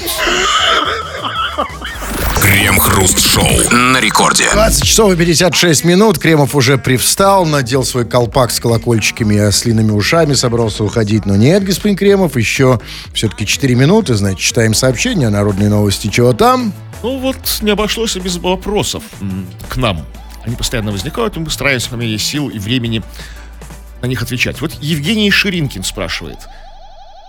Крем-хруст-шоу 2.46 3.72
на 3.72 4.00
рекорде. 4.00 4.48
20 4.52 4.84
часов 4.84 5.12
и 5.12 5.16
56 5.16 5.84
минут. 5.84 6.20
Кремов 6.20 6.54
уже 6.54 6.78
привстал, 6.78 7.44
надел 7.44 7.82
свой 7.82 8.04
колпак 8.04 8.52
с 8.52 8.60
колокольчиками 8.60 9.34
и 9.34 9.38
ослиными 9.38 9.90
ушами, 9.90 10.34
собрался 10.34 10.84
уходить. 10.84 11.26
Но 11.26 11.34
нет, 11.34 11.64
господин 11.64 11.96
Кремов, 11.96 12.36
еще 12.36 12.80
все-таки 13.12 13.46
4 13.46 13.74
минуты, 13.74 14.14
значит, 14.14 14.38
читаем 14.38 14.74
сообщения, 14.74 15.28
народные 15.28 15.68
новости, 15.68 16.06
чего 16.06 16.34
там. 16.34 16.72
Ну 17.02 17.18
вот, 17.18 17.36
не 17.62 17.72
обошлось 17.72 18.14
и 18.14 18.20
без 18.20 18.36
вопросов 18.36 19.02
к 19.68 19.76
нам. 19.76 20.06
Они 20.44 20.54
постоянно 20.54 20.92
возникают, 20.92 21.36
и 21.36 21.40
мы 21.40 21.50
стараемся 21.50 21.90
по 21.90 21.96
мере 21.96 22.16
сил 22.16 22.48
и 22.48 22.60
времени 22.60 23.02
на 24.02 24.06
них 24.06 24.22
отвечать. 24.22 24.60
Вот 24.60 24.70
Евгений 24.80 25.32
Ширинкин 25.32 25.82
спрашивает– 25.82 26.38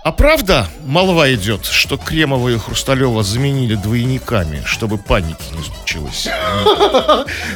а 0.04 0.12
правда, 0.12 0.68
молва 0.86 1.32
идет, 1.34 1.66
что 1.66 1.98
Кремова 1.98 2.48
и 2.48 2.58
Хрусталева 2.58 3.22
заменили 3.22 3.74
двойниками, 3.74 4.62
чтобы 4.64 4.96
паники 4.96 5.42
не 5.56 5.62
случилось? 5.62 6.28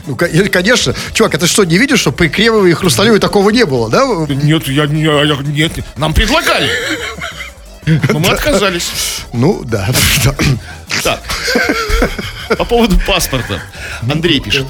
Ну, 0.07 0.17
конечно. 0.17 0.95
Чувак, 1.15 1.35
это 1.35 1.47
что, 1.47 1.65
не 1.65 1.79
видишь, 1.79 2.01
что 2.01 2.13
при 2.13 2.29
Кремовой 2.29 2.71
и 2.71 2.75
Хрусталевой 2.75 3.21
такого 3.21 3.51
не 3.51 3.65
было, 3.65 3.89
да? 3.89 4.05
Нет, 4.29 4.69
я, 4.69 4.87
не, 4.87 5.03
я 5.03 5.37
нет, 5.37 5.73
нам 5.97 6.13
предлагали. 6.13 6.69
Но 7.87 8.19
мы 8.19 8.29
отказались. 8.29 8.91
Ну, 9.33 9.63
да. 9.65 9.89
Так. 11.03 11.21
По 12.59 12.65
поводу 12.65 12.99
паспорта. 13.07 13.63
Андрей 14.03 14.41
пишет. 14.41 14.67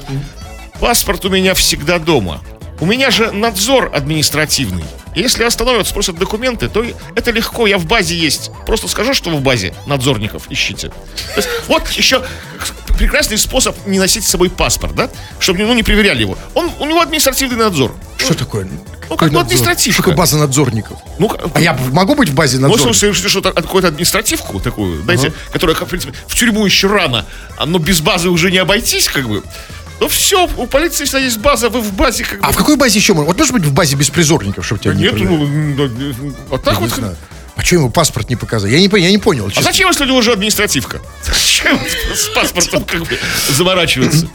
Паспорт 0.79 1.25
у 1.25 1.29
меня 1.29 1.53
всегда 1.53 1.99
дома. 1.99 2.41
У 2.83 2.85
меня 2.85 3.11
же 3.11 3.31
надзор 3.31 3.91
административный. 3.95 4.83
Если 5.15 5.45
остановят, 5.45 5.87
спросят 5.87 6.17
документы, 6.17 6.67
то 6.67 6.83
это 7.15 7.31
легко, 7.31 7.65
я 7.65 7.77
в 7.77 7.85
базе 7.85 8.13
есть. 8.13 8.51
Просто 8.65 8.89
скажу, 8.89 9.13
что 9.13 9.29
в 9.29 9.39
базе 9.39 9.73
надзорников 9.85 10.47
ищите. 10.49 10.91
Есть, 11.37 11.47
вот 11.69 11.87
еще 11.91 12.21
прекрасный 12.97 13.37
способ 13.37 13.77
не 13.87 13.99
носить 13.99 14.25
с 14.25 14.27
собой 14.27 14.49
паспорт, 14.49 14.95
да? 14.95 15.09
Чтобы 15.39 15.59
ну, 15.59 15.73
не 15.73 15.81
проверяли 15.81 16.23
его. 16.23 16.37
Он, 16.55 16.69
у 16.77 16.85
него 16.85 16.99
административный 16.99 17.55
надзор. 17.55 17.95
Что 18.17 18.33
такое? 18.33 18.67
Ну, 19.09 19.15
как 19.15 19.31
ну, 19.31 19.39
административка. 19.39 19.93
Что 19.93 20.03
такое 20.03 20.17
база 20.17 20.37
надзорников? 20.37 20.97
Ну, 21.19 21.31
а 21.53 21.61
я 21.61 21.79
могу 21.93 22.15
быть 22.15 22.27
в 22.27 22.33
базе 22.33 22.57
надзорников? 22.57 22.87
Может, 22.87 22.99
совершить 22.99 23.29
что-то, 23.29 23.53
какую-то 23.53 23.87
административку 23.87 24.59
такую, 24.59 25.03
знаете, 25.03 25.27
ага. 25.27 25.37
которая, 25.53 25.77
в 25.77 25.85
принципе, 25.85 26.13
в 26.27 26.35
тюрьму 26.35 26.65
еще 26.65 26.87
рано, 26.87 27.25
но 27.65 27.79
без 27.79 28.01
базы 28.01 28.27
уже 28.27 28.51
не 28.51 28.57
обойтись, 28.57 29.07
как 29.07 29.29
бы. 29.29 29.41
Ну 30.03 30.09
все, 30.09 30.49
у 30.57 30.67
полиции 30.67 31.05
всегда 31.05 31.19
есть 31.19 31.37
база, 31.37 31.69
вы 31.69 31.79
в 31.79 31.93
базе 31.93 32.25
как 32.25 32.41
бы... 32.41 32.45
А 32.45 32.51
в 32.51 32.57
какой 32.57 32.75
базе 32.75 32.99
еще 32.99 33.13
можно? 33.13 33.29
Вот 33.29 33.39
может 33.39 33.53
быть 33.53 33.63
в 33.63 33.71
базе 33.71 33.95
беспризорников, 33.95 34.65
чтобы 34.65 34.81
тебя 34.81 34.91
да 34.91 34.99
не 34.99 35.03
Нет, 35.05 35.15
ну, 35.15 36.33
вот 36.49 36.61
так 36.61 36.73
я 36.73 36.79
вот... 36.81 37.15
А 37.55 37.63
что 37.63 37.75
ему 37.75 37.89
паспорт 37.89 38.29
не 38.29 38.35
показать? 38.35 38.69
Я 38.69 38.79
не, 38.79 38.89
я 38.99 39.11
не 39.11 39.17
понял. 39.17 39.47
Честно. 39.47 39.61
А 39.61 39.71
зачем, 39.71 39.87
если 39.87 40.03
у 40.03 40.07
него 40.07 40.17
уже 40.17 40.33
административка? 40.33 40.99
Зачем 41.23 41.79
с 42.13 42.27
паспортом 42.35 42.83
как 42.83 43.03
бы 43.03 43.17
заморачиваться? 43.49 44.27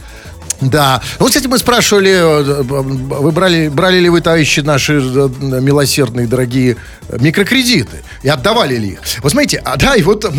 Да. 0.61 1.01
Ну, 1.19 1.25
вот, 1.25 1.29
кстати, 1.29 1.47
мы 1.47 1.57
спрашивали, 1.57 2.11
э, 2.11 2.63
вы 2.63 3.31
брали, 3.31 3.69
брали 3.69 3.99
ли 3.99 4.09
вы, 4.09 4.21
товарищи 4.21 4.59
наши 4.59 4.93
э, 4.93 5.29
милосердные, 5.61 6.27
дорогие, 6.27 6.77
микрокредиты? 7.09 8.03
И 8.23 8.29
отдавали 8.29 8.75
ли 8.75 8.89
их? 8.89 8.99
Вот 9.21 9.31
смотрите, 9.31 9.61
а 9.63 9.77
да, 9.77 9.95
и 9.95 10.01
вот, 10.01 10.25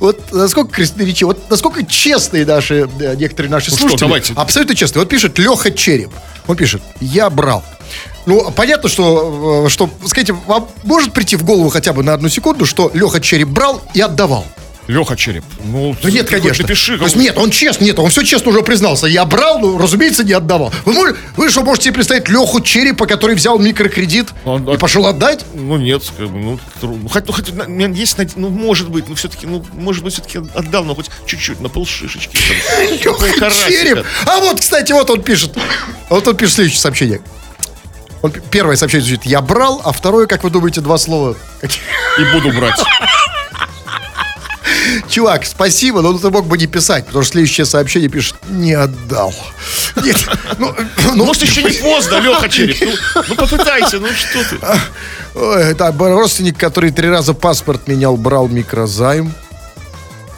вот 0.00 0.32
насколько 0.32 0.72
красноречиво, 0.72 1.28
вот 1.28 1.50
насколько 1.50 1.84
честные 1.86 2.44
наши, 2.44 2.88
э, 3.00 3.14
некоторые 3.16 3.50
наши 3.50 3.70
ну 3.70 3.76
слушатели. 3.76 4.32
Абсолютно 4.36 4.74
честные. 4.74 5.02
Вот 5.02 5.08
пишет 5.08 5.38
Леха 5.38 5.70
Череп. 5.70 6.10
Он 6.46 6.56
пишет, 6.56 6.82
я 7.00 7.30
брал. 7.30 7.64
Ну, 8.26 8.50
понятно, 8.52 8.88
что, 8.88 9.68
что, 9.68 9.90
скажите, 10.06 10.32
вам 10.32 10.68
может 10.82 11.12
прийти 11.12 11.36
в 11.36 11.44
голову 11.44 11.68
хотя 11.68 11.92
бы 11.92 12.02
на 12.02 12.14
одну 12.14 12.28
секунду, 12.28 12.66
что 12.66 12.90
Леха 12.94 13.20
Череп 13.20 13.48
брал 13.48 13.82
и 13.94 14.00
отдавал? 14.00 14.46
Леха 14.86 15.16
Череп. 15.16 15.44
Ну, 15.62 15.96
да 16.02 16.10
нет, 16.10 16.28
конечно. 16.28 16.62
Напиши, 16.62 16.98
То 16.98 17.04
есть 17.04 17.16
нет, 17.16 17.38
он 17.38 17.50
честно, 17.50 17.84
нет, 17.84 17.98
он 17.98 18.10
все 18.10 18.22
честно 18.22 18.50
уже 18.50 18.62
признался. 18.62 19.06
Я 19.06 19.24
брал, 19.24 19.58
ну, 19.58 19.78
разумеется, 19.78 20.24
не 20.24 20.32
отдавал. 20.32 20.72
Вы, 20.84 20.92
можете, 20.92 21.18
вы 21.36 21.48
что, 21.48 21.62
можете 21.62 21.84
себе 21.84 21.94
представить 21.94 22.28
Леху 22.28 22.60
Черепа, 22.60 23.06
который 23.06 23.34
взял 23.34 23.58
микрокредит 23.58 24.28
он, 24.44 24.68
и 24.70 24.76
пошел 24.76 25.06
отдать? 25.06 25.44
Ну, 25.54 25.78
нет, 25.78 26.02
как 26.16 26.28
бы, 26.28 26.38
ну, 26.38 26.60
ну, 26.82 27.08
хоть, 27.08 27.26
ну, 27.26 27.32
хоть, 27.32 27.48
есть, 27.96 28.36
ну, 28.36 28.50
может 28.50 28.90
быть, 28.90 29.08
ну, 29.08 29.14
все-таки, 29.14 29.46
ну, 29.46 29.64
может 29.72 30.04
быть, 30.04 30.12
все-таки 30.12 30.38
отдал, 30.54 30.84
но 30.84 30.94
хоть 30.94 31.10
чуть-чуть, 31.26 31.60
на 31.60 31.70
полшишечки. 31.70 32.36
Леха 33.04 33.50
Череп. 33.68 34.04
А 34.26 34.40
вот, 34.40 34.60
кстати, 34.60 34.92
вот 34.92 35.08
он 35.08 35.22
пишет. 35.22 35.56
Вот 36.10 36.28
он 36.28 36.36
пишет 36.36 36.56
следующее 36.56 36.80
сообщение. 36.80 37.22
Он, 38.20 38.32
первое 38.50 38.76
сообщение 38.76 39.06
звучит 39.06 39.26
«Я 39.26 39.40
брал», 39.40 39.80
а 39.84 39.92
второе, 39.92 40.26
как 40.26 40.44
вы 40.44 40.50
думаете, 40.50 40.80
два 40.80 40.98
слова? 40.98 41.36
И 41.62 42.24
буду 42.32 42.58
брать. 42.58 42.78
Чувак, 45.08 45.44
спасибо, 45.46 46.02
но 46.02 46.16
ты 46.18 46.30
мог 46.30 46.46
бы 46.46 46.58
не 46.58 46.66
писать, 46.66 47.06
потому 47.06 47.24
что 47.24 47.32
следующее 47.32 47.64
сообщение 47.64 48.08
пишет 48.08 48.36
«Не 48.48 48.72
отдал». 48.72 49.34
Нет, 50.02 50.16
ну, 50.58 50.74
ну, 51.14 51.24
Может, 51.24 51.42
еще 51.42 51.62
не 51.62 51.70
поздно, 51.70 52.20
Леха 52.20 52.48
Череп. 52.48 52.76
Ну, 53.14 53.22
ну 53.28 53.34
попытайся, 53.36 53.98
ну 53.98 54.08
что 54.08 54.44
ты. 54.44 54.58
Ой, 55.34 55.62
это 55.62 55.92
родственник, 55.98 56.58
который 56.58 56.90
три 56.90 57.08
раза 57.08 57.34
паспорт 57.34 57.88
менял, 57.88 58.16
брал 58.16 58.48
микрозайм. 58.48 59.32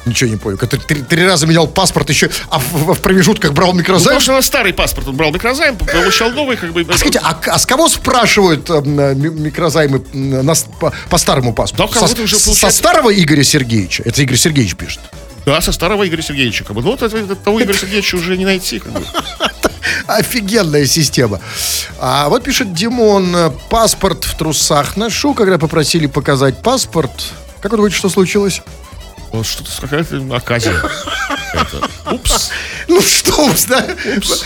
Ничего 0.06 0.30
не 0.30 0.36
понял. 0.36 0.56
Который 0.56 0.80
три, 0.82 1.02
три 1.02 1.26
раза 1.26 1.46
менял 1.46 1.66
паспорт 1.66 2.08
еще, 2.10 2.30
а 2.48 2.60
в, 2.60 2.94
в 2.94 3.00
промежутках 3.00 3.52
брал 3.52 3.72
микрозайм. 3.72 4.14
Ну, 4.14 4.20
потому 4.20 4.40
что 4.40 4.46
старый 4.46 4.72
паспорт 4.72 5.08
он 5.08 5.16
брал 5.16 5.32
микрозайм, 5.32 5.76
получал 5.76 6.30
новый, 6.30 6.56
как 6.56 6.72
бы. 6.72 6.86
А 6.88 6.96
скажите, 6.96 7.20
а, 7.22 7.36
а 7.46 7.58
с 7.58 7.66
кого 7.66 7.88
спрашивают 7.88 8.70
э, 8.70 8.82
микрозаймы 8.82 10.04
на, 10.12 10.54
по, 10.78 10.92
по 11.10 11.18
старому 11.18 11.52
паспорту? 11.52 11.92
Да, 11.92 12.06
со, 12.06 12.22
уже 12.22 12.36
получается... 12.36 12.54
со 12.54 12.70
старого 12.70 13.12
Игоря 13.12 13.42
Сергеевича? 13.42 14.04
Это 14.06 14.22
Игорь 14.22 14.36
Сергеевич 14.36 14.76
пишет. 14.76 15.00
Да, 15.44 15.60
со 15.60 15.72
старого 15.72 16.06
Игоря 16.06 16.22
Сергеевича. 16.22 16.62
Как 16.62 16.76
бы. 16.76 16.82
Ну, 16.82 16.92
вот 16.92 17.02
это, 17.02 17.34
того 17.34 17.60
Игоря 17.60 17.76
Сергеевича 17.76 18.14
уже 18.14 18.36
не 18.36 18.44
найти. 18.44 18.78
Как 18.78 18.92
бы. 18.92 19.04
Офигенная 20.06 20.86
система. 20.86 21.40
А 21.98 22.28
вот 22.28 22.44
пишет 22.44 22.72
Димон, 22.72 23.34
э, 23.34 23.50
паспорт 23.70 24.22
в 24.22 24.36
трусах 24.36 24.96
ношу, 24.96 25.34
когда 25.34 25.58
попросили 25.58 26.06
показать 26.06 26.62
паспорт. 26.62 27.10
Как 27.60 27.72
вы 27.72 27.78
думаете, 27.78 27.96
что 27.96 28.08
случилось? 28.08 28.62
Что-то 29.42 29.70
какая-то 29.80 30.22
оказия. 30.34 30.74
Упс. 32.10 32.50
Ну 32.88 33.00
что 33.02 33.46
упс, 33.46 33.64
да? 33.64 33.86
Упс. 34.16 34.44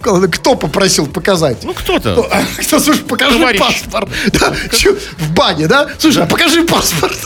Когда, 0.00 0.26
кто 0.28 0.54
попросил 0.56 1.06
показать? 1.06 1.62
Ну, 1.62 1.74
кто-то. 1.74 2.12
Кто, 2.12 2.28
а, 2.30 2.42
кто 2.60 2.80
слушай, 2.80 3.04
покажи 3.04 3.38
Товарищ. 3.38 3.60
паспорт. 3.60 4.08
Да, 4.32 4.54
чё, 4.76 4.96
в 5.18 5.30
бане, 5.32 5.66
да? 5.68 5.88
Слушай, 5.98 6.24
а 6.24 6.26
покажи 6.26 6.64
паспорт. 6.64 7.16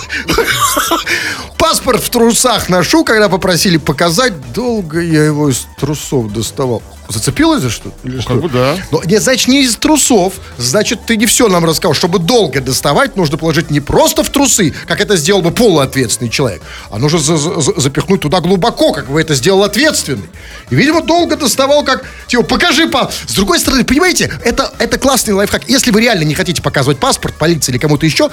Паспорт 1.57 2.03
в 2.03 2.11
трусах 2.11 2.69
ношу, 2.69 3.05
когда 3.05 3.29
попросили 3.29 3.77
показать. 3.79 4.53
Долго 4.53 5.01
я 5.01 5.25
его 5.25 5.49
из 5.49 5.67
трусов 5.79 6.33
доставал. 6.33 6.83
Зацепилась 7.09 7.63
за 7.63 7.71
что? 7.71 7.93
Или 8.05 8.17
ну, 8.17 8.23
что? 8.23 8.35
Как 8.35 8.43
бы 8.43 8.49
да. 8.49 8.77
Но, 8.91 9.03
нет, 9.05 9.23
значит, 9.23 9.49
не 9.49 9.63
из 9.63 9.77
трусов. 9.77 10.35
Значит, 10.59 11.07
ты 11.07 11.17
не 11.17 11.27
все 11.27 11.49
нам 11.49 11.65
рассказал. 11.65 11.95
Чтобы 11.95 12.19
долго 12.19 12.61
доставать, 12.61 13.17
нужно 13.17 13.37
положить 13.37 13.71
не 13.71 13.81
просто 13.81 14.23
в 14.23 14.31
трусы, 14.31 14.75
как 14.87 15.01
это 15.01 15.17
сделал 15.17 15.43
бы 15.43 15.51
полуответственный 15.51 16.31
человек, 16.31 16.63
а 16.91 16.99
нужно 16.99 17.19
за 17.19 17.37
за 17.37 17.81
запихнуть 17.81 18.21
туда 18.21 18.41
глубоко, 18.41 18.93
как 18.93 19.11
бы 19.11 19.21
это 19.21 19.35
сделал 19.35 19.63
ответственный. 19.63 20.29
И, 20.71 20.75
видимо, 20.75 21.03
долго 21.03 21.37
доставал, 21.37 21.85
как, 21.85 22.05
типа, 22.27 22.43
покажи 22.43 22.89
па. 22.89 23.11
С 23.27 23.35
другой 23.35 23.59
стороны, 23.61 23.85
понимаете, 23.85 24.33
это, 24.45 24.73
это 24.79 24.99
классный 24.99 25.35
лайфхак. 25.35 25.69
Если 25.69 25.91
вы 25.91 26.01
реально 26.01 26.25
не 26.25 26.35
хотите 26.35 26.63
показывать 26.63 26.99
паспорт 26.99 27.35
полиции 27.37 27.73
или 27.73 27.79
кому-то 27.79 28.07
еще, 28.07 28.31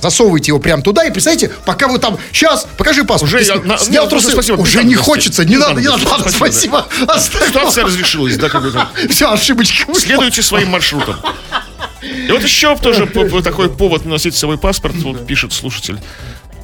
засовываете 0.00 0.48
его 0.48 0.58
прямо 0.58 0.82
туда 0.82 1.04
и 1.04 1.10
представляете, 1.10 1.50
пока 1.64 1.88
вы 1.88 1.98
там, 1.98 2.18
сейчас, 2.32 2.66
покажи 2.76 3.04
паспорт. 3.04 3.32
Уже 3.32 3.44
я, 3.44 3.56
на, 3.56 3.78
снял 3.78 4.04
нет, 4.04 4.10
трусы, 4.10 4.32
спасибо, 4.32 4.56
уже 4.56 4.84
не 4.84 4.94
хочется, 4.94 5.44
не, 5.44 5.52
не 5.52 5.56
надо, 5.56 5.80
не 5.80 5.88
надо, 5.88 6.08
ладно, 6.08 6.30
спасибо. 6.30 6.86
Ситуация 7.46 7.84
разрешилась, 7.84 8.36
да, 8.36 8.48
как 8.48 8.62
бы 8.62 8.72
Все, 9.10 9.30
ошибочка. 9.30 9.92
Следуйте 9.94 10.42
своим 10.42 10.70
маршрутом. 10.70 11.16
И 12.02 12.30
вот 12.30 12.42
еще 12.42 12.76
тоже 12.76 13.06
такой 13.06 13.70
повод 13.70 14.04
носить 14.04 14.34
с 14.34 14.38
собой 14.38 14.58
паспорт, 14.58 14.96
вот 14.96 15.26
пишет 15.26 15.52
слушатель. 15.52 15.98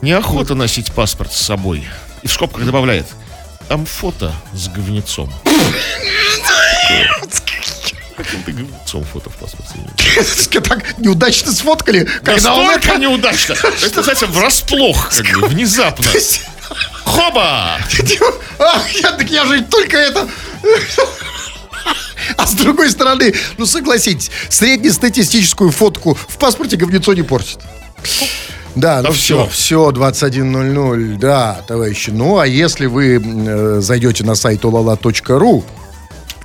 Неохота 0.02 0.54
носить 0.54 0.92
паспорт 0.92 1.32
с 1.32 1.40
собой. 1.40 1.86
И 2.22 2.28
в 2.28 2.32
скобках 2.32 2.64
добавляет. 2.64 3.06
Там 3.68 3.86
фото 3.86 4.32
с 4.52 4.68
говнецом. 4.68 5.32
Каким 8.16 8.42
ты 8.42 8.52
говнецом 8.52 9.04
фото 9.04 9.30
в 9.30 9.36
паспорте? 9.36 9.74
Так 10.66 10.98
неудачно 10.98 11.52
сфоткали. 11.52 12.08
Когда 12.24 12.54
он 12.54 12.70
это 12.70 12.96
неудачно. 12.96 13.52
Это, 13.82 14.02
знаете, 14.02 14.26
врасплох, 14.26 15.10
как 15.14 15.40
бы, 15.40 15.48
внезапно. 15.48 16.06
Хоба! 17.04 17.78
Ах, 18.58 18.90
я, 18.90 19.12
так 19.12 19.30
я 19.30 19.44
же 19.44 19.62
только 19.62 19.96
это... 19.96 20.28
А 22.36 22.46
с 22.46 22.54
другой 22.54 22.90
стороны, 22.90 23.32
ну 23.56 23.66
согласитесь, 23.66 24.30
среднестатистическую 24.48 25.70
фотку 25.70 26.14
в 26.14 26.38
паспорте 26.38 26.76
говнецо 26.76 27.12
не 27.12 27.22
портит. 27.22 27.60
Да, 28.74 29.00
ну 29.02 29.12
все, 29.12 29.48
все, 29.48 29.90
21.00, 29.90 31.16
да, 31.18 31.62
товарищи. 31.66 32.10
Ну, 32.10 32.38
а 32.38 32.46
если 32.46 32.86
вы 32.86 33.22
э, 33.22 33.80
зайдете 33.80 34.24
на 34.24 34.34
сайт 34.34 34.64
olala.ru, 34.64 35.64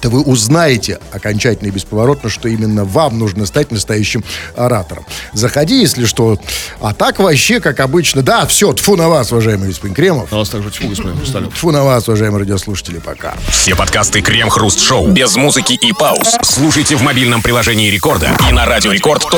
то 0.02 0.10
вы 0.10 0.22
узнаете 0.22 1.00
окончательно 1.12 1.68
и 1.68 1.72
бесповоротно, 1.72 2.30
что 2.30 2.50
именно 2.50 2.84
вам 2.84 3.20
нужно 3.20 3.46
стать 3.46 3.72
настоящим 3.72 4.24
оратором. 4.56 5.06
Заходи, 5.34 5.80
если 5.80 6.06
что. 6.06 6.40
А 6.82 6.94
так 6.94 7.20
вообще, 7.20 7.60
как 7.60 7.80
обычно. 7.80 8.24
Да, 8.24 8.46
все, 8.46 8.74
тфу 8.74 8.96
на 8.96 9.10
вас, 9.10 9.32
уважаемый 9.32 9.68
господин 9.68 9.96
Кремов. 9.96 10.32
На 10.32 10.38
вас 10.38 10.50
также 10.50 10.72
тьфу, 10.72 10.88
господин 10.88 11.18
Хрусталев. 11.18 11.54
Тфу 11.54 11.72
на 11.72 11.84
вас, 11.84 12.08
уважаемые 12.08 12.42
радиослушатели, 12.42 13.00
пока. 13.00 13.36
Все 13.50 13.76
подкасты 13.76 14.22
Крем-Хруст 14.22 14.80
Шоу 14.80 15.08
без 15.08 15.36
музыки 15.36 15.74
и 15.74 15.94
пауз. 15.94 16.38
Слушайте 16.42 16.96
в 16.96 17.04
мобильном 17.04 17.42
приложении 17.42 17.90
Рекорда 17.90 18.32
и 18.50 18.52
на 18.52 18.66
радиорекорд.ру. 18.66 19.30